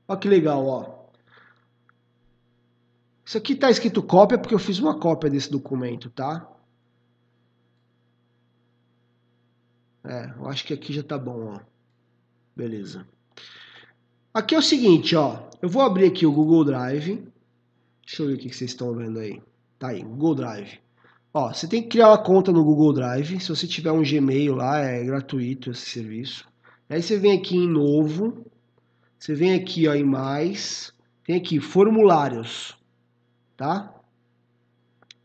Olha 0.07 0.19
que 0.19 0.27
legal, 0.27 0.65
ó. 0.65 1.01
Isso 3.25 3.37
aqui 3.37 3.55
tá 3.55 3.69
escrito 3.71 4.03
cópia 4.03 4.37
porque 4.37 4.53
eu 4.53 4.59
fiz 4.59 4.77
uma 4.79 4.99
cópia 4.99 5.29
desse 5.29 5.49
documento, 5.49 6.09
tá? 6.09 6.47
É, 10.03 10.33
eu 10.37 10.47
acho 10.47 10.65
que 10.65 10.73
aqui 10.73 10.93
já 10.93 11.03
tá 11.03 11.17
bom, 11.17 11.55
ó. 11.55 11.59
Beleza. 12.55 13.07
Aqui 14.33 14.55
é 14.55 14.57
o 14.57 14.61
seguinte, 14.61 15.15
ó. 15.15 15.49
Eu 15.61 15.69
vou 15.69 15.81
abrir 15.81 16.07
aqui 16.07 16.25
o 16.25 16.31
Google 16.31 16.65
Drive. 16.65 17.25
Deixa 18.05 18.23
eu 18.23 18.27
ver 18.27 18.33
o 18.33 18.37
que 18.37 18.53
vocês 18.53 18.71
estão 18.71 18.93
vendo 18.93 19.19
aí. 19.19 19.41
Tá 19.81 19.87
aí, 19.87 20.03
Google 20.03 20.35
Drive. 20.35 20.79
Ó, 21.33 21.51
você 21.51 21.67
tem 21.67 21.81
que 21.81 21.89
criar 21.89 22.09
uma 22.09 22.23
conta 22.23 22.51
no 22.51 22.63
Google 22.63 22.93
Drive. 22.93 23.39
Se 23.39 23.49
você 23.49 23.65
tiver 23.65 23.91
um 23.91 24.03
Gmail 24.03 24.53
lá, 24.53 24.77
é 24.77 25.03
gratuito 25.03 25.71
esse 25.71 25.89
serviço. 25.89 26.47
Aí 26.87 27.01
você 27.01 27.17
vem 27.17 27.35
aqui 27.35 27.57
em 27.57 27.67
novo. 27.67 28.45
Você 29.17 29.33
vem 29.33 29.55
aqui 29.55 29.87
ó, 29.87 29.95
em 29.95 30.03
mais. 30.03 30.93
Tem 31.23 31.35
aqui 31.35 31.59
formulários. 31.59 32.77
Tá? 33.57 33.91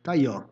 Tá 0.03 0.13
aí, 0.13 0.27
ó. 0.27 0.45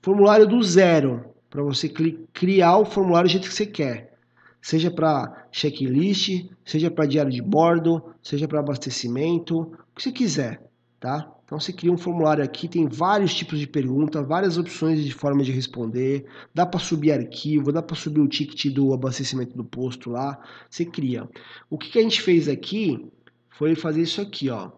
Formulário 0.00 0.46
do 0.46 0.62
zero. 0.62 1.34
Para 1.50 1.62
você 1.62 1.90
criar 2.32 2.78
o 2.78 2.86
formulário 2.86 3.28
do 3.28 3.32
jeito 3.32 3.48
que 3.48 3.54
você 3.54 3.66
quer. 3.66 4.16
Seja 4.62 4.90
para 4.90 5.46
checklist, 5.52 6.48
seja 6.64 6.90
para 6.90 7.04
diário 7.04 7.30
de 7.30 7.42
bordo, 7.42 8.02
seja 8.22 8.48
para 8.48 8.60
abastecimento, 8.60 9.60
o 9.60 9.76
que 9.94 10.02
você 10.02 10.10
quiser, 10.10 10.62
tá? 10.98 11.35
Então 11.46 11.60
você 11.60 11.72
cria 11.72 11.92
um 11.92 11.96
formulário 11.96 12.42
aqui, 12.42 12.66
tem 12.66 12.88
vários 12.88 13.32
tipos 13.32 13.60
de 13.60 13.68
pergunta, 13.68 14.20
várias 14.20 14.58
opções 14.58 15.04
de 15.04 15.14
forma 15.14 15.44
de 15.44 15.52
responder, 15.52 16.26
dá 16.52 16.66
para 16.66 16.80
subir 16.80 17.12
arquivo, 17.12 17.70
dá 17.70 17.80
para 17.80 17.94
subir 17.94 18.20
o 18.20 18.26
ticket 18.26 18.74
do 18.74 18.92
abastecimento 18.92 19.56
do 19.56 19.64
posto 19.64 20.10
lá, 20.10 20.40
você 20.68 20.84
cria. 20.84 21.28
O 21.70 21.78
que, 21.78 21.88
que 21.88 22.00
a 22.00 22.02
gente 22.02 22.20
fez 22.20 22.48
aqui 22.48 23.06
foi 23.48 23.76
fazer 23.76 24.02
isso 24.02 24.20
aqui, 24.20 24.50
ó. 24.50 24.72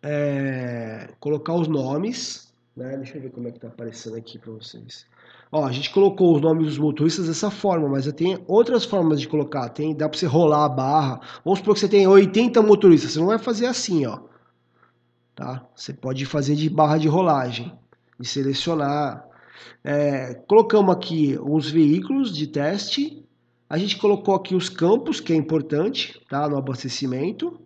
É, 0.00 1.08
colocar 1.18 1.54
os 1.54 1.66
nomes, 1.66 2.54
né? 2.76 2.96
Deixa 2.98 3.18
eu 3.18 3.22
ver 3.22 3.30
como 3.30 3.48
é 3.48 3.50
que 3.50 3.58
tá 3.58 3.66
aparecendo 3.66 4.14
aqui 4.14 4.38
para 4.38 4.52
vocês. 4.52 5.04
Ó, 5.50 5.66
a 5.66 5.72
gente 5.72 5.90
colocou 5.90 6.36
os 6.36 6.40
nomes 6.40 6.66
dos 6.66 6.78
motoristas 6.78 7.26
dessa 7.26 7.50
forma, 7.50 7.88
mas 7.88 8.10
tem 8.12 8.38
outras 8.46 8.84
formas 8.84 9.20
de 9.20 9.26
colocar. 9.26 9.68
Tem, 9.70 9.96
dá 9.96 10.08
para 10.08 10.16
você 10.16 10.26
rolar 10.26 10.64
a 10.64 10.68
barra. 10.68 11.20
Vamos 11.44 11.58
supor 11.58 11.74
que 11.74 11.80
você 11.80 11.88
tem 11.88 12.06
80 12.06 12.62
motoristas, 12.62 13.10
você 13.10 13.18
não 13.18 13.26
vai 13.26 13.38
fazer 13.38 13.66
assim, 13.66 14.06
ó 14.06 14.20
Tá? 15.36 15.68
Você 15.76 15.92
pode 15.92 16.24
fazer 16.24 16.56
de 16.56 16.70
barra 16.70 16.96
de 16.96 17.06
rolagem, 17.06 17.70
de 18.18 18.26
selecionar. 18.26 19.22
É, 19.84 20.32
colocamos 20.48 20.96
aqui 20.96 21.38
os 21.40 21.70
veículos 21.70 22.34
de 22.34 22.46
teste. 22.46 23.22
A 23.68 23.76
gente 23.76 23.98
colocou 23.98 24.34
aqui 24.34 24.54
os 24.54 24.70
campos, 24.70 25.20
que 25.20 25.34
é 25.34 25.36
importante, 25.36 26.18
tá? 26.30 26.48
No 26.48 26.56
abastecimento. 26.56 27.60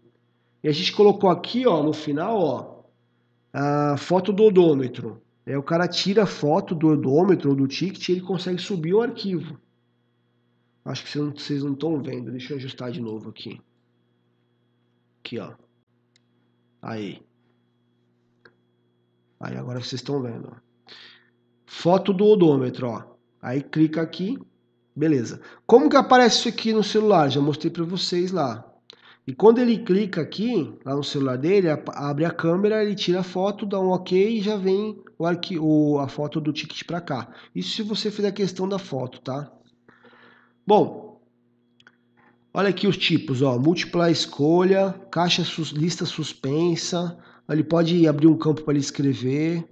E 0.64 0.68
a 0.68 0.73
gente 0.73 0.93
colocou 0.93 1.31
aqui, 1.31 1.64
ó, 1.64 1.81
no 1.81 1.93
final, 1.93 2.39
ó, 2.39 2.83
a 3.53 3.97
foto 3.97 4.33
do 4.33 4.43
odômetro. 4.43 5.23
É, 5.47 5.57
o 5.57 5.62
cara 5.62 5.87
tira 5.87 6.25
a 6.25 6.27
foto 6.27 6.75
do 6.75 6.89
odômetro 6.89 7.51
ou 7.51 7.57
do 7.57 7.68
ticket 7.68 8.09
e 8.09 8.12
ele 8.12 8.21
consegue 8.21 8.61
subir 8.61 8.95
o 8.95 9.01
arquivo. 9.01 9.59
Acho 10.85 11.05
que 11.05 11.11
vocês 11.11 11.62
não 11.62 11.73
estão 11.73 12.03
vendo. 12.03 12.33
Deixa 12.33 12.53
eu 12.53 12.57
ajustar 12.57 12.91
de 12.91 13.01
novo 13.01 13.31
aqui. 13.31 13.61
Aqui, 15.21 15.39
ó. 15.39 15.53
Aí. 16.83 17.23
Aí 19.41 19.57
agora 19.57 19.80
vocês 19.80 19.95
estão 19.95 20.20
vendo. 20.20 20.55
Foto 21.64 22.12
do 22.12 22.26
odômetro, 22.26 22.88
ó. 22.88 23.03
Aí 23.41 23.62
clica 23.62 24.03
aqui, 24.03 24.38
beleza. 24.95 25.41
Como 25.66 25.88
que 25.88 25.97
aparece 25.97 26.41
isso 26.41 26.49
aqui 26.49 26.72
no 26.72 26.84
celular? 26.84 27.30
Já 27.30 27.41
mostrei 27.41 27.70
para 27.70 27.84
vocês 27.84 28.30
lá. 28.30 28.66
E 29.26 29.32
quando 29.32 29.59
ele 29.59 29.78
clica 29.78 30.20
aqui, 30.20 30.74
lá 30.84 30.95
no 30.95 31.05
celular 31.05 31.38
dele, 31.38 31.68
abre 31.95 32.24
a 32.24 32.30
câmera, 32.30 32.82
ele 32.82 32.95
tira 32.95 33.20
a 33.20 33.22
foto, 33.22 33.64
dá 33.64 33.80
um 33.80 33.91
ok 33.91 34.38
e 34.38 34.43
já 34.43 34.57
vem 34.57 35.01
o 35.18 35.24
arquivo, 35.24 35.99
a 35.99 36.09
foto 36.09 36.41
do 36.41 36.53
ticket 36.53 36.84
para 36.84 37.01
cá. 37.01 37.28
Isso 37.55 37.76
se 37.76 37.82
você 37.82 38.11
fizer 38.11 38.28
a 38.28 38.32
questão 38.32 38.68
da 38.68 38.78
foto, 38.78 39.20
tá? 39.20 39.51
Bom, 40.66 41.20
olha 42.53 42.70
aqui 42.70 42.86
os 42.86 42.97
tipos, 42.97 43.41
ó, 43.41 43.59
múltipla 43.59 44.11
escolha, 44.11 44.95
caixa 45.11 45.45
sus, 45.45 45.68
lista 45.68 46.05
suspensa, 46.05 47.16
ele 47.55 47.65
pode 47.65 48.07
abrir 48.07 48.27
um 48.27 48.37
campo 48.37 48.63
para 48.63 48.75
ele 48.75 48.81
escrever. 48.81 49.65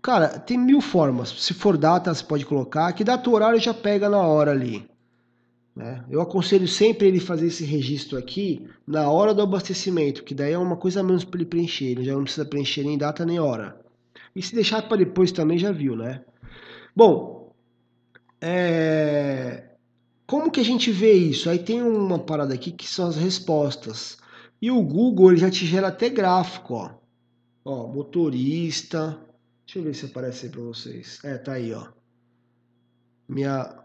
Cara, 0.00 0.38
tem 0.38 0.56
mil 0.56 0.80
formas. 0.80 1.30
Se 1.30 1.52
for 1.52 1.76
data, 1.76 2.14
você 2.14 2.24
pode 2.24 2.46
colocar. 2.46 2.92
Que 2.92 3.02
data 3.02 3.28
horário 3.28 3.58
já 3.58 3.74
pega 3.74 4.08
na 4.08 4.22
hora 4.22 4.52
ali. 4.52 4.88
Né? 5.74 6.04
Eu 6.10 6.20
aconselho 6.20 6.66
sempre 6.66 7.06
ele 7.06 7.20
fazer 7.20 7.46
esse 7.46 7.64
registro 7.64 8.18
aqui 8.18 8.66
na 8.86 9.10
hora 9.10 9.32
do 9.32 9.42
abastecimento, 9.42 10.24
que 10.24 10.34
daí 10.34 10.52
é 10.52 10.58
uma 10.58 10.76
coisa 10.76 11.00
a 11.00 11.02
menos 11.02 11.24
para 11.24 11.38
ele 11.38 11.48
preencher. 11.48 11.86
Ele 11.86 12.04
já 12.04 12.14
não 12.14 12.24
precisa 12.24 12.44
preencher 12.44 12.82
nem 12.82 12.98
data 12.98 13.24
nem 13.24 13.38
hora. 13.38 13.80
E 14.34 14.42
se 14.42 14.54
deixar 14.54 14.82
para 14.82 14.96
depois 14.96 15.32
também 15.32 15.58
já 15.58 15.72
viu, 15.72 15.94
né? 15.94 16.22
Bom, 16.94 17.52
é... 18.40 19.64
como 20.26 20.50
que 20.50 20.60
a 20.60 20.64
gente 20.64 20.90
vê 20.90 21.12
isso? 21.12 21.48
Aí 21.48 21.58
tem 21.58 21.82
uma 21.82 22.18
parada 22.18 22.54
aqui 22.54 22.72
que 22.72 22.88
são 22.88 23.06
as 23.06 23.16
respostas. 23.16 24.18
E 24.60 24.70
o 24.70 24.82
Google 24.82 25.30
ele 25.30 25.40
já 25.40 25.50
te 25.50 25.64
gera 25.66 25.88
até 25.88 26.08
gráfico, 26.08 26.74
ó. 26.74 26.90
Ó, 27.64 27.86
motorista. 27.86 29.18
Deixa 29.64 29.78
eu 29.78 29.82
ver 29.82 29.94
se 29.94 30.06
aparece 30.06 30.46
aí 30.46 30.52
para 30.52 30.62
vocês. 30.62 31.18
É, 31.24 31.36
tá 31.38 31.52
aí, 31.52 31.72
ó. 31.72 31.86
Minha 33.28 33.84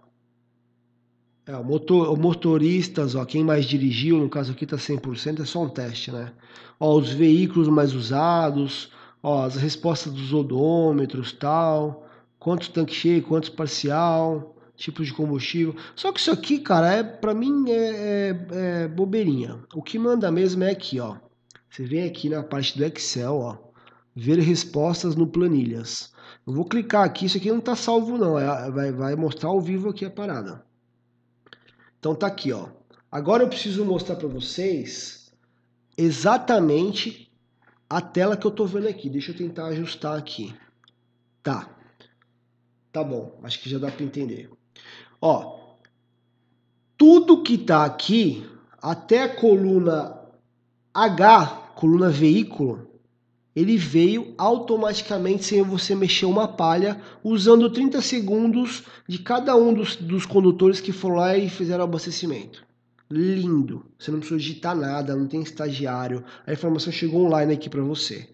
é, 1.46 1.58
o 1.58 1.64
motor, 1.64 2.18
motoristas, 2.18 3.16
ó, 3.16 3.26
quem 3.26 3.44
mais 3.44 3.66
dirigiu, 3.66 4.18
no 4.18 4.30
caso 4.30 4.54
aqui 4.54 4.66
tá 4.66 4.78
100%, 4.78 5.42
é 5.42 5.46
só 5.46 5.64
um 5.64 5.70
teste, 5.70 6.10
né? 6.10 6.32
Ó, 6.80 6.98
os 6.98 7.12
veículos 7.12 7.68
mais 7.68 7.94
usados, 7.94 8.90
ó, 9.22 9.44
as 9.44 9.58
respostas 9.58 10.14
dos 10.14 10.32
odômetros, 10.32 11.34
tal, 11.34 12.08
quantos 12.40 12.70
tanque 12.70 12.94
cheio, 12.94 13.22
quantos 13.24 13.50
parcial, 13.50 14.53
tipos 14.76 15.08
de 15.08 15.14
combustível. 15.14 15.76
Só 15.96 16.12
que 16.12 16.20
isso 16.20 16.32
aqui, 16.32 16.60
cara, 16.60 16.94
é 16.94 17.04
para 17.04 17.34
mim 17.34 17.70
é, 17.70 17.74
é, 17.74 18.48
é, 18.52 18.88
bobeirinha. 18.88 19.60
O 19.74 19.82
que 19.82 19.98
manda 19.98 20.32
mesmo 20.32 20.64
é 20.64 20.72
aqui, 20.72 21.00
ó. 21.00 21.18
Você 21.70 21.84
vem 21.84 22.04
aqui 22.04 22.30
na 22.30 22.44
parte 22.44 22.78
do 22.78 22.86
Excel, 22.86 23.36
ó. 23.36 23.58
ver 24.16 24.40
respostas 24.40 25.16
no 25.16 25.28
planilhas. 25.28 26.14
Eu 26.46 26.54
vou 26.54 26.66
clicar 26.66 27.04
aqui, 27.04 27.26
isso 27.26 27.38
aqui 27.38 27.50
não 27.50 27.60
está 27.60 27.76
salvo 27.76 28.18
não, 28.18 28.38
é, 28.38 28.70
vai, 28.70 28.92
vai 28.92 29.16
mostrar 29.16 29.50
ao 29.50 29.62
vivo 29.62 29.90
aqui 29.90 30.06
a 30.06 30.10
parada. 30.10 30.64
Então 31.98 32.14
tá 32.14 32.28
aqui, 32.28 32.52
ó. 32.52 32.70
Agora 33.12 33.44
eu 33.44 33.48
preciso 33.48 33.86
mostrar 33.86 34.16
para 34.16 34.28
vocês 34.28 35.32
exatamente 35.98 37.32
a 37.90 38.02
tela 38.02 38.36
que 38.36 38.46
eu 38.46 38.52
tô 38.52 38.66
vendo 38.66 38.88
aqui. 38.88 39.10
Deixa 39.10 39.32
eu 39.32 39.38
tentar 39.38 39.68
ajustar 39.68 40.18
aqui. 40.18 40.54
Tá. 41.42 41.70
Tá 42.92 43.04
bom, 43.04 43.40
acho 43.44 43.62
que 43.62 43.70
já 43.70 43.78
dá 43.80 43.90
para 43.90 44.04
entender. 44.04 44.50
Ó, 45.26 45.58
tudo 46.98 47.44
que 47.44 47.58
tá 47.58 47.86
aqui, 47.86 48.46
até 48.82 49.24
a 49.24 49.34
coluna 49.34 50.20
H, 50.94 51.46
coluna 51.78 52.10
veículo, 52.10 52.86
ele 53.56 53.78
veio 53.78 54.34
automaticamente 54.38 55.46
sem 55.46 55.62
você 55.62 55.96
mexer 55.96 56.26
uma 56.26 56.46
palha, 56.46 57.00
usando 57.24 57.70
30 57.70 58.02
segundos 58.02 58.84
de 59.08 59.18
cada 59.18 59.56
um 59.56 59.74
dos, 59.74 59.96
dos 59.96 60.26
condutores 60.26 60.82
que 60.82 60.92
foram 60.92 61.16
lá 61.16 61.38
e 61.38 61.48
fizeram 61.48 61.86
o 61.86 61.88
abastecimento. 61.88 62.62
Lindo. 63.10 63.86
Você 63.98 64.12
não 64.12 64.20
precisa 64.20 64.42
digitar 64.42 64.76
nada, 64.76 65.16
não 65.16 65.28
tem 65.28 65.42
estagiário. 65.42 66.22
A 66.46 66.52
informação 66.52 66.92
chegou 66.92 67.28
online 67.28 67.54
aqui 67.54 67.70
para 67.70 67.82
você. 67.82 68.28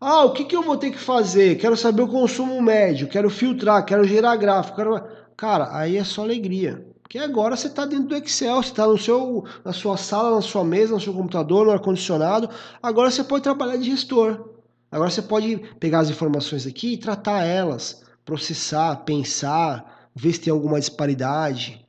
Ah, 0.00 0.24
o 0.26 0.32
que, 0.32 0.44
que 0.44 0.54
eu 0.54 0.62
vou 0.62 0.76
ter 0.76 0.92
que 0.92 0.98
fazer? 0.98 1.56
Quero 1.56 1.76
saber 1.76 2.02
o 2.02 2.08
consumo 2.08 2.62
médio, 2.62 3.08
quero 3.08 3.28
filtrar, 3.28 3.84
quero 3.84 4.04
gerar 4.04 4.36
gráfico. 4.36 4.76
Quero... 4.76 5.21
Cara, 5.36 5.76
aí 5.76 5.96
é 5.96 6.04
só 6.04 6.22
alegria. 6.22 6.86
Porque 7.02 7.18
agora 7.18 7.56
você 7.56 7.66
está 7.66 7.84
dentro 7.84 8.08
do 8.08 8.16
Excel, 8.16 8.62
você 8.62 8.70
está 8.70 8.86
no 8.86 8.96
seu, 8.96 9.44
na 9.64 9.72
sua 9.72 9.96
sala, 9.96 10.36
na 10.36 10.40
sua 10.40 10.64
mesa, 10.64 10.94
no 10.94 11.00
seu 11.00 11.12
computador, 11.12 11.66
no 11.66 11.72
ar-condicionado. 11.72 12.48
Agora 12.82 13.10
você 13.10 13.22
pode 13.22 13.42
trabalhar 13.42 13.76
de 13.76 13.84
gestor. 13.84 14.48
Agora 14.90 15.10
você 15.10 15.22
pode 15.22 15.58
pegar 15.78 16.00
as 16.00 16.10
informações 16.10 16.66
aqui 16.66 16.94
e 16.94 16.98
tratar 16.98 17.44
elas, 17.44 18.02
processar, 18.24 18.96
pensar, 19.04 20.08
ver 20.14 20.32
se 20.32 20.40
tem 20.40 20.52
alguma 20.52 20.78
disparidade. 20.78 21.86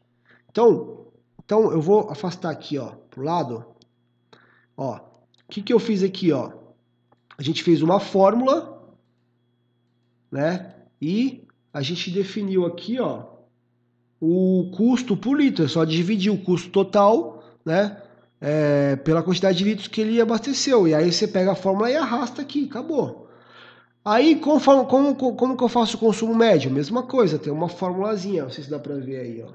Então, 0.50 1.08
então 1.44 1.72
eu 1.72 1.82
vou 1.82 2.10
afastar 2.10 2.50
aqui, 2.50 2.78
ó, 2.78 2.90
pro 3.10 3.24
lado. 3.24 3.66
Ó, 4.76 4.96
o 4.96 5.02
que, 5.50 5.62
que 5.62 5.74
eu 5.74 5.80
fiz 5.80 6.04
aqui, 6.04 6.32
ó? 6.32 6.52
A 7.38 7.42
gente 7.42 7.64
fez 7.64 7.82
uma 7.82 8.00
fórmula, 8.00 8.94
né? 10.32 10.76
E 11.02 11.46
a 11.74 11.82
gente 11.82 12.12
definiu 12.12 12.66
aqui, 12.66 13.00
ó, 13.00 13.33
o 14.26 14.72
custo 14.72 15.18
por 15.18 15.38
litro. 15.38 15.66
É 15.66 15.68
só 15.68 15.84
dividir 15.84 16.32
o 16.32 16.38
custo 16.38 16.70
total, 16.70 17.44
né? 17.66 18.02
É, 18.40 18.96
pela 18.98 19.22
quantidade 19.22 19.58
de 19.58 19.66
litros 19.66 19.88
que 19.88 20.00
ele 20.00 20.22
abasteceu. 20.22 20.88
E 20.88 20.96
aí 20.96 21.12
você 21.12 21.28
pega 21.28 21.52
a 21.52 21.56
fórmula 21.56 21.92
e 21.92 21.96
arrasta 21.98 22.42
aqui, 22.42 22.66
acabou. 22.70 23.28
Aí, 24.04 24.38
conforme, 24.38 24.86
como, 24.86 25.16
como 25.16 25.58
que 25.58 25.64
eu 25.64 25.70
faço 25.70 25.98
o 25.98 26.00
consumo 26.00 26.34
médio? 26.34 26.72
Mesma 26.72 27.04
coisa, 27.04 27.38
tem 27.38 27.52
uma 27.52 27.68
formulazinha, 27.68 28.44
não 28.44 28.50
sei 28.50 28.64
se 28.64 28.70
dá 28.70 28.80
para 28.80 28.96
ver 28.96 29.20
aí, 29.20 29.44
ó. 29.44 29.52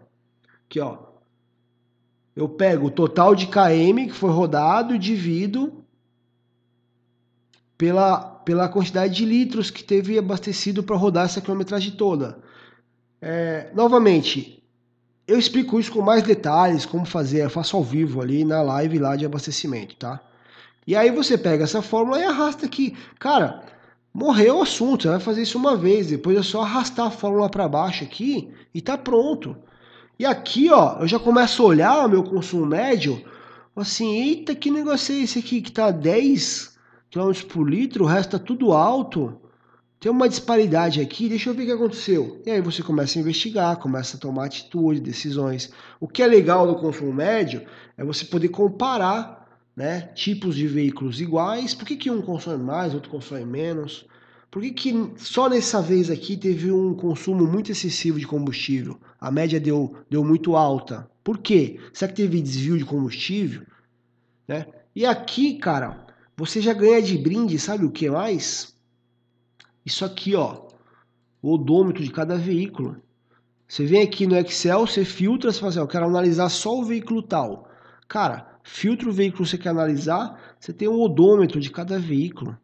Aqui, 0.66 0.80
ó. 0.80 0.98
Eu 2.36 2.48
pego 2.48 2.86
o 2.86 2.90
total 2.90 3.34
de 3.34 3.46
KM 3.46 4.06
que 4.06 4.14
foi 4.14 4.30
rodado 4.30 4.94
e 4.94 4.98
divido 4.98 5.84
pela, 7.76 8.20
pela 8.20 8.68
quantidade 8.68 9.14
de 9.14 9.24
litros 9.24 9.70
que 9.70 9.82
teve 9.82 10.18
abastecido 10.18 10.82
para 10.82 10.96
rodar 10.96 11.24
essa 11.24 11.40
quilometragem 11.40 11.92
toda. 11.92 12.38
É, 13.20 13.70
novamente, 13.74 14.57
eu 15.28 15.38
explico 15.38 15.78
isso 15.78 15.92
com 15.92 16.00
mais 16.00 16.22
detalhes, 16.22 16.86
como 16.86 17.04
fazer, 17.04 17.44
eu 17.44 17.50
faço 17.50 17.76
ao 17.76 17.84
vivo 17.84 18.22
ali 18.22 18.46
na 18.46 18.62
live 18.62 18.98
lá 18.98 19.14
de 19.14 19.26
abastecimento, 19.26 19.94
tá? 19.94 20.18
E 20.86 20.96
aí 20.96 21.10
você 21.10 21.36
pega 21.36 21.64
essa 21.64 21.82
fórmula 21.82 22.18
e 22.18 22.24
arrasta 22.24 22.64
aqui. 22.64 22.96
Cara, 23.18 23.62
morreu 24.12 24.56
o 24.56 24.62
assunto, 24.62 25.02
você 25.02 25.08
vai 25.10 25.20
fazer 25.20 25.42
isso 25.42 25.58
uma 25.58 25.76
vez, 25.76 26.06
depois 26.06 26.38
é 26.38 26.42
só 26.42 26.62
arrastar 26.62 27.08
a 27.08 27.10
fórmula 27.10 27.50
para 27.50 27.68
baixo 27.68 28.04
aqui 28.04 28.50
e 28.72 28.80
tá 28.80 28.96
pronto. 28.96 29.54
E 30.18 30.24
aqui, 30.24 30.70
ó, 30.72 31.00
eu 31.00 31.06
já 31.06 31.18
começo 31.18 31.62
a 31.62 31.66
olhar 31.66 32.06
o 32.06 32.08
meu 32.08 32.24
consumo 32.24 32.64
médio, 32.64 33.22
assim, 33.76 34.16
eita, 34.16 34.54
que 34.54 34.70
negócio 34.70 35.14
é 35.14 35.18
esse 35.18 35.38
aqui 35.38 35.60
que 35.60 35.70
tá 35.70 35.90
10 35.90 36.74
km 37.10 37.32
por 37.46 37.68
litro, 37.68 38.04
o 38.04 38.06
resto 38.06 38.38
tá 38.38 38.44
tudo 38.44 38.72
alto 38.72 39.38
tem 40.00 40.12
uma 40.12 40.28
disparidade 40.28 41.00
aqui, 41.00 41.28
deixa 41.28 41.50
eu 41.50 41.54
ver 41.54 41.64
o 41.64 41.66
que 41.66 41.72
aconteceu. 41.72 42.40
E 42.46 42.50
aí 42.50 42.60
você 42.60 42.82
começa 42.82 43.18
a 43.18 43.20
investigar, 43.20 43.76
começa 43.78 44.16
a 44.16 44.20
tomar 44.20 44.44
atitude, 44.44 45.00
decisões. 45.00 45.72
O 45.98 46.06
que 46.06 46.22
é 46.22 46.26
legal 46.26 46.68
do 46.68 46.76
consumo 46.76 47.12
médio 47.12 47.66
é 47.96 48.04
você 48.04 48.24
poder 48.24 48.48
comparar 48.48 49.48
né, 49.74 50.02
tipos 50.14 50.54
de 50.54 50.68
veículos 50.68 51.20
iguais. 51.20 51.74
Por 51.74 51.84
que, 51.84 51.96
que 51.96 52.10
um 52.10 52.22
consome 52.22 52.62
mais, 52.62 52.94
outro 52.94 53.10
consome 53.10 53.44
menos? 53.44 54.06
Por 54.52 54.62
que, 54.62 54.70
que 54.70 55.12
só 55.16 55.48
nessa 55.48 55.82
vez 55.82 56.10
aqui 56.10 56.36
teve 56.36 56.70
um 56.70 56.94
consumo 56.94 57.44
muito 57.44 57.72
excessivo 57.72 58.20
de 58.20 58.26
combustível? 58.26 59.00
A 59.20 59.32
média 59.32 59.58
deu, 59.58 59.96
deu 60.08 60.24
muito 60.24 60.54
alta. 60.54 61.10
Por 61.24 61.38
quê? 61.38 61.80
Será 61.92 62.10
que 62.10 62.22
teve 62.22 62.40
desvio 62.40 62.78
de 62.78 62.84
combustível? 62.84 63.62
Né? 64.46 64.64
E 64.94 65.04
aqui, 65.04 65.58
cara, 65.58 66.06
você 66.36 66.60
já 66.60 66.72
ganha 66.72 67.02
de 67.02 67.18
brinde, 67.18 67.58
sabe 67.58 67.84
o 67.84 67.90
que 67.90 68.08
mais? 68.08 68.77
Isso 69.84 70.04
aqui, 70.04 70.34
ó, 70.34 70.66
o 71.42 71.54
odômetro 71.54 72.02
de 72.02 72.10
cada 72.10 72.36
veículo. 72.36 72.96
Você 73.66 73.84
vem 73.84 74.02
aqui 74.02 74.26
no 74.26 74.36
Excel, 74.36 74.86
você 74.86 75.04
filtra, 75.04 75.52
você 75.52 75.58
fala 75.58 75.70
assim, 75.70 75.78
eu 75.78 75.86
quero 75.86 76.06
analisar 76.06 76.48
só 76.48 76.78
o 76.78 76.84
veículo 76.84 77.22
tal. 77.22 77.68
Cara, 78.08 78.58
filtra 78.62 79.08
o 79.08 79.12
veículo 79.12 79.44
que 79.44 79.50
você 79.50 79.58
quer 79.58 79.68
analisar, 79.68 80.56
você 80.58 80.72
tem 80.72 80.88
um 80.88 81.00
odômetro 81.00 81.60
de 81.60 81.70
cada 81.70 81.98
veículo. 81.98 82.56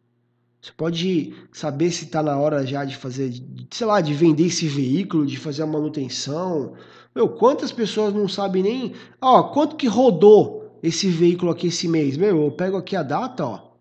Você 0.59 0.71
pode 0.75 1.31
saber 1.51 1.91
se 1.91 2.05
está 2.05 2.23
na 2.23 2.39
hora 2.39 2.65
já 2.65 2.83
de 2.83 2.95
fazer, 2.95 3.31
sei 3.69 3.85
lá, 3.85 4.01
de 4.01 4.15
vender 4.15 4.47
esse 4.47 4.67
veículo, 4.67 5.23
de 5.23 5.37
fazer 5.37 5.61
a 5.61 5.67
manutenção. 5.67 6.73
Meu, 7.13 7.29
quantas 7.29 7.71
pessoas 7.71 8.11
não 8.11 8.27
sabem 8.27 8.63
nem, 8.63 8.93
ó, 9.21 9.43
quanto 9.43 9.75
que 9.75 9.85
rodou 9.85 10.79
esse 10.81 11.07
veículo 11.07 11.51
aqui 11.51 11.67
esse 11.67 11.87
mês? 11.87 12.17
Meu, 12.17 12.45
eu 12.45 12.51
pego 12.51 12.77
aqui 12.77 12.95
a 12.95 13.03
data, 13.03 13.45
ó, 13.45 13.73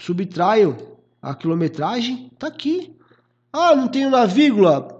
subtraio 0.00 0.97
a 1.20 1.34
quilometragem 1.34 2.30
está 2.32 2.46
aqui. 2.46 2.96
Ah, 3.52 3.74
não 3.74 3.88
tenho 3.88 4.10
na 4.10 4.24
vírgula. 4.24 4.96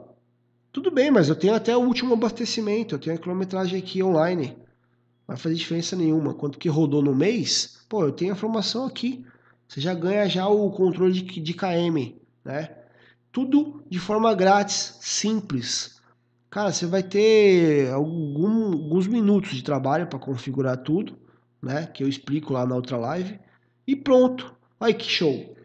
Tudo 0.73 0.91
bem, 0.91 1.11
mas 1.11 1.29
eu 1.29 1.37
tenho 1.37 1.55
até 1.55 1.77
o 1.77 1.81
último 1.81 2.15
abastecimento, 2.15 2.95
eu 2.95 2.99
tenho 2.99 3.17
a 3.17 3.19
quilometragem 3.19 3.79
aqui 3.79 4.03
online. 4.03 4.57
Não 4.57 5.29
vai 5.29 5.37
fazer 5.37 5.55
diferença 5.55 5.97
nenhuma. 5.97 6.35
Quanto 6.35 6.59
que 6.59 6.69
rodou 6.69 7.03
no 7.03 7.15
mês, 7.15 7.85
pô, 7.89 8.05
eu 8.05 8.13
tenho 8.13 8.33
a 8.33 8.37
informação 8.37 8.87
aqui. 8.87 9.25
Você 9.67 9.81
já 9.81 9.95
ganha 9.95 10.29
já 10.29 10.49
o 10.49 10.71
controle 10.71 11.13
de, 11.13 11.41
de 11.41 11.55
KM, 11.55 12.17
né? 12.45 12.75
Tudo 13.31 13.83
de 13.89 13.99
forma 13.99 14.35
grátis, 14.35 14.99
simples. 15.01 16.01
Cara, 16.51 16.73
você 16.73 16.87
vai 16.87 17.03
ter 17.03 17.91
algum, 17.91 18.73
alguns 18.73 19.07
minutos 19.07 19.51
de 19.51 19.63
trabalho 19.63 20.07
para 20.07 20.19
configurar 20.19 20.79
tudo, 20.79 21.19
né? 21.63 21.87
Que 21.87 22.03
eu 22.03 22.09
explico 22.09 22.53
lá 22.55 22.67
na 22.67 22.75
outra 22.75 22.97
live. 22.97 23.39
E 23.87 23.95
pronto. 23.95 24.55
Olha 24.81 24.95
que 24.95 25.05
show 25.05 25.58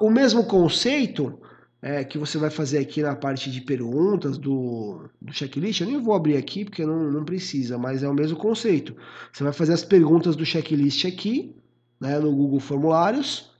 o 0.00 0.10
mesmo 0.10 0.44
conceito 0.44 1.38
é, 1.80 2.04
que 2.04 2.16
você 2.16 2.38
vai 2.38 2.50
fazer 2.50 2.78
aqui 2.78 3.02
na 3.02 3.16
parte 3.16 3.50
de 3.50 3.60
perguntas 3.60 4.38
do, 4.38 5.08
do 5.20 5.32
checklist, 5.32 5.80
eu 5.80 5.88
nem 5.88 6.00
vou 6.00 6.14
abrir 6.14 6.36
aqui 6.36 6.64
porque 6.64 6.86
não, 6.86 7.10
não 7.10 7.24
precisa, 7.24 7.76
mas 7.76 8.02
é 8.02 8.08
o 8.08 8.14
mesmo 8.14 8.36
conceito. 8.36 8.96
Você 9.32 9.42
vai 9.42 9.52
fazer 9.52 9.72
as 9.72 9.84
perguntas 9.84 10.36
do 10.36 10.46
checklist 10.46 11.04
aqui, 11.04 11.56
né, 12.00 12.18
no 12.20 12.34
Google 12.34 12.60
Formulários, 12.60 13.50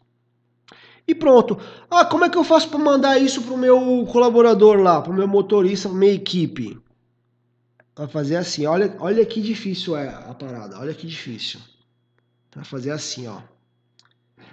e 1.07 1.14
pronto. 1.14 1.59
Ah, 1.91 2.05
como 2.05 2.25
é 2.25 2.31
que 2.31 2.39
eu 2.39 2.45
faço 2.45 2.68
para 2.68 2.79
mandar 2.79 3.18
isso 3.18 3.43
para 3.43 3.55
o 3.55 3.59
meu 3.59 4.07
colaborador 4.11 4.79
lá, 4.79 5.03
para 5.03 5.12
o 5.12 5.16
meu 5.16 5.27
motorista, 5.27 5.89
para 5.89 5.99
minha 5.99 6.12
equipe? 6.12 6.79
Vai 7.97 8.07
fazer 8.07 8.37
assim, 8.37 8.64
olha, 8.66 8.97
olha 9.01 9.27
que 9.27 9.41
difícil 9.41 9.97
é 9.97 10.09
a 10.09 10.33
parada, 10.33 10.79
olha 10.79 10.95
que 10.95 11.07
difícil. 11.07 11.61
Vai 12.55 12.64
fazer 12.64 12.91
assim, 12.91 13.27
ó. 13.27 13.41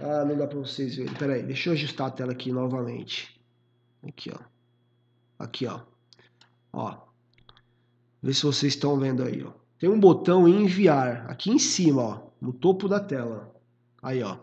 Ah, 0.01 0.23
não 0.23 0.37
dá 0.37 0.47
para 0.47 0.59
vocês 0.59 0.95
verem. 0.95 1.13
Pera 1.13 1.33
aí, 1.33 1.43
deixa 1.43 1.69
eu 1.69 1.73
ajustar 1.73 2.07
a 2.07 2.11
tela 2.11 2.31
aqui 2.31 2.51
novamente. 2.51 3.39
Aqui, 4.07 4.31
ó. 4.33 4.39
Aqui, 5.37 5.67
ó. 5.67 5.81
Ó. 6.71 6.95
Vê 8.21 8.33
se 8.33 8.43
vocês 8.43 8.73
estão 8.73 8.97
vendo 8.97 9.23
aí, 9.23 9.43
ó. 9.43 9.51
Tem 9.77 9.89
um 9.89 9.99
botão 9.99 10.47
enviar 10.47 11.25
aqui 11.29 11.49
em 11.51 11.59
cima, 11.59 12.01
ó, 12.01 12.19
no 12.41 12.51
topo 12.51 12.87
da 12.87 12.99
tela. 12.99 13.53
Aí, 14.01 14.21
ó. 14.23 14.37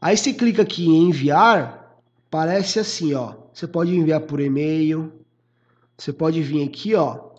Aí 0.00 0.16
você 0.16 0.32
clica 0.32 0.62
aqui 0.62 0.86
em 0.86 1.08
enviar, 1.08 2.00
parece 2.30 2.78
assim, 2.78 3.14
ó. 3.14 3.34
Você 3.52 3.66
pode 3.66 3.96
enviar 3.96 4.20
por 4.20 4.40
e-mail. 4.40 5.12
Você 5.96 6.12
pode 6.12 6.42
vir 6.42 6.68
aqui, 6.68 6.94
ó. 6.94 7.30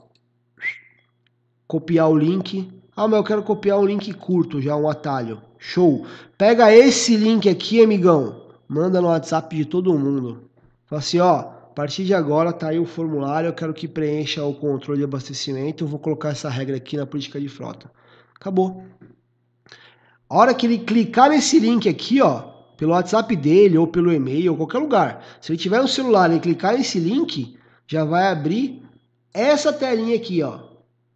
Copiar 1.68 2.10
o 2.10 2.18
link. 2.18 2.72
Ah, 2.96 3.08
mas 3.08 3.18
eu 3.18 3.24
quero 3.24 3.44
copiar 3.44 3.80
um 3.80 3.86
link 3.86 4.14
curto, 4.14 4.62
já 4.62 4.76
um 4.76 4.90
atalho. 4.90 5.42
Show. 5.58 6.06
Pega 6.38 6.74
esse 6.74 7.16
link 7.16 7.50
aqui, 7.50 7.84
amigão. 7.84 8.42
Manda 8.68 9.02
no 9.02 9.08
WhatsApp 9.08 9.56
de 9.56 9.66
todo 9.66 9.98
mundo. 9.98 10.50
Fala 10.86 11.00
assim, 11.00 11.20
ó, 11.20 11.40
a 11.40 11.44
partir 11.76 12.06
de 12.06 12.14
agora 12.14 12.54
tá 12.54 12.70
aí 12.70 12.80
o 12.80 12.86
formulário, 12.86 13.50
eu 13.50 13.54
quero 13.54 13.74
que 13.74 13.88
preencha 13.88 14.44
o 14.44 14.54
controle 14.54 15.00
de 15.00 15.04
abastecimento, 15.04 15.84
eu 15.84 15.88
vou 15.88 16.00
colocar 16.00 16.30
essa 16.30 16.50
regra 16.50 16.78
aqui 16.78 16.96
na 16.96 17.06
política 17.06 17.40
de 17.40 17.50
frota. 17.50 17.92
Acabou. 18.36 18.86
A 20.30 20.38
hora 20.38 20.54
que 20.54 20.66
ele 20.66 20.80
clicar 20.80 21.30
nesse 21.30 21.60
link 21.60 21.88
aqui, 21.88 22.22
ó, 22.22 22.56
pelo 22.78 22.92
WhatsApp 22.92 23.36
dele 23.36 23.78
ou 23.78 23.88
pelo 23.88 24.12
e-mail 24.12 24.52
ou 24.52 24.58
qualquer 24.58 24.80
lugar. 24.80 25.26
Se 25.42 25.52
ele 25.52 25.60
tiver 25.60 25.82
um 25.82 25.88
celular 25.88 26.32
e 26.32 26.40
clicar 26.40 26.78
nesse 26.78 27.00
link, 27.00 27.58
já 27.88 28.04
vai 28.04 28.28
abrir 28.28 28.82
essa 29.34 29.74
telinha 29.74 30.16
aqui, 30.16 30.42
ó, 30.42 30.60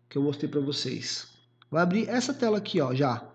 que 0.09 0.17
eu 0.17 0.21
mostrei 0.21 0.49
para 0.49 0.61
vocês. 0.61 1.27
Vai 1.71 1.83
abrir 1.83 2.09
essa 2.09 2.33
tela 2.33 2.57
aqui, 2.57 2.81
ó, 2.81 2.93
já. 2.93 3.28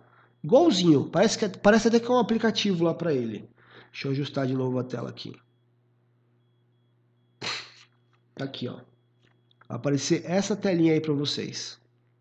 Igualzinho, 0.45 1.07
parece 1.07 1.39
que 1.39 1.49
parece 1.59 1.89
até 1.89 1.99
que 1.99 2.07
é 2.07 2.11
um 2.11 2.19
aplicativo 2.19 2.85
lá 2.85 2.93
para 2.93 3.15
ele. 3.15 3.49
Deixa 3.91 4.09
eu 4.09 4.13
ajustar 4.13 4.47
de 4.47 4.53
novo 4.53 4.79
a 4.79 4.85
tela 4.85 5.09
aqui. 5.09 5.35
Tá 8.35 8.45
aqui, 8.45 8.69
ó. 8.69 8.75
Vai 9.67 9.79
aparecer 9.79 10.23
essa 10.27 10.55
telinha 10.55 10.93
aí 10.93 11.01
para 11.01 11.15
vocês. 11.15 11.79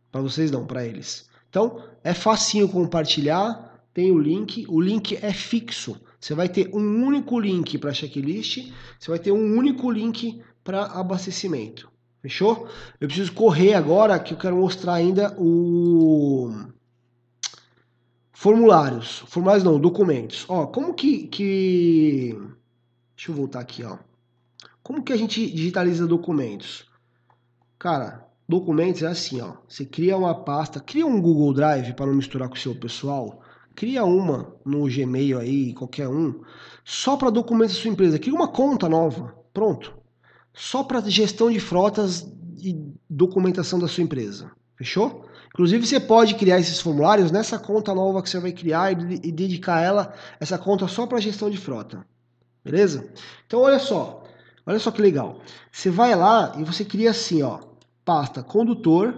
Para 0.10 0.22
vocês 0.22 0.50
não, 0.52 0.66
para 0.66 0.86
eles. 0.86 1.30
Então, 1.50 1.84
é 2.02 2.14
facinho 2.14 2.70
compartilhar, 2.70 3.84
tem 3.94 4.10
o 4.10 4.20
link, 4.20 4.66
o 4.70 4.80
link 4.80 5.18
é 5.22 5.34
fixo. 5.34 6.00
Você 6.18 6.34
vai 6.34 6.48
ter 6.48 6.74
um 6.74 7.06
único 7.06 7.38
link 7.38 7.78
para 7.78 7.94
checklist, 7.94 8.72
você 8.98 9.10
vai 9.10 9.20
ter 9.20 9.34
um 9.34 9.58
único 9.58 9.92
link 9.92 10.42
para 10.64 10.86
abastecimento. 10.86 11.92
Fechou? 12.22 12.70
Eu 13.02 13.08
preciso 13.10 13.34
correr 13.34 13.74
agora 13.74 14.18
que 14.18 14.34
eu 14.34 14.38
quero 14.38 14.56
mostrar 14.56 14.94
ainda 14.94 15.36
o 15.38 16.72
formulários. 18.44 19.24
Formulários 19.28 19.64
não, 19.64 19.80
documentos. 19.80 20.46
Ó, 20.50 20.68
como 20.68 20.94
que, 20.94 21.28
que... 21.28 22.38
Deixa 23.16 23.32
eu 23.32 23.36
voltar 23.36 23.62
aqui, 23.62 23.84
ó. 23.84 23.98
Como 24.84 25.02
que 25.02 25.14
a 25.14 25.18
gente 25.18 25.50
digitaliza 25.50 26.06
documentos? 26.06 26.86
Cara, 27.80 28.28
documentos 28.48 29.02
é 29.02 29.08
assim, 29.08 29.40
ó. 29.40 29.54
Você 29.68 29.86
cria 29.86 30.18
uma 30.18 30.36
pasta, 30.36 30.82
cria 30.82 31.06
um 31.06 31.22
Google 31.22 31.54
Drive 31.54 31.94
para 31.94 32.08
não 32.08 32.16
misturar 32.16 32.50
com 32.50 32.56
o 32.56 32.60
seu 32.60 32.76
pessoal. 32.76 33.42
Cria 33.74 34.04
uma 34.04 34.54
no 34.66 34.84
Gmail 34.90 35.40
aí, 35.40 35.74
qualquer 35.74 36.10
um, 36.10 36.42
só 36.84 37.16
para 37.16 37.30
documentos 37.30 37.76
da 37.76 37.82
sua 37.82 37.92
empresa. 37.92 38.20
Cria 38.20 38.36
uma 38.36 38.50
conta 38.50 38.90
nova. 38.90 39.34
Pronto 39.54 40.04
só 40.54 40.84
para 40.84 41.02
gestão 41.10 41.50
de 41.50 41.60
frotas 41.60 42.32
e 42.60 42.78
documentação 43.10 43.80
da 43.80 43.88
sua 43.88 44.04
empresa. 44.04 44.52
Fechou? 44.78 45.26
Inclusive 45.54 45.86
você 45.86 46.00
pode 46.00 46.34
criar 46.34 46.60
esses 46.60 46.82
formulários 46.82 47.32
nessa 47.32 47.60
conta 47.60 47.94
nova 47.94 48.24
que 48.24 48.30
você 48.30 48.40
vai 48.40 48.52
criar 48.52 48.92
e, 48.92 49.20
e 49.24 49.32
dedicar 49.32 49.82
ela 49.82 50.12
essa 50.40 50.58
conta 50.58 50.88
só 50.88 51.06
para 51.06 51.20
gestão 51.20 51.48
de 51.48 51.58
frota. 51.58 52.04
Beleza? 52.66 53.08
Então 53.46 53.62
olha 53.62 53.78
só, 53.78 54.24
olha 54.66 54.80
só 54.80 54.90
que 54.90 55.02
legal. 55.02 55.42
Você 55.72 55.92
vai 55.92 56.16
lá 56.16 56.54
e 56.58 56.64
você 56.64 56.84
cria 56.84 57.12
assim, 57.12 57.44
ó, 57.44 57.60
pasta 58.04 58.42
condutor, 58.42 59.16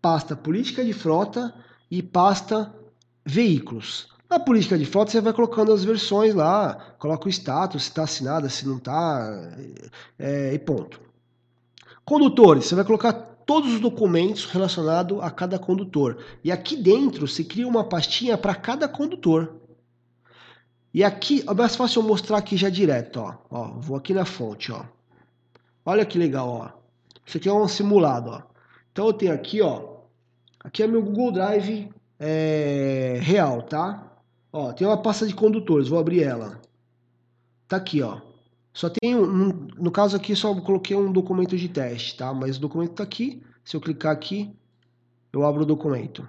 pasta 0.00 0.34
política 0.34 0.82
de 0.82 0.94
frota 0.94 1.54
e 1.90 2.02
pasta 2.02 2.74
veículos. 3.22 4.08
Na 4.30 4.38
política 4.38 4.78
de 4.78 4.86
frota 4.86 5.10
você 5.10 5.20
vai 5.20 5.34
colocando 5.34 5.72
as 5.72 5.84
versões 5.84 6.34
lá, 6.34 6.94
coloca 6.98 7.26
o 7.26 7.30
status, 7.30 7.82
se 7.82 7.88
está 7.90 8.04
assinada, 8.04 8.48
se 8.48 8.66
não 8.66 8.78
está, 8.78 9.52
é, 10.18 10.54
e 10.54 10.58
ponto. 10.58 11.00
Condutores, 12.02 12.64
você 12.64 12.74
vai 12.74 12.84
colocar 12.84 13.29
todos 13.50 13.74
os 13.74 13.80
documentos 13.80 14.44
relacionados 14.44 15.20
a 15.20 15.28
cada 15.28 15.58
condutor. 15.58 16.18
E 16.44 16.52
aqui 16.52 16.76
dentro 16.76 17.26
você 17.26 17.42
cria 17.42 17.66
uma 17.66 17.82
pastinha 17.82 18.38
para 18.38 18.54
cada 18.54 18.86
condutor. 18.86 19.56
E 20.94 21.02
aqui, 21.02 21.42
é 21.44 21.52
mais 21.52 21.74
fácil 21.74 22.00
eu 22.00 22.06
mostrar 22.06 22.38
aqui 22.38 22.56
já 22.56 22.70
direto, 22.70 23.16
ó. 23.16 23.34
ó. 23.50 23.64
Vou 23.80 23.96
aqui 23.96 24.14
na 24.14 24.24
fonte, 24.24 24.70
ó. 24.70 24.84
Olha 25.84 26.06
que 26.06 26.16
legal, 26.16 26.48
ó. 26.48 26.70
Isso 27.26 27.38
aqui 27.38 27.48
é 27.48 27.52
um 27.52 27.66
simulado, 27.66 28.30
ó. 28.30 28.42
Então 28.92 29.06
eu 29.06 29.12
tenho 29.12 29.32
aqui, 29.32 29.60
ó. 29.60 29.96
Aqui 30.62 30.84
é 30.84 30.86
meu 30.86 31.02
Google 31.02 31.32
Drive 31.32 31.90
é, 32.20 33.18
real, 33.20 33.62
tá? 33.62 34.12
Ó, 34.52 34.72
tem 34.72 34.86
uma 34.86 35.02
pasta 35.02 35.26
de 35.26 35.34
condutores, 35.34 35.88
vou 35.88 35.98
abrir 35.98 36.22
ela. 36.22 36.60
Tá 37.66 37.78
aqui, 37.78 38.00
ó. 38.00 38.20
Só 38.80 38.88
tem 38.88 39.14
um, 39.14 39.68
no 39.76 39.90
caso 39.90 40.16
aqui 40.16 40.34
só 40.34 40.58
coloquei 40.58 40.96
um 40.96 41.12
documento 41.12 41.54
de 41.54 41.68
teste, 41.68 42.16
tá? 42.16 42.32
Mas 42.32 42.56
o 42.56 42.60
documento 42.60 42.92
tá 42.92 43.02
aqui. 43.02 43.42
Se 43.62 43.76
eu 43.76 43.80
clicar 43.80 44.10
aqui, 44.10 44.50
eu 45.30 45.44
abro 45.44 45.64
o 45.64 45.66
documento. 45.66 46.26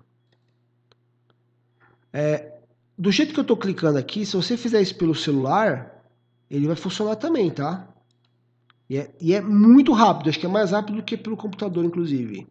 É, 2.12 2.58
do 2.97 3.10
jeito 3.10 3.34
que 3.34 3.39
eu 3.39 3.45
tô 3.45 3.56
clicando 3.56 3.97
aqui, 3.97 4.26
se 4.26 4.36
você 4.36 4.58
fizer 4.58 4.82
isso 4.82 4.97
pelo 4.97 5.16
celular, 5.16 6.04
ele 6.49 6.68
vai 6.68 6.76
funcionar 6.76 7.16
também, 7.16 7.49
tá? 7.49 7.88
E 8.89 8.97
é, 8.97 9.16
e 9.22 9.34
é 9.34 9.39
muito 9.39 9.93
rápido, 9.93 10.30
acho 10.30 10.38
que 10.38 10.45
é 10.45 10.49
mais 10.49 10.72
rápido 10.72 10.97
do 10.97 11.04
que 11.04 11.16
pelo 11.16 11.38
computador, 11.38 11.86
inclusive. 11.86 12.49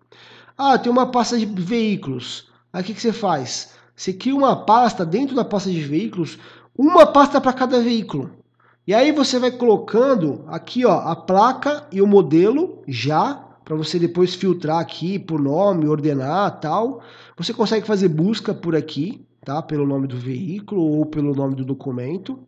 Ah, 0.57 0.79
tem 0.79 0.91
uma 0.91 1.11
pasta 1.11 1.39
de 1.39 1.45
veículos. 1.45 2.51
Aí 2.73 2.81
o 2.81 2.85
que, 2.87 2.95
que 2.95 3.03
você 3.03 3.13
faz? 3.13 3.75
Você 3.95 4.15
cria 4.15 4.35
uma 4.35 4.65
pasta 4.65 5.05
dentro 5.05 5.37
da 5.37 5.45
pasta 5.45 5.71
de 5.71 5.83
veículos, 5.83 6.39
uma 6.75 7.07
pasta 7.07 7.39
para 7.39 7.53
cada 7.53 7.83
veículo. 7.83 8.40
E 8.87 8.95
aí 8.95 9.13
você 9.13 9.39
vai 9.39 9.51
colocando 9.51 10.45
aqui 10.49 10.85
ó, 10.85 10.99
a 11.01 11.15
placa 11.15 11.87
e 11.93 12.01
o 12.01 12.07
modelo 12.07 12.83
já, 12.89 13.35
para 13.65 13.77
você 13.77 13.99
depois 13.99 14.35
filtrar 14.35 14.79
aqui 14.79 15.19
por 15.19 15.41
nome, 15.41 15.87
ordenar 15.87 16.59
tal. 16.61 17.03
Você 17.37 17.53
consegue 17.53 17.87
fazer 17.87 18.09
busca 18.09 18.55
por 18.55 18.75
aqui, 18.75 19.25
tá? 19.45 19.63
Pelo 19.63 19.87
nome 19.87 20.07
do 20.07 20.17
veículo 20.17 20.83
ou 20.83 21.07
pelo 21.07 21.35
nome 21.35 21.55
do 21.55 21.65
documento, 21.65 22.39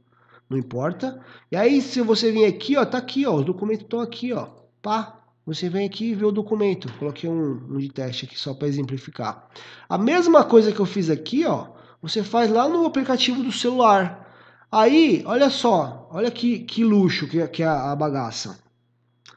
não 0.48 0.58
importa. 0.58 1.20
E 1.50 1.56
aí 1.56 1.80
se 1.80 2.00
você 2.00 2.32
vir 2.32 2.46
aqui, 2.46 2.76
ó, 2.76 2.84
tá 2.84 2.98
aqui, 2.98 3.26
ó, 3.26 3.34
os 3.34 3.44
documentos 3.44 3.84
estão 3.84 4.00
aqui, 4.00 4.32
ó. 4.32 4.48
Pá, 4.80 5.20
você 5.44 5.68
vem 5.68 5.86
aqui 5.86 6.06
e 6.06 6.14
vê 6.14 6.24
o 6.24 6.32
documento. 6.32 6.92
Coloquei 6.98 7.28
um, 7.28 7.66
um 7.70 7.78
de 7.78 7.88
teste 7.88 8.24
aqui 8.24 8.38
só 8.38 8.54
para 8.54 8.68
exemplificar. 8.68 9.48
A 9.88 9.98
mesma 9.98 10.44
coisa 10.44 10.72
que 10.72 10.80
eu 10.80 10.86
fiz 10.86 11.10
aqui, 11.10 11.44
ó, 11.44 11.66
você 12.00 12.22
faz 12.22 12.50
lá 12.50 12.68
no 12.68 12.86
aplicativo 12.86 13.42
do 13.42 13.52
celular. 13.52 14.31
Aí, 14.72 15.22
olha 15.26 15.50
só, 15.50 16.08
olha 16.10 16.30
que, 16.30 16.60
que 16.60 16.82
luxo 16.82 17.28
que, 17.28 17.46
que 17.48 17.62
é 17.62 17.66
a, 17.66 17.94
bagaça. 17.94 18.58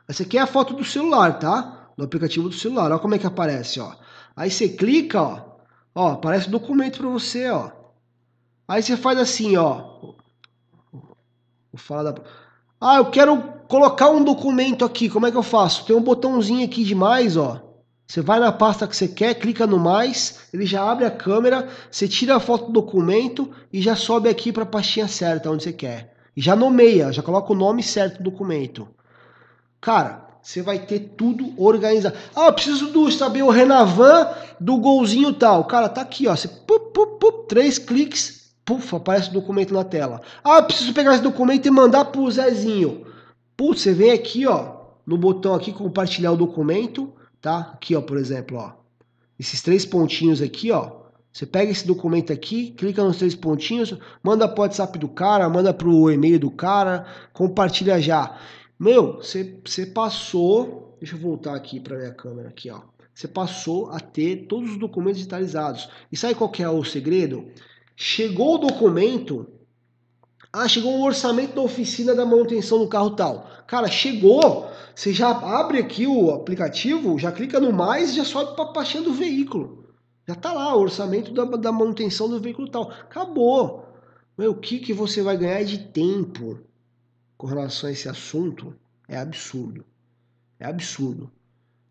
Essa 0.07 0.23
aqui 0.23 0.37
é 0.37 0.41
a 0.41 0.47
foto 0.47 0.73
do 0.73 0.85
celular, 0.85 1.37
tá? 1.37 1.89
Do 1.97 2.05
aplicativo 2.05 2.47
do 2.47 2.55
celular. 2.55 2.89
Olha 2.89 2.99
como 2.99 3.15
é 3.15 3.19
que 3.19 3.27
aparece, 3.27 3.81
ó. 3.81 3.93
Aí 4.33 4.49
você 4.49 4.69
clica, 4.69 5.21
ó, 5.21 5.41
ó, 5.93 6.11
aparece 6.13 6.49
documento 6.49 6.99
para 6.99 7.09
você, 7.09 7.49
ó. 7.49 7.69
Aí 8.65 8.81
você 8.81 8.95
faz 8.95 9.19
assim, 9.19 9.57
ó. 9.57 10.13
Vou 10.93 11.77
falar 11.77 12.11
da 12.11 12.21
ah, 12.79 12.97
eu 12.97 13.09
quero 13.09 13.41
colocar 13.67 14.09
um 14.09 14.23
documento 14.23 14.85
aqui, 14.85 15.09
como 15.09 15.25
é 15.25 15.31
que 15.31 15.37
eu 15.37 15.43
faço? 15.43 15.85
Tem 15.85 15.95
um 15.95 16.01
botãozinho 16.01 16.65
aqui 16.65 16.83
de 16.83 16.93
mais, 16.93 17.35
ó. 17.35 17.64
Você 18.07 18.21
vai 18.21 18.39
na 18.39 18.51
pasta 18.51 18.87
que 18.87 18.95
você 18.95 19.07
quer, 19.07 19.33
clica 19.35 19.65
no 19.65 19.79
mais, 19.79 20.41
ele 20.53 20.65
já 20.65 20.89
abre 20.89 21.05
a 21.05 21.11
câmera, 21.11 21.67
você 21.89 22.07
tira 22.07 22.35
a 22.35 22.39
foto 22.39 22.67
do 22.67 22.73
documento 22.73 23.51
e 23.73 23.81
já 23.81 23.95
sobe 23.95 24.29
aqui 24.29 24.51
para 24.51 24.63
a 24.63 24.67
pastinha 24.67 25.07
certa 25.07 25.49
onde 25.49 25.63
você 25.63 25.73
quer. 25.73 26.13
E 26.37 26.41
já 26.41 26.55
nomeia, 26.55 27.11
já 27.11 27.23
coloca 27.23 27.51
o 27.51 27.55
nome 27.55 27.81
certo 27.81 28.17
do 28.17 28.29
documento. 28.29 28.87
Cara, 29.81 30.25
você 30.41 30.61
vai 30.61 30.79
ter 30.79 30.99
tudo 31.17 31.53
organizado. 31.57 32.15
Ah, 32.35 32.51
preciso 32.51 32.91
do 32.91 33.11
saber 33.11 33.41
o 33.41 33.49
Renavan 33.49 34.29
do 34.59 34.77
golzinho 34.77 35.33
tal. 35.33 35.63
Cara, 35.65 35.89
tá 35.89 36.01
aqui, 36.01 36.27
ó. 36.27 36.35
Você 36.35 36.47
pup, 36.47 36.93
pup, 36.93 37.19
pup, 37.19 37.47
três 37.47 37.79
cliques, 37.79 38.45
Puf, 38.65 38.95
aparece 38.95 39.29
o 39.29 39.33
documento 39.33 39.71
na 39.71 39.83
tela. 39.83 40.21
Ah, 40.43 40.59
preciso 40.63 40.91
pegar 40.91 41.13
esse 41.13 41.21
documento 41.21 41.67
e 41.67 41.71
mandar 41.71 42.05
pro 42.05 42.29
Zezinho. 42.31 43.05
Putz, 43.55 43.81
você 43.81 43.93
vem 43.93 44.09
aqui, 44.09 44.47
ó, 44.47 44.77
no 45.05 45.19
botão 45.19 45.53
aqui, 45.53 45.71
compartilhar 45.71 46.31
o 46.31 46.37
documento, 46.37 47.13
tá? 47.45 47.73
Aqui, 47.75 47.95
ó, 47.95 48.01
por 48.01 48.17
exemplo, 48.17 48.57
ó. 48.57 48.71
Esses 49.39 49.61
três 49.61 49.85
pontinhos 49.85 50.41
aqui, 50.41 50.71
ó. 50.71 51.03
Você 51.31 51.45
pega 51.45 51.71
esse 51.71 51.85
documento 51.85 52.33
aqui, 52.33 52.71
clica 52.71 53.03
nos 53.03 53.17
três 53.17 53.35
pontinhos, 53.35 53.95
manda 54.23 54.47
pro 54.47 54.63
WhatsApp 54.63 54.97
do 54.97 55.07
cara, 55.07 55.47
manda 55.47 55.71
pro 55.71 56.09
e-mail 56.09 56.39
do 56.39 56.49
cara, 56.49 57.05
compartilha 57.33 58.01
já. 58.01 58.35
Meu, 58.79 59.17
você, 59.17 59.59
você 59.63 59.85
passou... 59.85 60.97
Deixa 60.99 61.15
eu 61.15 61.19
voltar 61.19 61.53
aqui 61.53 61.79
para 61.79 61.97
minha 61.97 62.13
câmera 62.13 62.49
aqui, 62.49 62.71
ó. 62.71 62.81
Você 63.13 63.27
passou 63.27 63.91
a 63.91 63.99
ter 63.99 64.47
todos 64.47 64.71
os 64.71 64.79
documentos 64.79 65.17
digitalizados. 65.17 65.87
E 66.11 66.17
sabe 66.17 66.33
qual 66.33 66.49
que 66.49 66.63
é 66.63 66.69
o 66.69 66.83
segredo? 66.83 67.45
Chegou 67.95 68.55
o 68.55 68.57
documento. 68.57 69.47
Ah, 70.57 70.69
chegou 70.69 70.97
o 70.97 71.03
orçamento 71.03 71.53
da 71.53 71.61
oficina 71.61 72.15
da 72.15 72.25
manutenção 72.25 72.79
do 72.79 72.87
carro 72.87 73.09
tal. 73.11 73.45
Cara, 73.67 73.89
chegou. 73.89 74.69
Você 74.95 75.11
já 75.11 75.29
abre 75.29 75.79
aqui 75.79 76.07
o 76.07 76.31
aplicativo, 76.31 77.19
já 77.19 77.29
clica 77.29 77.59
no 77.59 77.73
mais 77.73 78.11
e 78.11 78.15
já 78.15 78.23
sobe 78.23 78.55
para 78.55 78.63
a 78.63 78.71
pastinha 78.71 79.03
do 79.03 79.13
veículo. 79.13 79.93
Já 80.25 80.33
tá 80.33 80.53
lá 80.53 80.73
o 80.73 80.79
orçamento 80.79 81.33
da, 81.33 81.43
da 81.43 81.71
manutenção 81.73 82.29
do 82.29 82.39
veículo 82.39 82.69
tal. 82.69 82.89
Acabou. 82.89 83.85
Meu, 84.37 84.51
o 84.51 84.57
que, 84.57 84.79
que 84.79 84.93
você 84.93 85.21
vai 85.21 85.35
ganhar 85.35 85.63
de 85.63 85.77
tempo 85.77 86.61
com 87.37 87.47
relação 87.47 87.89
a 87.89 87.91
esse 87.91 88.07
assunto 88.07 88.73
é 89.09 89.17
absurdo. 89.17 89.83
É 90.57 90.65
absurdo. 90.65 91.29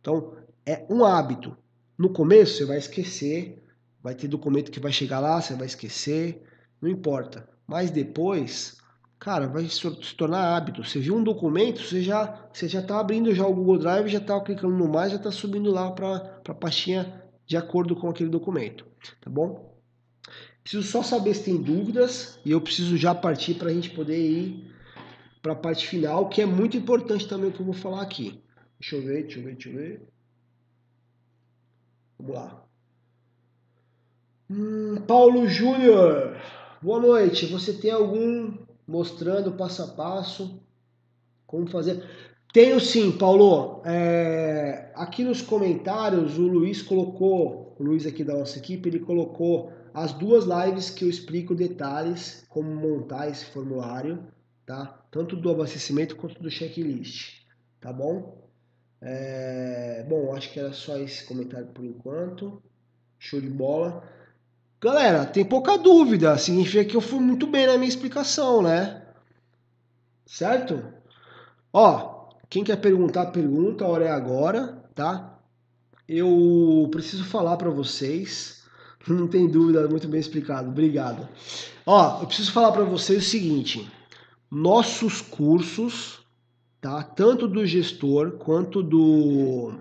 Então, 0.01 0.33
é 0.65 0.87
um 0.89 1.05
hábito. 1.05 1.55
No 1.99 2.09
começo 2.09 2.57
você 2.57 2.65
vai 2.65 2.79
esquecer, 2.79 3.63
Vai 4.05 4.15
ter 4.15 4.29
documento 4.29 4.71
que 4.71 4.79
vai 4.79 4.93
chegar 4.93 5.19
lá, 5.19 5.41
você 5.41 5.55
vai 5.55 5.67
esquecer, 5.67 6.43
não 6.79 6.91
importa. 6.91 7.49
Mas 7.67 7.91
depois, 7.91 8.77
cara, 9.19 9.47
vai 9.47 9.67
se 9.69 10.15
tornar 10.17 10.57
hábito. 10.57 10.85
Você 10.85 10.99
viu 10.99 11.17
um 11.17 11.25
documento, 11.25 11.83
você 11.83 12.03
já 12.03 12.49
você 12.53 12.69
já 12.69 12.81
está 12.81 13.01
abrindo 13.01 13.35
já 13.35 13.47
o 13.47 13.55
Google 13.55 13.79
Drive, 13.79 14.09
já 14.09 14.19
está 14.19 14.41
clicando 14.41 14.75
no 14.75 14.89
mais, 14.89 15.11
já 15.11 15.19
está 15.19 15.31
subindo 15.31 15.71
lá 15.71 15.91
para 15.91 16.41
a 16.49 16.55
pastinha 16.55 17.23
de 17.47 17.57
acordo 17.57 17.95
com 17.97 18.09
aquele 18.09 18.31
documento, 18.31 18.87
tá 19.21 19.31
bom? 19.31 19.75
Preciso 20.63 20.83
só 20.83 21.03
saber 21.03 21.35
se 21.35 21.45
tem 21.45 21.61
dúvidas 21.61 22.41
e 22.45 22.51
eu 22.51 22.61
preciso 22.61 22.97
já 22.97 23.15
partir 23.15 23.55
para 23.55 23.69
a 23.69 23.75
gente 23.75 23.91
poder 23.91 24.19
ir 24.19 24.73
para 25.43 25.53
a 25.53 25.57
parte 25.57 25.87
final, 25.87 26.31
que 26.31 26.41
é 26.41 26.47
muito 26.47 26.75
importante 26.75 27.29
também 27.29 27.51
o 27.51 27.53
que 27.53 27.61
eu 27.61 27.67
vou 27.67 27.75
falar 27.75 28.01
aqui. 28.01 28.43
Deixa 28.81 28.97
eu 28.97 29.03
ver, 29.03 29.23
deixa 29.25 29.41
eu 29.41 29.45
ver, 29.45 29.53
deixa 29.53 29.69
eu 29.69 29.75
ver. 29.75 30.09
Vamos 32.19 32.35
lá. 32.35 32.65
Hum, 34.51 35.03
Paulo 35.07 35.47
Júnior, 35.47 36.35
boa 36.85 37.01
noite. 37.01 37.47
Você 37.47 37.73
tem 37.73 37.91
algum 37.91 38.59
mostrando 38.87 39.53
passo 39.53 39.83
a 39.83 39.87
passo 39.87 40.61
como 41.47 41.67
fazer? 41.67 42.05
Tenho 42.53 42.79
sim, 42.79 43.11
Paulo. 43.11 43.81
É, 43.87 44.93
aqui 44.95 45.25
nos 45.25 45.41
comentários 45.41 46.39
o 46.39 46.43
Luiz 46.43 46.83
colocou, 46.83 47.75
o 47.79 47.83
Luiz 47.83 48.07
aqui 48.07 48.23
da 48.23 48.35
nossa 48.35 48.59
equipe, 48.59 48.87
ele 48.87 48.99
colocou 48.99 49.73
as 49.95 50.13
duas 50.13 50.45
lives 50.45 50.91
que 50.91 51.07
eu 51.07 51.09
explico 51.09 51.55
detalhes 51.55 52.45
como 52.51 52.69
montar 52.69 53.31
esse 53.31 53.47
formulário, 53.47 54.23
tá? 54.67 55.03
Tanto 55.11 55.37
do 55.37 55.51
abastecimento 55.51 56.17
quanto 56.17 56.43
do 56.43 56.51
checklist, 56.51 57.47
tá 57.81 57.93
bom? 57.93 58.45
É, 59.01 60.05
bom, 60.07 60.35
acho 60.35 60.53
que 60.53 60.61
era 60.61 60.73
só 60.75 60.99
esse 60.99 61.25
comentário 61.25 61.69
por 61.69 61.85
enquanto. 61.85 62.63
Show 63.19 63.41
de 63.41 63.49
bola. 63.49 64.07
Galera, 64.85 65.25
tem 65.25 65.43
pouca 65.43 65.79
dúvida, 65.79 66.37
significa 66.37 66.85
que 66.85 66.95
eu 66.95 67.01
fui 67.01 67.19
muito 67.19 67.47
bem 67.47 67.67
na 67.67 67.79
minha 67.79 67.89
explicação, 67.89 68.61
né? 68.61 69.03
Certo? 70.27 70.85
Ó, 71.73 72.29
quem 72.51 72.63
quer 72.63 72.77
perguntar, 72.77 73.33
pergunta, 73.33 73.83
a 73.83 73.89
hora 73.89 74.05
é 74.05 74.11
agora, 74.11 74.85
tá? 74.95 75.39
Eu 76.07 76.87
preciso 76.91 77.25
falar 77.25 77.57
para 77.57 77.71
vocês, 77.71 78.63
não 79.09 79.27
tem 79.27 79.49
dúvida, 79.49 79.89
muito 79.89 80.07
bem 80.07 80.21
explicado, 80.21 80.69
obrigado. 80.69 81.27
Ó, 81.87 82.21
eu 82.21 82.27
preciso 82.27 82.53
falar 82.53 82.73
para 82.73 82.85
vocês 82.85 83.27
o 83.27 83.31
seguinte: 83.31 83.91
nossos 84.51 85.23
cursos, 85.23 86.21
tá? 86.79 87.03
Tanto 87.03 87.49
do 87.49 87.65
gestor 87.65 88.33
quanto 88.33 88.83
do 88.83 89.73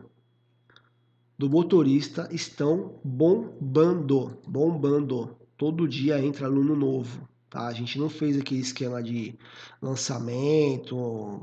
do 1.38 1.50
motorista 1.50 2.28
estão 2.32 3.00
bombando, 3.04 4.38
bombando. 4.48 5.36
Todo 5.58 5.88
dia 5.88 6.24
entra 6.24 6.48
aluno 6.48 6.76
novo, 6.76 7.28
Tá? 7.54 7.68
A 7.68 7.74
gente 7.74 8.00
não 8.00 8.10
fez 8.10 8.36
aquele 8.36 8.62
esquema 8.62 9.02
de 9.04 9.36
lançamento, 9.80 10.96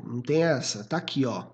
não 0.05 0.21
tem 0.21 0.43
essa. 0.43 0.83
Tá 0.83 0.97
aqui, 0.97 1.25
ó. 1.25 1.45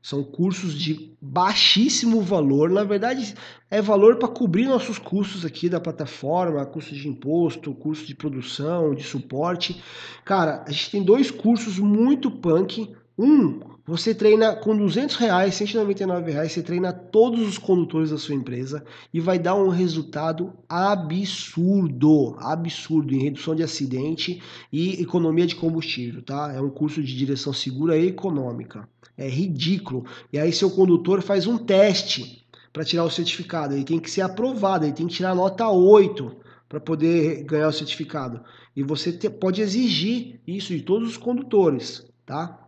São 0.00 0.24
cursos 0.24 0.72
de 0.72 1.14
baixíssimo 1.20 2.22
valor. 2.22 2.70
Na 2.70 2.84
verdade, 2.84 3.34
é 3.70 3.82
valor 3.82 4.16
para 4.16 4.28
cobrir 4.28 4.64
nossos 4.64 4.98
custos 4.98 5.44
aqui 5.44 5.68
da 5.68 5.78
plataforma, 5.78 6.64
curso 6.64 6.94
de 6.94 7.06
imposto, 7.06 7.74
curso 7.74 8.06
de 8.06 8.14
produção, 8.14 8.94
de 8.94 9.02
suporte. 9.02 9.82
Cara, 10.24 10.64
a 10.66 10.70
gente 10.70 10.90
tem 10.90 11.02
dois 11.02 11.30
cursos 11.30 11.78
muito 11.78 12.30
punk. 12.30 12.90
Um 13.18 13.58
você 13.88 14.14
treina 14.14 14.54
com 14.54 14.76
200 14.76 15.16
reais, 15.16 15.54
199 15.54 16.30
reais, 16.30 16.52
você 16.52 16.62
treina 16.62 16.92
todos 16.92 17.40
os 17.48 17.56
condutores 17.56 18.10
da 18.10 18.18
sua 18.18 18.34
empresa 18.34 18.84
e 19.14 19.18
vai 19.18 19.38
dar 19.38 19.54
um 19.54 19.70
resultado 19.70 20.52
absurdo, 20.68 22.36
absurdo 22.38 23.14
em 23.14 23.22
redução 23.22 23.54
de 23.54 23.62
acidente 23.62 24.42
e 24.70 25.00
economia 25.00 25.46
de 25.46 25.56
combustível, 25.56 26.20
tá? 26.20 26.52
É 26.54 26.60
um 26.60 26.68
curso 26.68 27.02
de 27.02 27.16
direção 27.16 27.50
segura 27.50 27.96
e 27.96 28.08
econômica. 28.08 28.86
É 29.16 29.26
ridículo. 29.26 30.04
E 30.30 30.38
aí 30.38 30.52
seu 30.52 30.70
condutor 30.70 31.22
faz 31.22 31.46
um 31.46 31.56
teste 31.56 32.46
para 32.74 32.84
tirar 32.84 33.04
o 33.04 33.10
certificado. 33.10 33.72
Ele 33.72 33.84
tem 33.84 33.98
que 33.98 34.10
ser 34.10 34.20
aprovado, 34.20 34.84
ele 34.84 34.92
tem 34.92 35.06
que 35.06 35.14
tirar 35.14 35.34
nota 35.34 35.66
8 35.66 36.36
para 36.68 36.78
poder 36.78 37.42
ganhar 37.44 37.68
o 37.68 37.72
certificado. 37.72 38.42
E 38.76 38.82
você 38.82 39.10
te, 39.10 39.30
pode 39.30 39.62
exigir 39.62 40.40
isso 40.46 40.76
de 40.76 40.82
todos 40.82 41.08
os 41.08 41.16
condutores, 41.16 42.06
tá? 42.26 42.67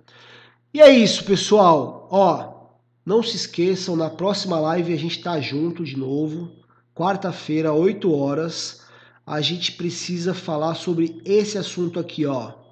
E 0.73 0.81
é 0.81 0.89
isso, 0.89 1.23
pessoal. 1.23 2.07
Ó, 2.09 2.69
não 3.05 3.21
se 3.21 3.35
esqueçam, 3.35 3.95
na 3.95 4.09
próxima 4.09 4.59
live 4.59 4.93
a 4.93 4.97
gente 4.97 5.21
tá 5.21 5.39
junto 5.39 5.83
de 5.83 5.97
novo. 5.97 6.51
Quarta-feira, 6.95 7.73
8 7.73 8.11
horas. 8.11 8.81
A 9.25 9.39
gente 9.39 9.73
precisa 9.73 10.33
falar 10.33 10.75
sobre 10.75 11.21
esse 11.23 11.57
assunto 11.57 11.99
aqui, 11.99 12.25
ó 12.25 12.62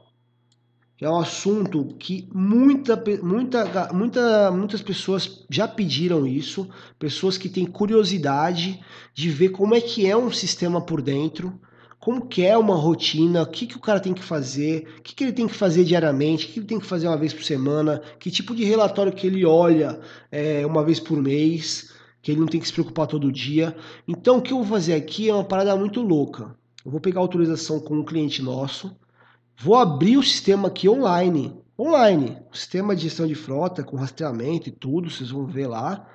é 1.02 1.10
um 1.10 1.18
assunto 1.18 1.96
que 1.98 2.30
muita, 2.32 3.02
muita, 3.24 3.92
muita, 3.92 4.52
muitas 4.52 4.84
pessoas 4.84 5.44
já 5.50 5.68
pediram 5.68 6.28
isso, 6.28 6.70
pessoas 7.00 7.40
que 7.40 7.50
têm 7.50 7.66
curiosidade 7.66 8.80
de 9.12 9.30
ver 9.30 9.50
como 9.50 9.74
é 9.74 9.82
que 9.82 10.06
é 10.06 10.16
um 10.16 10.32
sistema 10.32 10.80
por 10.80 11.02
dentro, 11.02 11.60
como 12.00 12.28
que 12.28 12.46
é 12.46 12.56
uma 12.56 12.76
rotina, 12.76 13.42
o 13.42 13.48
que, 13.48 13.66
que 13.66 13.78
o 13.78 13.80
cara 13.80 14.00
tem 14.00 14.14
que 14.14 14.24
fazer, 14.24 14.88
o 15.00 15.02
que, 15.02 15.16
que 15.16 15.24
ele 15.24 15.34
tem 15.34 15.48
que 15.48 15.56
fazer 15.56 15.84
diariamente, 15.84 16.46
o 16.46 16.50
que 16.50 16.60
ele 16.60 16.68
tem 16.68 16.80
que 16.80 16.86
fazer 16.86 17.08
uma 17.08 17.18
vez 17.18 17.34
por 17.34 17.44
semana, 17.44 18.00
que 18.20 18.30
tipo 18.30 18.56
de 18.56 18.64
relatório 18.64 19.12
que 19.12 19.26
ele 19.26 19.44
olha 19.44 20.00
é, 20.32 20.64
uma 20.68 20.84
vez 20.84 21.00
por 21.00 21.20
mês, 21.20 21.92
que 22.22 22.32
ele 22.32 22.40
não 22.40 22.48
tem 22.48 22.62
que 22.62 22.68
se 22.68 22.74
preocupar 22.74 23.08
todo 23.08 23.32
dia. 23.32 23.76
Então 24.08 24.38
o 24.38 24.42
que 24.42 24.54
eu 24.54 24.58
vou 24.58 24.68
fazer 24.68 24.94
aqui 24.94 25.28
é 25.28 25.34
uma 25.34 25.44
parada 25.44 25.76
muito 25.76 26.00
louca. 26.00 26.56
Eu 26.86 26.92
vou 26.92 27.00
pegar 27.00 27.22
autorização 27.22 27.80
com 27.80 27.96
um 27.96 28.06
cliente 28.06 28.42
nosso, 28.42 28.96
Vou 29.64 29.76
abrir 29.76 30.18
o 30.18 30.24
sistema 30.24 30.70
aqui 30.70 30.90
online. 30.90 31.54
Online. 31.78 32.38
O 32.52 32.58
sistema 32.58 32.96
de 32.96 33.04
gestão 33.04 33.28
de 33.28 33.36
frota 33.36 33.84
com 33.84 33.96
rastreamento 33.96 34.70
e 34.70 34.72
tudo, 34.72 35.10
vocês 35.10 35.30
vão 35.30 35.46
ver 35.46 35.68
lá. 35.68 36.08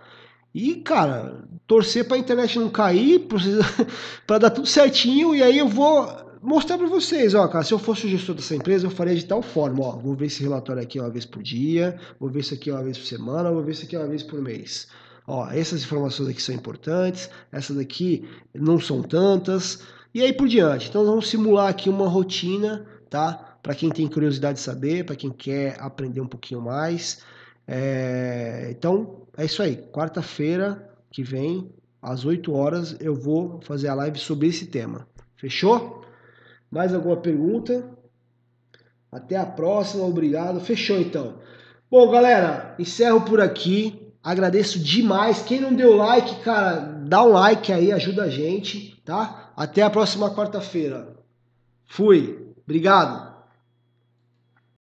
E, 0.52 0.76
cara, 0.76 1.44
torcer 1.66 2.08
para 2.08 2.16
a 2.16 2.20
internet 2.20 2.58
não 2.58 2.68
cair, 2.68 3.28
para 4.26 4.38
dar 4.38 4.50
tudo 4.50 4.66
certinho. 4.66 5.32
E 5.32 5.42
aí 5.44 5.58
eu 5.58 5.68
vou 5.68 6.08
mostrar 6.42 6.76
para 6.76 6.88
vocês, 6.88 7.34
ó, 7.34 7.46
cara, 7.46 7.64
se 7.64 7.72
eu 7.72 7.78
fosse 7.78 8.06
o 8.06 8.08
gestor 8.08 8.34
dessa 8.34 8.54
empresa, 8.54 8.86
eu 8.86 8.90
faria 8.90 9.14
de 9.14 9.24
tal 9.24 9.42
forma, 9.42 9.84
ó, 9.84 9.96
vou 9.96 10.14
ver 10.14 10.26
esse 10.26 10.42
relatório 10.42 10.82
aqui 10.82 10.98
uma 10.98 11.10
vez 11.10 11.24
por 11.24 11.42
dia, 11.42 11.98
vou 12.18 12.28
ver 12.28 12.40
isso 12.40 12.54
aqui 12.54 12.70
uma 12.70 12.82
vez 12.82 12.98
por 12.98 13.06
semana, 13.06 13.50
vou 13.50 13.62
ver 13.62 13.72
isso 13.72 13.84
aqui 13.84 13.96
uma 13.96 14.06
vez 14.06 14.22
por 14.22 14.40
mês. 14.40 14.88
ó, 15.26 15.50
essas 15.50 15.82
informações 15.82 16.28
aqui 16.28 16.40
são 16.40 16.54
importantes, 16.54 17.28
essas 17.50 17.76
daqui 17.76 18.28
não 18.54 18.78
são 18.80 19.02
tantas, 19.02 19.82
e 20.14 20.22
aí 20.22 20.32
por 20.32 20.48
diante. 20.48 20.88
Então 20.88 21.04
vamos 21.04 21.28
simular 21.28 21.68
aqui 21.68 21.90
uma 21.90 22.08
rotina, 22.08 22.86
tá? 23.08 23.58
Para 23.62 23.74
quem 23.74 23.90
tem 23.90 24.06
curiosidade 24.08 24.58
de 24.58 24.64
saber, 24.64 25.04
para 25.04 25.16
quem 25.16 25.30
quer 25.30 25.76
aprender 25.80 26.20
um 26.20 26.26
pouquinho 26.26 26.60
mais. 26.60 27.22
É... 27.66 28.68
Então 28.70 29.22
é 29.36 29.44
isso 29.44 29.62
aí. 29.62 29.76
Quarta-feira 29.76 30.90
que 31.10 31.22
vem, 31.22 31.70
às 32.00 32.24
8 32.24 32.52
horas, 32.52 32.96
eu 33.00 33.14
vou 33.14 33.60
fazer 33.62 33.88
a 33.88 33.94
live 33.94 34.18
sobre 34.18 34.48
esse 34.48 34.66
tema. 34.66 35.06
Fechou? 35.36 36.04
Mais 36.70 36.94
alguma 36.94 37.16
pergunta? 37.16 37.88
Até 39.10 39.36
a 39.36 39.46
próxima, 39.46 40.04
obrigado. 40.04 40.60
Fechou 40.60 41.00
então. 41.00 41.38
Bom, 41.90 42.10
galera, 42.10 42.74
encerro 42.78 43.22
por 43.22 43.40
aqui. 43.40 44.12
Agradeço 44.22 44.78
demais. 44.78 45.42
Quem 45.42 45.60
não 45.60 45.72
deu 45.72 45.94
like, 45.94 46.42
cara, 46.42 46.80
dá 46.80 47.22
um 47.22 47.28
like 47.28 47.72
aí, 47.72 47.92
ajuda 47.92 48.24
a 48.24 48.28
gente, 48.28 49.00
tá? 49.04 49.52
Até 49.56 49.82
a 49.82 49.90
próxima 49.90 50.34
quarta-feira. 50.34 51.16
Fui. 51.86 52.45
Obrigado. 52.66 53.35